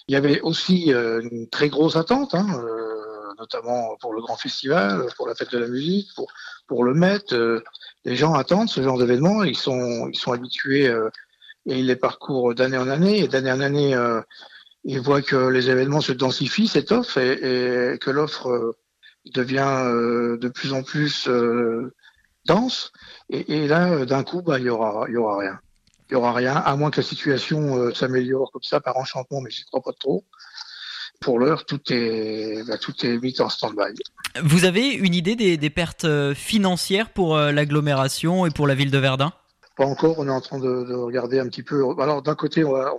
Il 0.07 0.13
y 0.13 0.15
avait 0.15 0.41
aussi 0.41 0.91
euh, 0.91 1.21
une 1.21 1.47
très 1.49 1.69
grosse 1.69 1.95
attente, 1.95 2.33
hein, 2.33 2.47
euh, 2.65 3.33
notamment 3.37 3.95
pour 4.01 4.13
le 4.13 4.21
grand 4.21 4.37
festival, 4.37 5.05
pour 5.17 5.27
la 5.27 5.35
fête 5.35 5.51
de 5.51 5.59
la 5.59 5.67
musique, 5.67 6.09
pour, 6.15 6.31
pour 6.65 6.83
le 6.83 6.95
Met. 6.95 7.31
Euh, 7.31 7.61
les 8.05 8.15
gens 8.15 8.33
attendent 8.33 8.69
ce 8.69 8.81
genre 8.81 8.97
d'événements, 8.97 9.43
ils 9.43 9.55
sont, 9.55 10.09
ils 10.11 10.17
sont 10.17 10.31
habitués 10.31 10.85
et 11.67 11.77
ils 11.77 11.85
les 11.85 11.95
parcourent 11.95 12.55
d'année 12.55 12.77
en 12.77 12.89
année, 12.89 13.19
et 13.19 13.27
d'année 13.27 13.51
en 13.51 13.61
année, 13.61 13.95
ils 14.83 14.99
voient 14.99 15.21
que 15.21 15.35
les 15.35 15.69
événements 15.69 16.01
se 16.01 16.11
densifient, 16.11 16.71
offre, 16.89 17.17
et, 17.19 17.93
et 17.93 17.97
que 17.99 18.09
l'offre 18.09 18.75
devient 19.25 20.37
de 20.39 20.49
plus 20.49 20.73
en 20.73 20.83
plus 20.83 21.29
dense. 22.45 22.91
Et, 23.29 23.63
et 23.63 23.67
là, 23.67 24.05
d'un 24.05 24.23
coup, 24.23 24.41
bah, 24.41 24.59
il 24.59 24.65
y 24.65 24.69
aura, 24.69 25.05
il 25.07 25.13
y 25.13 25.17
aura 25.17 25.39
rien 25.39 25.59
il 26.09 26.17
n'y 26.17 26.21
aura 26.21 26.33
rien, 26.33 26.55
à 26.55 26.75
moins 26.75 26.91
que 26.91 27.01
la 27.01 27.07
situation 27.07 27.75
euh, 27.75 27.93
s'améliore 27.93 28.51
comme 28.51 28.63
ça 28.63 28.79
par 28.79 28.97
enchantement, 28.97 29.41
mais 29.41 29.49
je 29.49 29.65
crois 29.65 29.81
pas 29.81 29.93
trop. 29.99 30.23
Pour 31.19 31.39
l'heure, 31.39 31.65
tout 31.65 31.81
est, 31.89 32.63
bah, 32.67 32.77
tout 32.77 32.93
est 33.05 33.17
mis 33.17 33.39
en 33.39 33.49
stand-by. 33.49 33.93
Vous 34.43 34.65
avez 34.65 34.89
une 34.93 35.15
idée 35.15 35.35
des, 35.35 35.69
pertes 35.69 36.05
euh, 36.05 36.35
financières 36.35 37.09
pour 37.09 37.35
euh, 37.35 37.51
l'agglomération 37.51 38.45
et 38.45 38.51
pour 38.51 38.67
la 38.67 38.75
ville 38.75 38.91
de 38.91 38.97
Verdun? 38.97 39.31
Pas 39.77 39.85
encore, 39.85 40.19
on 40.19 40.27
est 40.27 40.31
en 40.31 40.41
train 40.41 40.59
de, 40.59 40.93
regarder 40.93 41.39
un 41.39 41.47
petit 41.47 41.63
peu. 41.63 41.83
Alors 41.99 42.21
d'un 42.21 42.35
côté, 42.35 42.63
on 42.63 42.73
va, 42.73 42.93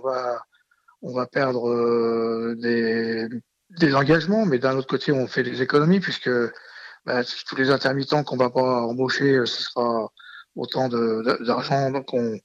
on 1.01 1.13
va, 1.13 1.25
perdre 1.25 2.53
des, 2.55 3.29
des, 3.77 3.95
engagements, 3.95 4.45
mais 4.45 4.59
d'un 4.59 4.75
autre 4.75 4.87
côté, 4.87 5.11
on 5.11 5.27
fait 5.27 5.43
des 5.43 5.61
économies 5.61 5.99
puisque 5.99 6.29
bah, 7.05 7.21
tous 7.23 7.55
les 7.55 7.71
intermittents 7.71 8.23
qu'on 8.23 8.37
va 8.37 8.49
pas 8.49 8.81
embaucher, 8.81 9.45
ce 9.45 9.63
sera 9.63 10.11
autant 10.55 10.89
d'argent 10.89 12.01
qu'on 12.03 12.39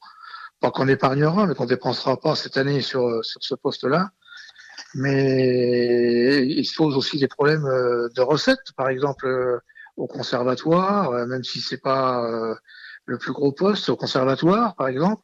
pas 0.61 0.70
qu'on 0.70 0.89
épargnera, 0.89 1.47
mais 1.47 1.55
qu'on 1.55 1.66
dépensera 1.66 2.20
pas 2.20 2.37
cette 2.37 2.57
année 2.57 2.83
sur, 2.83 3.24
sur 3.24 3.43
ce 3.43 3.55
poste-là. 3.55 4.11
Mais 4.95 6.47
il 6.47 6.64
se 6.64 6.74
pose 6.74 6.97
aussi 6.97 7.18
des 7.18 7.28
problèmes 7.28 7.66
euh, 7.66 8.09
de 8.14 8.20
recettes, 8.20 8.72
par 8.76 8.89
exemple 8.89 9.26
euh, 9.26 9.59
au 9.97 10.07
conservatoire, 10.07 11.11
euh, 11.12 11.26
même 11.26 11.45
si 11.45 11.61
c'est 11.61 11.81
pas 11.81 12.28
le 13.07 13.18
plus 13.18 13.33
gros 13.33 13.53
poste 13.53 13.89
au 13.89 13.97
conservatoire, 13.97 14.74
par 14.74 14.89
exemple. 14.89 15.22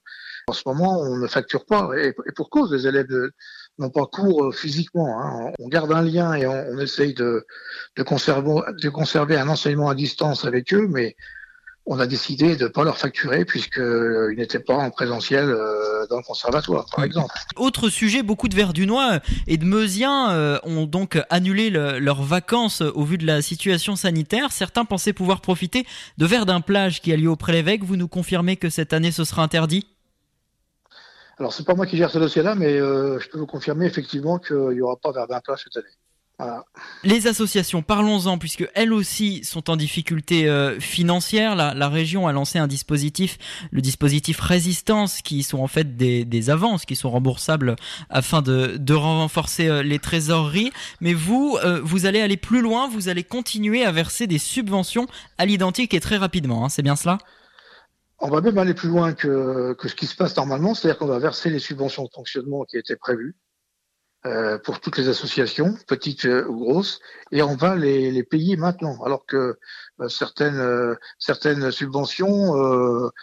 En 0.48 0.52
ce 0.52 0.62
moment, 0.66 1.00
on 1.00 1.16
ne 1.16 1.26
facture 1.26 1.64
pas, 1.66 1.90
et, 1.96 2.14
pour 2.34 2.50
cause, 2.50 2.72
les 2.72 2.86
élèves 2.86 3.08
n'ont 3.78 3.90
pas 3.90 4.06
cours 4.06 4.54
physiquement. 4.54 5.20
Hein. 5.20 5.52
On 5.58 5.68
garde 5.68 5.92
un 5.92 6.02
lien 6.02 6.34
et 6.34 6.46
on, 6.46 6.66
on 6.72 6.78
essaye 6.78 7.14
de, 7.14 7.46
de, 7.96 8.02
conserver, 8.02 8.60
de 8.82 8.88
conserver 8.88 9.36
un 9.36 9.48
enseignement 9.48 9.88
à 9.88 9.94
distance 9.94 10.44
avec 10.44 10.72
eux, 10.72 10.86
mais 10.88 11.16
on 11.86 12.00
a 12.00 12.06
décidé 12.06 12.56
de 12.56 12.64
ne 12.64 12.68
pas 12.68 12.82
leur 12.82 12.98
facturer 12.98 13.44
puisqu'ils 13.44 13.80
euh, 13.80 14.34
n'étaient 14.34 14.58
pas 14.58 14.74
en 14.74 14.90
présentiel 14.90 15.48
euh, 15.48 16.04
dans 16.10 16.16
le 16.16 16.22
conservatoire, 16.24 16.86
par 16.94 17.04
exemple. 17.04 17.32
Autre 17.54 17.88
sujet, 17.88 18.24
beaucoup 18.24 18.48
de 18.48 18.56
Verdunois 18.56 19.20
et 19.46 19.56
de 19.56 19.64
Meusiens 19.64 20.32
euh, 20.32 20.58
ont 20.64 20.86
donc 20.86 21.18
annulé 21.30 21.70
leurs 21.70 22.22
vacances 22.22 22.80
au 22.80 23.04
vu 23.04 23.18
de 23.18 23.26
la 23.26 23.40
situation 23.40 23.94
sanitaire. 23.94 24.50
Certains 24.50 24.84
pensaient 24.84 25.12
pouvoir 25.12 25.40
profiter 25.40 25.86
de 26.18 26.26
Verdun 26.26 26.60
Plage 26.60 27.00
qui 27.00 27.12
a 27.12 27.16
lieu 27.16 27.30
au 27.30 27.36
l'évêque. 27.48 27.84
Vous 27.84 27.96
nous 27.96 28.08
confirmez 28.08 28.56
que 28.56 28.68
cette 28.68 28.92
année 28.92 29.12
ce 29.12 29.24
sera 29.24 29.44
interdit? 29.44 29.86
Alors 31.38 31.52
c'est 31.52 31.64
pas 31.64 31.74
moi 31.74 31.86
qui 31.86 31.96
gère 31.96 32.10
ce 32.10 32.18
dossier-là, 32.18 32.54
mais 32.54 32.78
je 32.78 33.28
peux 33.28 33.38
vous 33.38 33.46
confirmer 33.46 33.86
effectivement 33.86 34.38
qu'il 34.38 34.56
n'y 34.56 34.80
aura 34.80 34.96
pas 34.96 35.12
Verdun 35.12 35.40
Plage 35.40 35.64
cette 35.64 35.76
année. 35.76 35.94
Les 37.02 37.28
associations, 37.28 37.82
parlons-en, 37.82 38.36
puisque 38.36 38.68
elles 38.74 38.92
aussi 38.92 39.42
sont 39.42 39.70
en 39.70 39.76
difficulté 39.76 40.48
euh, 40.48 40.78
financière. 40.80 41.56
La, 41.56 41.88
région 41.88 42.26
a 42.26 42.32
lancé 42.32 42.58
un 42.58 42.66
dispositif, 42.66 43.38
le 43.70 43.80
dispositif 43.80 44.40
résistance, 44.40 45.22
qui 45.22 45.42
sont 45.42 45.60
en 45.60 45.66
fait 45.66 45.96
des, 45.96 46.50
avances 46.50 46.84
qui 46.84 46.94
sont 46.94 47.10
remboursables 47.10 47.76
afin 48.10 48.42
de, 48.42 48.92
renforcer 48.92 49.68
euh, 49.68 49.82
les 49.82 49.98
trésoreries. 49.98 50.72
Mais 51.00 51.14
vous, 51.14 51.56
euh, 51.64 51.80
vous 51.82 52.04
allez 52.04 52.20
aller 52.20 52.36
plus 52.36 52.60
loin, 52.60 52.88
vous 52.88 53.08
allez 53.08 53.24
continuer 53.24 53.84
à 53.84 53.92
verser 53.92 54.26
des 54.26 54.38
subventions 54.38 55.06
à 55.38 55.46
l'identique 55.46 55.94
et 55.94 56.00
très 56.00 56.16
rapidement. 56.16 56.64
Hein, 56.64 56.68
c'est 56.68 56.82
bien 56.82 56.96
cela? 56.96 57.18
On 58.18 58.28
va 58.28 58.40
même 58.40 58.58
aller 58.58 58.74
plus 58.74 58.88
loin 58.88 59.12
que, 59.12 59.74
que 59.74 59.88
ce 59.88 59.94
qui 59.94 60.06
se 60.06 60.16
passe 60.16 60.36
normalement, 60.36 60.74
c'est-à-dire 60.74 60.98
qu'on 60.98 61.06
va 61.06 61.18
verser 61.18 61.50
les 61.50 61.58
subventions 61.58 62.04
de 62.04 62.10
fonctionnement 62.14 62.64
qui 62.64 62.78
étaient 62.78 62.96
prévues 62.96 63.36
euh, 64.26 64.58
pour 64.58 64.80
toutes 64.80 64.96
les 64.96 65.08
associations, 65.08 65.76
petites 65.86 66.24
euh, 66.24 66.44
ou 66.48 66.58
grosses, 66.58 66.98
et 67.30 67.42
on 67.42 67.54
va 67.54 67.76
les, 67.76 68.10
les 68.10 68.24
payer 68.24 68.56
maintenant, 68.56 69.00
alors 69.04 69.24
que 69.24 69.56
euh, 70.00 70.08
certaines 70.08 70.96
certaines 71.18 71.70
subventions 71.70 72.54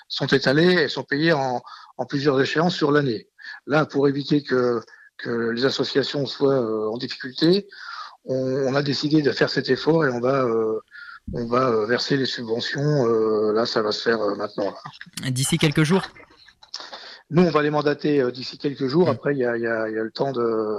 sont 0.07 0.27
étalées 0.27 0.83
et 0.83 0.87
sont 0.87 1.03
payées 1.03 1.33
en, 1.33 1.61
plusieurs 2.07 2.39
échéances 2.39 2.75
sur 2.75 2.91
l'année. 2.91 3.27
Là, 3.65 3.85
pour 3.85 4.07
éviter 4.07 4.43
que 4.43 4.81
que 5.17 5.49
les 5.49 5.65
associations 5.65 6.25
soient 6.25 6.89
en 6.89 6.97
difficulté, 6.97 7.67
on, 8.25 8.35
on, 8.67 8.75
a 8.75 8.83
décidé 8.83 9.21
de 9.21 9.31
faire 9.31 9.49
cet 9.49 9.69
effort 9.69 10.05
et 10.05 10.09
on 10.09 10.19
va 10.19 10.47
on 11.31 11.45
va 11.47 11.85
verser 11.85 12.17
les 12.17 12.25
subventions. 12.25 13.05
là, 13.53 13.65
ça 13.65 13.81
va 13.81 13.91
se 13.91 14.01
faire 14.01 14.19
maintenant. 14.35 14.73
D'ici 15.29 15.57
quelques 15.57 15.83
jours? 15.83 16.03
Nous, 17.33 17.41
on 17.41 17.49
va 17.49 17.63
les 17.63 17.71
mandater 17.71 18.21
euh, 18.21 18.31
d'ici 18.31 18.59
quelques 18.59 18.87
jours. 18.87 19.09
Après, 19.09 19.33
il 19.33 19.39
y 19.39 19.45
a, 19.45 19.57
y, 19.57 19.65
a, 19.65 19.89
y 19.89 19.97
a, 19.97 20.03
le 20.03 20.11
temps 20.11 20.31
de, 20.31 20.77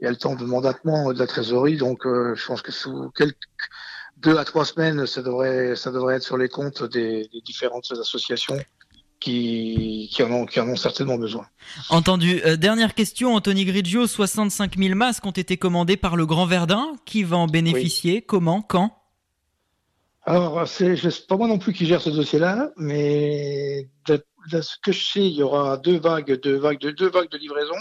il 0.00 0.04
y 0.04 0.06
a 0.06 0.10
le 0.10 0.16
temps 0.16 0.36
de 0.36 0.44
mandatement 0.44 1.12
de 1.12 1.18
la 1.18 1.26
trésorerie. 1.26 1.76
Donc, 1.76 2.06
euh, 2.06 2.34
je 2.36 2.46
pense 2.46 2.62
que 2.62 2.70
sous 2.70 3.10
quelques 3.10 3.36
deux 4.18 4.36
à 4.38 4.44
trois 4.44 4.64
semaines, 4.64 5.04
ça 5.06 5.20
devrait, 5.20 5.74
ça 5.74 5.90
devrait 5.90 6.16
être 6.16 6.22
sur 6.22 6.36
les 6.38 6.48
comptes 6.48 6.84
des, 6.84 7.28
des 7.32 7.40
différentes 7.44 7.90
associations. 7.90 8.56
Qui, 9.20 10.10
qui, 10.12 10.22
en 10.22 10.30
ont, 10.32 10.44
qui 10.44 10.60
en 10.60 10.68
ont 10.68 10.76
certainement 10.76 11.16
besoin. 11.16 11.46
Entendu. 11.88 12.42
Euh, 12.44 12.56
dernière 12.56 12.92
question, 12.92 13.34
Anthony 13.34 13.64
Grigio, 13.64 14.06
65 14.06 14.76
000 14.76 14.94
masques 14.94 15.24
ont 15.24 15.30
été 15.30 15.56
commandés 15.56 15.96
par 15.96 16.16
le 16.16 16.26
Grand 16.26 16.44
Verdun. 16.44 16.92
Qui 17.06 17.22
va 17.22 17.38
en 17.38 17.46
bénéficier? 17.46 18.20
Comment? 18.20 18.60
Quand? 18.60 19.03
Alors, 20.26 20.66
c'est 20.66 21.26
pas 21.26 21.36
moi 21.36 21.48
non 21.48 21.58
plus 21.58 21.74
qui 21.74 21.84
gère 21.84 22.00
ce 22.00 22.08
dossier-là, 22.08 22.72
mais 22.76 23.90
de 24.06 24.60
ce 24.60 24.76
que 24.82 24.92
je 24.92 25.04
sais, 25.04 25.26
il 25.26 25.34
y 25.34 25.42
aura 25.42 25.76
deux 25.76 25.98
vagues, 25.98 26.40
deux 26.40 26.56
vagues, 26.56 26.80
de 26.80 26.90
deux 26.90 27.10
vagues 27.10 27.30
de 27.30 27.36
livraison. 27.36 27.76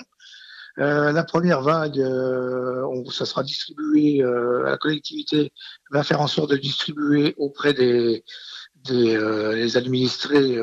Euh, 0.79 1.11
la 1.11 1.23
première 1.23 1.61
vague, 1.61 1.99
euh, 1.99 2.83
on, 2.87 3.05
ça 3.11 3.25
sera 3.25 3.43
distribué, 3.43 4.21
euh, 4.23 4.63
la 4.63 4.77
collectivité 4.77 5.53
va 5.91 6.03
faire 6.03 6.19
en 6.19 6.27
sorte 6.27 6.49
de 6.49 6.57
distribuer 6.57 7.35
auprès 7.37 7.73
des, 7.73 8.25
des 8.85 9.77
administrés 9.77 10.57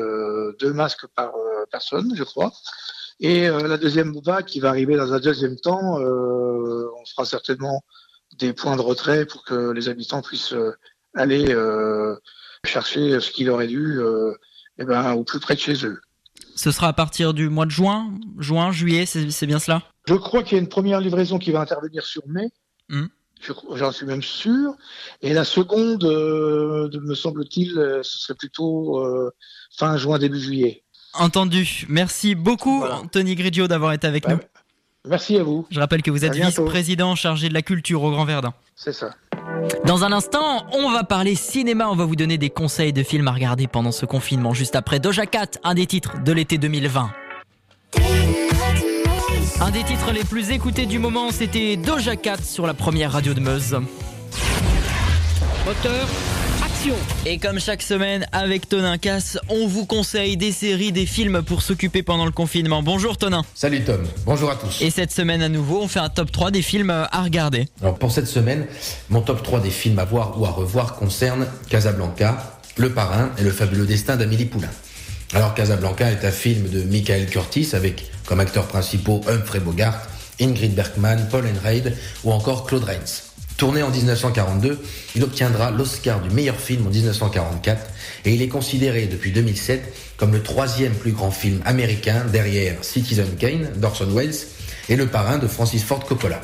deux 0.59 0.73
masques 0.73 1.07
par 1.15 1.33
personne, 1.71 2.13
je 2.15 2.23
crois. 2.23 2.51
Et 3.19 3.47
la 3.47 3.77
deuxième 3.77 4.13
vague 4.23 4.45
qui 4.45 4.59
va 4.59 4.69
arriver 4.69 4.95
dans 4.97 5.13
un 5.13 5.19
deuxième 5.19 5.55
temps, 5.59 5.97
on 5.97 7.05
fera 7.05 7.25
certainement 7.25 7.83
des 8.37 8.53
points 8.53 8.75
de 8.75 8.81
retrait 8.81 9.25
pour 9.25 9.43
que 9.43 9.71
les 9.71 9.89
habitants 9.89 10.21
puissent 10.21 10.53
aller 11.15 11.55
chercher 12.65 13.19
ce 13.19 13.31
qu'il 13.31 13.49
aurait 13.49 13.67
dû 13.67 13.99
eh 14.77 14.85
ben, 14.85 15.13
au 15.13 15.23
plus 15.23 15.39
près 15.39 15.55
de 15.55 15.59
chez 15.59 15.85
eux. 15.85 16.01
Ce 16.55 16.71
sera 16.71 16.87
à 16.87 16.93
partir 16.93 17.33
du 17.33 17.49
mois 17.49 17.65
de 17.65 17.71
juin, 17.71 18.11
juin, 18.37 18.71
juillet, 18.71 19.05
c'est 19.05 19.45
bien 19.45 19.59
cela? 19.59 19.83
Je 20.05 20.15
crois 20.15 20.43
qu'il 20.43 20.57
y 20.57 20.59
a 20.59 20.61
une 20.61 20.69
première 20.69 20.99
livraison 20.99 21.39
qui 21.39 21.51
va 21.51 21.61
intervenir 21.61 22.05
sur 22.05 22.23
mai. 22.27 22.49
Hmm. 22.89 23.07
J'en 23.73 23.91
suis 23.91 24.05
même 24.05 24.21
sûr. 24.21 24.75
Et 25.21 25.33
la 25.33 25.43
seconde, 25.43 26.03
euh, 26.03 26.89
me 27.01 27.15
semble-t-il, 27.15 27.77
euh, 27.77 28.03
ce 28.03 28.19
serait 28.19 28.35
plutôt 28.35 28.99
euh, 28.99 29.31
fin 29.75 29.97
juin, 29.97 30.19
début 30.19 30.39
juillet. 30.39 30.83
Entendu. 31.13 31.85
Merci 31.89 32.35
beaucoup, 32.35 32.83
Anthony 32.83 33.35
Grigio, 33.35 33.67
d'avoir 33.67 33.93
été 33.93 34.07
avec 34.07 34.25
bah, 34.25 34.33
nous. 34.33 34.39
Merci 35.05 35.37
à 35.37 35.43
vous. 35.43 35.65
Je 35.71 35.79
rappelle 35.79 36.03
que 36.03 36.11
vous 36.11 36.23
êtes 36.23 36.35
vice-président 36.35 37.15
chargé 37.15 37.49
de 37.49 37.53
la 37.53 37.63
culture 37.63 38.03
au 38.03 38.11
Grand 38.11 38.25
Verdun. 38.25 38.53
C'est 38.75 38.93
ça. 38.93 39.15
Dans 39.85 40.03
un 40.03 40.11
instant, 40.11 40.65
on 40.73 40.91
va 40.91 41.03
parler 41.03 41.35
cinéma, 41.35 41.89
on 41.89 41.95
va 41.95 42.05
vous 42.05 42.15
donner 42.15 42.37
des 42.37 42.49
conseils 42.49 42.93
de 42.93 43.03
films 43.03 43.27
à 43.27 43.31
regarder 43.31 43.67
pendant 43.67 43.91
ce 43.91 44.05
confinement, 44.05 44.53
juste 44.53 44.75
après 44.75 44.99
Doja 44.99 45.25
Cat, 45.25 45.59
un 45.63 45.73
des 45.73 45.85
titres 45.85 46.21
de 46.23 46.31
l'été 46.31 46.57
2020. 46.57 47.11
Un 49.61 49.71
des 49.71 49.83
titres 49.83 50.11
les 50.11 50.23
plus 50.23 50.51
écoutés 50.51 50.85
du 50.85 50.99
moment, 50.99 51.31
c'était 51.31 51.77
Doja 51.77 52.15
Cat 52.15 52.37
sur 52.43 52.65
la 52.65 52.73
première 52.73 53.11
radio 53.11 53.33
de 53.33 53.39
Meuse. 53.39 53.77
Et 57.27 57.37
comme 57.37 57.59
chaque 57.59 57.83
semaine, 57.83 58.25
avec 58.31 58.67
Tonin 58.67 58.97
Casse, 58.97 59.37
on 59.49 59.67
vous 59.67 59.85
conseille 59.85 60.35
des 60.35 60.51
séries, 60.51 60.91
des 60.91 61.05
films 61.05 61.43
pour 61.43 61.61
s'occuper 61.61 62.01
pendant 62.01 62.25
le 62.25 62.31
confinement. 62.31 62.81
Bonjour 62.81 63.17
Tonin. 63.17 63.43
Salut 63.53 63.83
Tom, 63.83 64.01
bonjour 64.25 64.49
à 64.49 64.55
tous. 64.55 64.81
Et 64.81 64.89
cette 64.89 65.11
semaine 65.11 65.43
à 65.43 65.49
nouveau, 65.49 65.81
on 65.83 65.87
fait 65.87 65.99
un 65.99 66.09
top 66.09 66.31
3 66.31 66.49
des 66.49 66.63
films 66.63 66.89
à 66.89 67.21
regarder. 67.21 67.67
Alors 67.81 67.99
pour 67.99 68.11
cette 68.11 68.25
semaine, 68.25 68.65
mon 69.09 69.21
top 69.21 69.43
3 69.43 69.59
des 69.59 69.69
films 69.69 69.99
à 69.99 70.05
voir 70.05 70.39
ou 70.41 70.45
à 70.45 70.49
revoir 70.49 70.95
concerne 70.95 71.45
Casablanca, 71.69 72.59
Le 72.77 72.89
Parrain 72.91 73.29
et 73.37 73.43
Le 73.43 73.51
Fabuleux 73.51 73.85
Destin 73.85 74.15
d'Amélie 74.15 74.45
Poulain. 74.45 74.71
Alors 75.33 75.53
Casablanca 75.53 76.09
est 76.11 76.25
un 76.25 76.31
film 76.31 76.67
de 76.69 76.81
Michael 76.81 77.27
Curtis 77.27 77.69
avec 77.73 78.09
comme 78.25 78.39
acteurs 78.39 78.67
principaux 78.67 79.21
Humphrey 79.27 79.59
Bogart, 79.59 80.01
Ingrid 80.39 80.73
Bergman, 80.73 81.27
Paul 81.29 81.45
Enraid 81.45 81.95
ou 82.23 82.31
encore 82.31 82.65
Claude 82.65 82.85
Rains. 82.85 83.30
Tourné 83.61 83.83
en 83.83 83.91
1942, 83.91 84.79
il 85.13 85.23
obtiendra 85.23 85.69
l'Oscar 85.69 86.19
du 86.19 86.31
meilleur 86.31 86.59
film 86.59 86.87
en 86.87 86.89
1944 86.89 87.85
et 88.25 88.33
il 88.33 88.41
est 88.41 88.47
considéré 88.47 89.05
depuis 89.05 89.31
2007 89.31 89.83
comme 90.17 90.31
le 90.31 90.41
troisième 90.41 90.93
plus 90.93 91.11
grand 91.11 91.29
film 91.29 91.61
américain 91.63 92.25
derrière 92.31 92.83
Citizen 92.83 93.27
Kane 93.37 93.69
d'Orson 93.75 94.07
Welles 94.15 94.33
et 94.89 94.95
Le 94.95 95.05
Parrain 95.05 95.37
de 95.37 95.45
Francis 95.45 95.83
Ford 95.83 96.03
Coppola. 96.03 96.41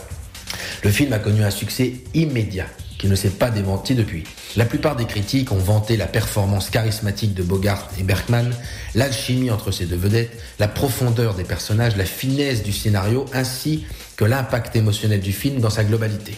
Le 0.84 0.92
film 0.92 1.12
a 1.12 1.18
connu 1.18 1.44
un 1.44 1.50
succès 1.50 1.94
immédiat 2.14 2.68
qui 3.00 3.08
ne 3.08 3.16
s'est 3.16 3.32
pas 3.32 3.50
démenti 3.50 3.96
depuis. 3.96 4.24
La 4.56 4.66
plupart 4.66 4.96
des 4.96 5.06
critiques 5.06 5.52
ont 5.52 5.58
vanté 5.58 5.98
la 5.98 6.06
performance 6.06 6.70
charismatique 6.70 7.34
de 7.34 7.42
Bogart 7.42 7.90
et 8.00 8.04
Bergman, 8.04 8.52
l'alchimie 8.94 9.50
entre 9.50 9.72
ces 9.72 9.88
deux 9.88 9.96
vedettes, 9.96 10.40
la 10.60 10.68
profondeur 10.68 11.34
des 11.34 11.46
personnages, 11.46 11.98
la 11.98 12.06
finesse 12.06 12.62
du 12.62 12.74
scénario 12.74 13.26
ainsi 13.34 13.86
que 14.18 14.26
l'impact 14.26 14.76
émotionnel 14.76 15.22
du 15.22 15.32
film 15.32 15.62
dans 15.62 15.72
sa 15.72 15.84
globalité. 15.84 16.38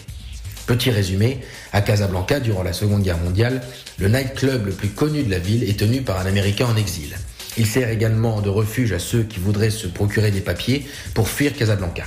Petit 0.66 0.90
résumé, 0.90 1.40
à 1.72 1.80
Casablanca, 1.80 2.40
durant 2.40 2.62
la 2.62 2.72
Seconde 2.72 3.02
Guerre 3.02 3.18
mondiale, 3.18 3.62
le 3.98 4.08
nightclub 4.08 4.66
le 4.66 4.72
plus 4.72 4.88
connu 4.88 5.22
de 5.22 5.30
la 5.30 5.38
ville 5.38 5.64
est 5.64 5.78
tenu 5.78 6.02
par 6.02 6.18
un 6.18 6.26
Américain 6.26 6.66
en 6.66 6.76
exil. 6.76 7.16
Il 7.56 7.66
sert 7.66 7.88
également 7.88 8.40
de 8.40 8.48
refuge 8.48 8.92
à 8.92 8.98
ceux 8.98 9.24
qui 9.24 9.40
voudraient 9.40 9.70
se 9.70 9.86
procurer 9.86 10.30
des 10.30 10.40
papiers 10.40 10.86
pour 11.14 11.28
fuir 11.28 11.54
Casablanca. 11.56 12.04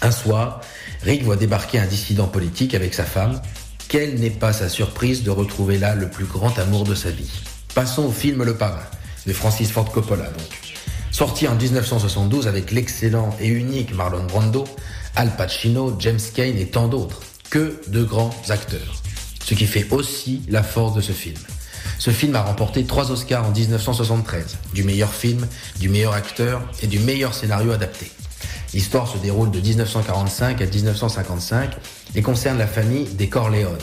Un 0.00 0.10
soir, 0.10 0.60
Rick 1.02 1.24
voit 1.24 1.36
débarquer 1.36 1.78
un 1.78 1.86
dissident 1.86 2.26
politique 2.26 2.74
avec 2.74 2.94
sa 2.94 3.04
femme. 3.04 3.40
Quelle 3.88 4.18
n'est 4.18 4.30
pas 4.30 4.52
sa 4.52 4.68
surprise 4.68 5.22
de 5.22 5.30
retrouver 5.30 5.78
là 5.78 5.94
le 5.94 6.08
plus 6.08 6.24
grand 6.24 6.58
amour 6.58 6.84
de 6.84 6.94
sa 6.94 7.10
vie 7.10 7.30
Passons 7.74 8.04
au 8.04 8.12
film 8.12 8.42
Le 8.42 8.54
Parrain, 8.54 8.86
de 9.26 9.32
Francis 9.32 9.70
Ford 9.70 9.90
Coppola. 9.90 10.30
Sorti 11.10 11.48
en 11.48 11.54
1972 11.54 12.46
avec 12.46 12.70
l'excellent 12.70 13.36
et 13.40 13.48
unique 13.48 13.94
Marlon 13.94 14.24
Brando, 14.24 14.64
Al 15.16 15.34
Pacino, 15.36 15.96
James 15.98 16.20
Cain 16.34 16.54
et 16.56 16.66
tant 16.66 16.88
d'autres 16.88 17.20
que 17.50 17.80
de 17.88 18.02
grands 18.02 18.34
acteurs. 18.48 19.02
Ce 19.44 19.54
qui 19.54 19.66
fait 19.66 19.86
aussi 19.90 20.42
la 20.48 20.62
force 20.62 20.94
de 20.94 21.00
ce 21.00 21.12
film. 21.12 21.38
Ce 21.98 22.10
film 22.10 22.36
a 22.36 22.42
remporté 22.42 22.84
trois 22.84 23.10
Oscars 23.10 23.46
en 23.46 23.50
1973, 23.50 24.58
du 24.74 24.84
meilleur 24.84 25.12
film, 25.12 25.46
du 25.80 25.88
meilleur 25.88 26.12
acteur 26.12 26.62
et 26.82 26.86
du 26.86 26.98
meilleur 26.98 27.34
scénario 27.34 27.72
adapté. 27.72 28.10
L'histoire 28.74 29.08
se 29.08 29.18
déroule 29.18 29.50
de 29.50 29.60
1945 29.60 30.60
à 30.60 30.66
1955 30.66 31.76
et 32.14 32.22
concerne 32.22 32.58
la 32.58 32.66
famille 32.66 33.06
des 33.06 33.28
Corleone, 33.28 33.78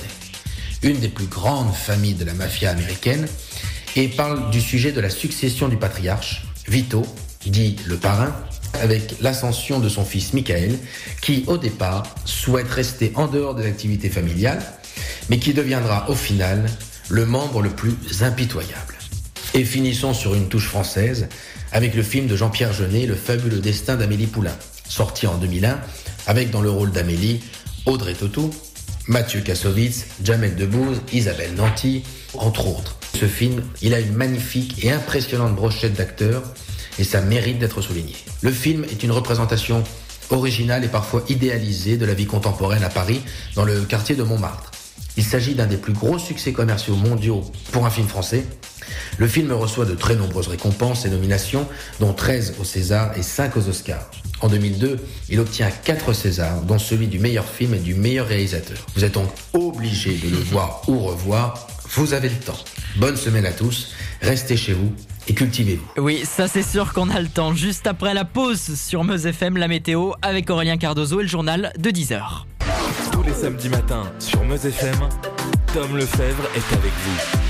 une 0.83 0.99
des 0.99 1.09
plus 1.09 1.25
grandes 1.25 1.73
familles 1.73 2.13
de 2.13 2.25
la 2.25 2.33
mafia 2.33 2.69
américaine, 2.69 3.27
et 3.95 4.07
parle 4.07 4.51
du 4.51 4.61
sujet 4.61 4.91
de 4.91 5.01
la 5.01 5.09
succession 5.09 5.67
du 5.67 5.77
patriarche, 5.77 6.45
Vito, 6.67 7.03
dit 7.45 7.75
le 7.85 7.97
parrain, 7.97 8.33
avec 8.81 9.15
l'ascension 9.21 9.79
de 9.79 9.89
son 9.89 10.05
fils 10.05 10.33
Michael, 10.33 10.77
qui 11.21 11.43
au 11.47 11.57
départ 11.57 12.03
souhaite 12.25 12.69
rester 12.69 13.11
en 13.15 13.27
dehors 13.27 13.55
des 13.55 13.65
activités 13.65 14.09
familiales, 14.09 14.63
mais 15.29 15.39
qui 15.39 15.53
deviendra 15.53 16.09
au 16.09 16.15
final 16.15 16.65
le 17.09 17.25
membre 17.25 17.61
le 17.61 17.69
plus 17.69 17.95
impitoyable. 18.21 18.95
Et 19.53 19.63
finissons 19.63 20.13
sur 20.13 20.35
une 20.35 20.47
touche 20.47 20.67
française 20.67 21.27
avec 21.71 21.95
le 21.95 22.03
film 22.03 22.27
de 22.27 22.35
Jean-Pierre 22.35 22.73
Jeunet, 22.73 23.05
Le 23.05 23.15
fabuleux 23.15 23.59
destin 23.59 23.95
d'Amélie 23.95 24.27
Poulain, 24.27 24.55
sorti 24.87 25.27
en 25.27 25.37
2001, 25.37 25.79
avec 26.27 26.51
dans 26.51 26.61
le 26.61 26.69
rôle 26.69 26.91
d'Amélie 26.91 27.41
Audrey 27.85 28.13
Tautou, 28.13 28.51
Mathieu 29.07 29.41
Kassovitz, 29.41 30.05
Jamel 30.23 30.55
Debbouze, 30.55 31.01
Isabelle 31.13 31.53
Nanty, 31.55 32.03
entre 32.33 32.67
autres. 32.67 32.97
Ce 33.19 33.25
film, 33.25 33.61
il 33.81 33.93
a 33.93 33.99
une 33.99 34.13
magnifique 34.13 34.83
et 34.83 34.91
impressionnante 34.91 35.55
brochette 35.55 35.93
d'acteurs 35.93 36.43
et 36.99 37.03
ça 37.03 37.21
mérite 37.21 37.59
d'être 37.59 37.81
souligné. 37.81 38.15
Le 38.41 38.51
film 38.51 38.85
est 38.85 39.03
une 39.03 39.11
représentation 39.11 39.83
originale 40.29 40.83
et 40.83 40.87
parfois 40.87 41.23
idéalisée 41.29 41.97
de 41.97 42.05
la 42.05 42.13
vie 42.13 42.25
contemporaine 42.25 42.83
à 42.83 42.89
Paris, 42.89 43.21
dans 43.55 43.65
le 43.65 43.81
quartier 43.81 44.15
de 44.15 44.23
Montmartre. 44.23 44.71
Il 45.17 45.23
s'agit 45.23 45.55
d'un 45.55 45.65
des 45.65 45.77
plus 45.77 45.93
gros 45.93 46.19
succès 46.19 46.51
commerciaux 46.51 46.95
mondiaux 46.95 47.43
pour 47.71 47.85
un 47.85 47.89
film 47.89 48.07
français. 48.07 48.45
Le 49.17 49.27
film 49.27 49.51
reçoit 49.53 49.85
de 49.85 49.95
très 49.95 50.15
nombreuses 50.15 50.47
récompenses 50.47 51.05
et 51.05 51.09
nominations, 51.09 51.67
dont 51.99 52.13
13 52.13 52.55
au 52.59 52.63
César 52.65 53.17
et 53.17 53.23
5 53.23 53.55
aux 53.55 53.69
Oscars. 53.69 54.09
En 54.41 54.49
2002, 54.49 54.99
il 55.29 55.39
obtient 55.39 55.71
4 55.71 56.11
Césars, 56.13 56.61
dont 56.61 56.77
celui 56.77 57.07
du 57.07 57.19
meilleur 57.19 57.45
film 57.45 57.73
et 57.73 57.79
du 57.79 57.95
meilleur 57.95 58.27
réalisateur. 58.27 58.85
Vous 58.95 59.05
êtes 59.05 59.13
donc 59.13 59.29
obligé 59.53 60.17
de 60.17 60.29
le 60.29 60.37
voir 60.37 60.81
ou 60.87 60.99
revoir. 60.99 61.67
Vous 61.91 62.13
avez 62.13 62.27
le 62.27 62.35
temps. 62.35 62.59
Bonne 62.97 63.15
semaine 63.15 63.45
à 63.45 63.53
tous. 63.53 63.93
Restez 64.21 64.57
chez 64.57 64.73
vous 64.73 64.91
et 65.27 65.33
cultivez-vous. 65.33 66.01
Oui, 66.01 66.21
ça 66.23 66.47
c'est 66.47 66.63
sûr 66.63 66.93
qu'on 66.93 67.09
a 67.09 67.19
le 67.19 67.27
temps. 67.27 67.53
Juste 67.53 67.87
après 67.87 68.13
la 68.13 68.25
pause 68.25 68.75
sur 68.75 69.03
Meuse 69.03 69.25
FM, 69.25 69.57
la 69.57 69.67
météo 69.67 70.11
avec 70.21 70.49
Aurélien 70.49 70.77
Cardozo 70.77 71.19
et 71.19 71.23
le 71.23 71.29
journal 71.29 71.73
de 71.77 71.89
10h. 71.89 72.45
Tous 73.11 73.23
les 73.23 73.33
samedis 73.33 73.69
matins 73.69 74.03
sur 74.19 74.43
Meuse 74.43 74.65
FM, 74.65 74.95
Tom 75.73 75.97
Lefebvre 75.97 76.43
est 76.55 76.73
avec 76.73 76.91
vous. 77.03 77.45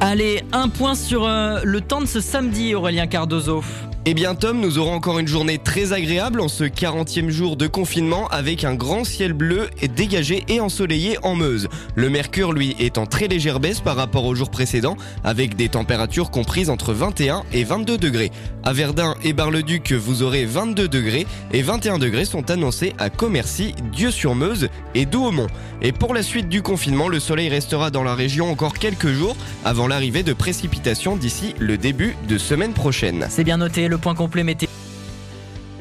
Allez, 0.00 0.44
un 0.52 0.68
point 0.68 0.94
sur 0.94 1.26
euh, 1.26 1.60
le 1.64 1.80
temps 1.80 2.00
de 2.00 2.06
ce 2.06 2.20
samedi, 2.20 2.74
Aurélien 2.74 3.08
Cardozo. 3.08 3.64
Eh 4.10 4.14
bien 4.14 4.34
Tom, 4.34 4.58
nous 4.58 4.78
aurons 4.78 4.94
encore 4.94 5.18
une 5.18 5.28
journée 5.28 5.58
très 5.58 5.92
agréable 5.92 6.40
en 6.40 6.48
ce 6.48 6.64
40e 6.64 7.28
jour 7.28 7.58
de 7.58 7.66
confinement 7.66 8.26
avec 8.28 8.64
un 8.64 8.74
grand 8.74 9.04
ciel 9.04 9.34
bleu 9.34 9.68
et 9.82 9.88
dégagé 9.88 10.44
et 10.48 10.60
ensoleillé 10.60 11.18
en 11.22 11.34
Meuse. 11.34 11.68
Le 11.94 12.08
mercure 12.08 12.54
lui 12.54 12.74
est 12.80 12.96
en 12.96 13.04
très 13.04 13.28
légère 13.28 13.60
baisse 13.60 13.80
par 13.80 13.96
rapport 13.96 14.24
au 14.24 14.34
jour 14.34 14.48
précédent 14.48 14.96
avec 15.24 15.56
des 15.56 15.68
températures 15.68 16.30
comprises 16.30 16.70
entre 16.70 16.94
21 16.94 17.42
et 17.52 17.64
22 17.64 17.98
degrés. 17.98 18.32
À 18.64 18.72
Verdun 18.72 19.14
et 19.24 19.34
Bar-le-Duc, 19.34 19.92
vous 19.92 20.22
aurez 20.22 20.46
22 20.46 20.88
degrés 20.88 21.26
et 21.52 21.60
21 21.60 21.98
degrés 21.98 22.24
sont 22.24 22.50
annoncés 22.50 22.94
à 22.98 23.10
Commercy, 23.10 23.74
Dieu-sur-Meuse 23.92 24.70
et 24.94 25.04
Douaumont. 25.04 25.48
Et 25.82 25.92
pour 25.92 26.14
la 26.14 26.22
suite 26.22 26.48
du 26.48 26.62
confinement, 26.62 27.08
le 27.08 27.20
soleil 27.20 27.50
restera 27.50 27.90
dans 27.90 28.04
la 28.04 28.14
région 28.14 28.50
encore 28.50 28.72
quelques 28.72 29.08
jours 29.08 29.36
avant 29.66 29.86
l'arrivée 29.86 30.22
de 30.22 30.32
précipitations 30.32 31.16
d'ici 31.16 31.54
le 31.58 31.76
début 31.76 32.16
de 32.26 32.38
semaine 32.38 32.72
prochaine. 32.72 33.26
Point 33.98 34.14
complet 34.14 34.44
météo. 34.44 34.68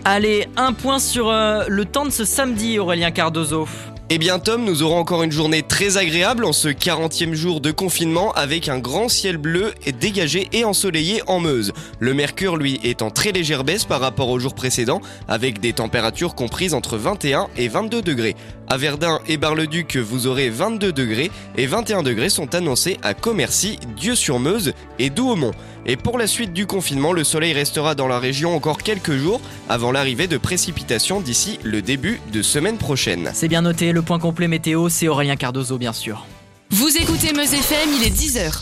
Allez, 0.05 0.47
un 0.55 0.73
point 0.73 0.99
sur 0.99 1.29
euh, 1.29 1.65
le 1.67 1.85
temps 1.85 2.05
de 2.05 2.11
ce 2.11 2.23
samedi, 2.23 2.79
Aurélien 2.79 3.11
Cardozo. 3.11 3.67
Eh 4.09 4.19
bien 4.19 4.39
Tom, 4.39 4.63
nous 4.63 4.83
aurons 4.83 4.99
encore 4.99 5.23
une 5.23 5.33
journée 5.33 5.63
très 5.63 5.97
agréable 5.97 6.45
en 6.45 6.53
ce 6.53 6.69
40e 6.69 7.33
jour 7.33 7.59
de 7.59 7.71
confinement 7.71 8.31
avec 8.31 8.69
un 8.69 8.79
grand 8.79 9.09
ciel 9.09 9.35
bleu 9.35 9.73
et 9.85 9.91
dégagé 9.91 10.47
et 10.53 10.63
ensoleillé 10.63 11.21
en 11.27 11.41
Meuse. 11.41 11.73
Le 11.99 12.13
mercure 12.13 12.55
lui 12.55 12.79
est 12.85 13.01
en 13.01 13.09
très 13.09 13.33
légère 13.33 13.65
baisse 13.65 13.83
par 13.83 13.99
rapport 13.99 14.29
au 14.29 14.39
jour 14.39 14.55
précédent 14.55 15.01
avec 15.27 15.59
des 15.59 15.73
températures 15.73 16.35
comprises 16.35 16.73
entre 16.73 16.95
21 16.95 17.49
et 17.57 17.67
22 17.67 18.01
degrés. 18.01 18.37
À 18.69 18.77
Verdun 18.77 19.19
et 19.27 19.37
Bar-le-Duc, 19.37 19.97
vous 19.97 20.27
aurez 20.27 20.49
22 20.49 20.93
degrés 20.93 21.31
et 21.57 21.67
21 21.67 22.03
degrés 22.03 22.29
sont 22.29 22.55
annoncés 22.55 22.97
à 23.03 23.13
Commercy, 23.13 23.77
Dieu-sur-Meuse 23.97 24.73
et 24.99 25.09
Douaumont. 25.09 25.51
Et 25.85 25.95
pour 25.95 26.17
la 26.17 26.27
suite 26.27 26.51
du 26.51 26.65
confinement, 26.65 27.13
le 27.13 27.23
soleil 27.23 27.53
restera 27.53 27.95
dans 27.95 28.09
la 28.09 28.19
région 28.19 28.53
encore 28.53 28.79
quelques 28.79 29.15
jours 29.15 29.39
avant 29.69 29.93
l'arrivée 29.93 30.27
de 30.27 30.37
précipitations 30.37 31.21
d'ici 31.21 31.59
le 31.63 31.81
début 31.81 32.19
de 32.33 32.41
semaine 32.41 32.77
prochaine. 32.77 33.31
C'est 33.33 33.47
bien 33.47 33.61
noté, 33.61 33.93
le 33.97 34.03
point 34.03 34.19
complet 34.19 34.47
météo, 34.47 34.89
c'est 34.89 35.07
Aurélien 35.07 35.35
Cardozo, 35.35 35.79
bien 35.79 35.91
sûr. 35.91 36.23
Vous 36.69 36.95
écoutez 36.97 37.33
Meuse 37.33 37.51
FM, 37.51 37.89
il 37.99 38.05
est 38.05 38.15
10h. 38.15 38.61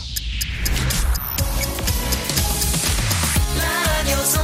La 3.58 3.68
radio 3.92 4.16
100% 4.16 4.38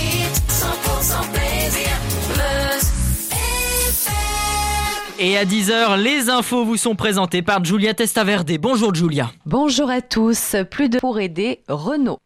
hit, 0.00 0.42
100% 0.48 1.32
plaisir. 1.32 1.90
Meuse 2.36 2.88
FM. 3.32 5.18
Et 5.18 5.36
à 5.36 5.44
10h, 5.44 6.00
les 6.00 6.30
infos 6.30 6.64
vous 6.64 6.76
sont 6.76 6.94
présentées 6.94 7.42
par 7.42 7.64
Julia 7.64 7.92
Testaverde. 7.92 8.52
Bonjour 8.60 8.94
Julia. 8.94 9.32
Bonjour 9.44 9.90
à 9.90 10.02
tous. 10.02 10.54
Plus 10.70 10.88
de 10.88 11.00
pour 11.00 11.18
aider 11.18 11.64
Renault. 11.66 12.20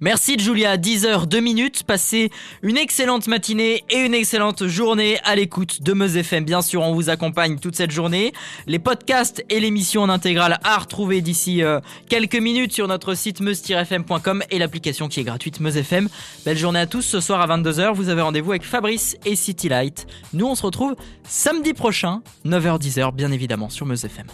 Merci 0.00 0.38
Julia, 0.38 0.76
10h, 0.76 1.26
2 1.26 1.40
minutes, 1.40 1.82
passez 1.84 2.30
une 2.62 2.76
excellente 2.76 3.28
matinée 3.28 3.84
et 3.90 3.98
une 3.98 4.14
excellente 4.14 4.66
journée 4.66 5.18
à 5.24 5.36
l'écoute 5.36 5.82
de 5.82 5.92
Meuse 5.92 6.16
FM. 6.16 6.44
Bien 6.44 6.62
sûr, 6.62 6.82
on 6.82 6.94
vous 6.94 7.10
accompagne 7.10 7.58
toute 7.58 7.76
cette 7.76 7.90
journée. 7.90 8.32
Les 8.66 8.78
podcasts 8.78 9.44
et 9.48 9.60
l'émission 9.60 10.02
en 10.02 10.08
intégrale 10.08 10.58
à 10.64 10.78
retrouver 10.78 11.20
d'ici 11.20 11.62
euh, 11.62 11.80
quelques 12.08 12.36
minutes 12.36 12.72
sur 12.72 12.88
notre 12.88 13.14
site 13.14 13.40
meuse-fm.com 13.40 14.42
et 14.50 14.58
l'application 14.58 15.08
qui 15.08 15.20
est 15.20 15.24
gratuite 15.24 15.60
Meuse 15.60 15.76
FM. 15.76 16.08
Belle 16.44 16.58
journée 16.58 16.80
à 16.80 16.86
tous, 16.86 17.02
ce 17.02 17.20
soir 17.20 17.40
à 17.40 17.58
22h, 17.58 17.94
vous 17.94 18.08
avez 18.08 18.22
rendez-vous 18.22 18.50
avec 18.50 18.64
Fabrice 18.64 19.16
et 19.24 19.36
City 19.36 19.68
Light. 19.68 20.06
Nous, 20.32 20.46
on 20.46 20.54
se 20.54 20.62
retrouve 20.62 20.96
samedi 21.24 21.72
prochain, 21.72 22.22
9h-10h, 22.44 23.14
bien 23.14 23.30
évidemment, 23.30 23.70
sur 23.70 23.86
Meuse 23.86 24.04
FM. 24.04 24.26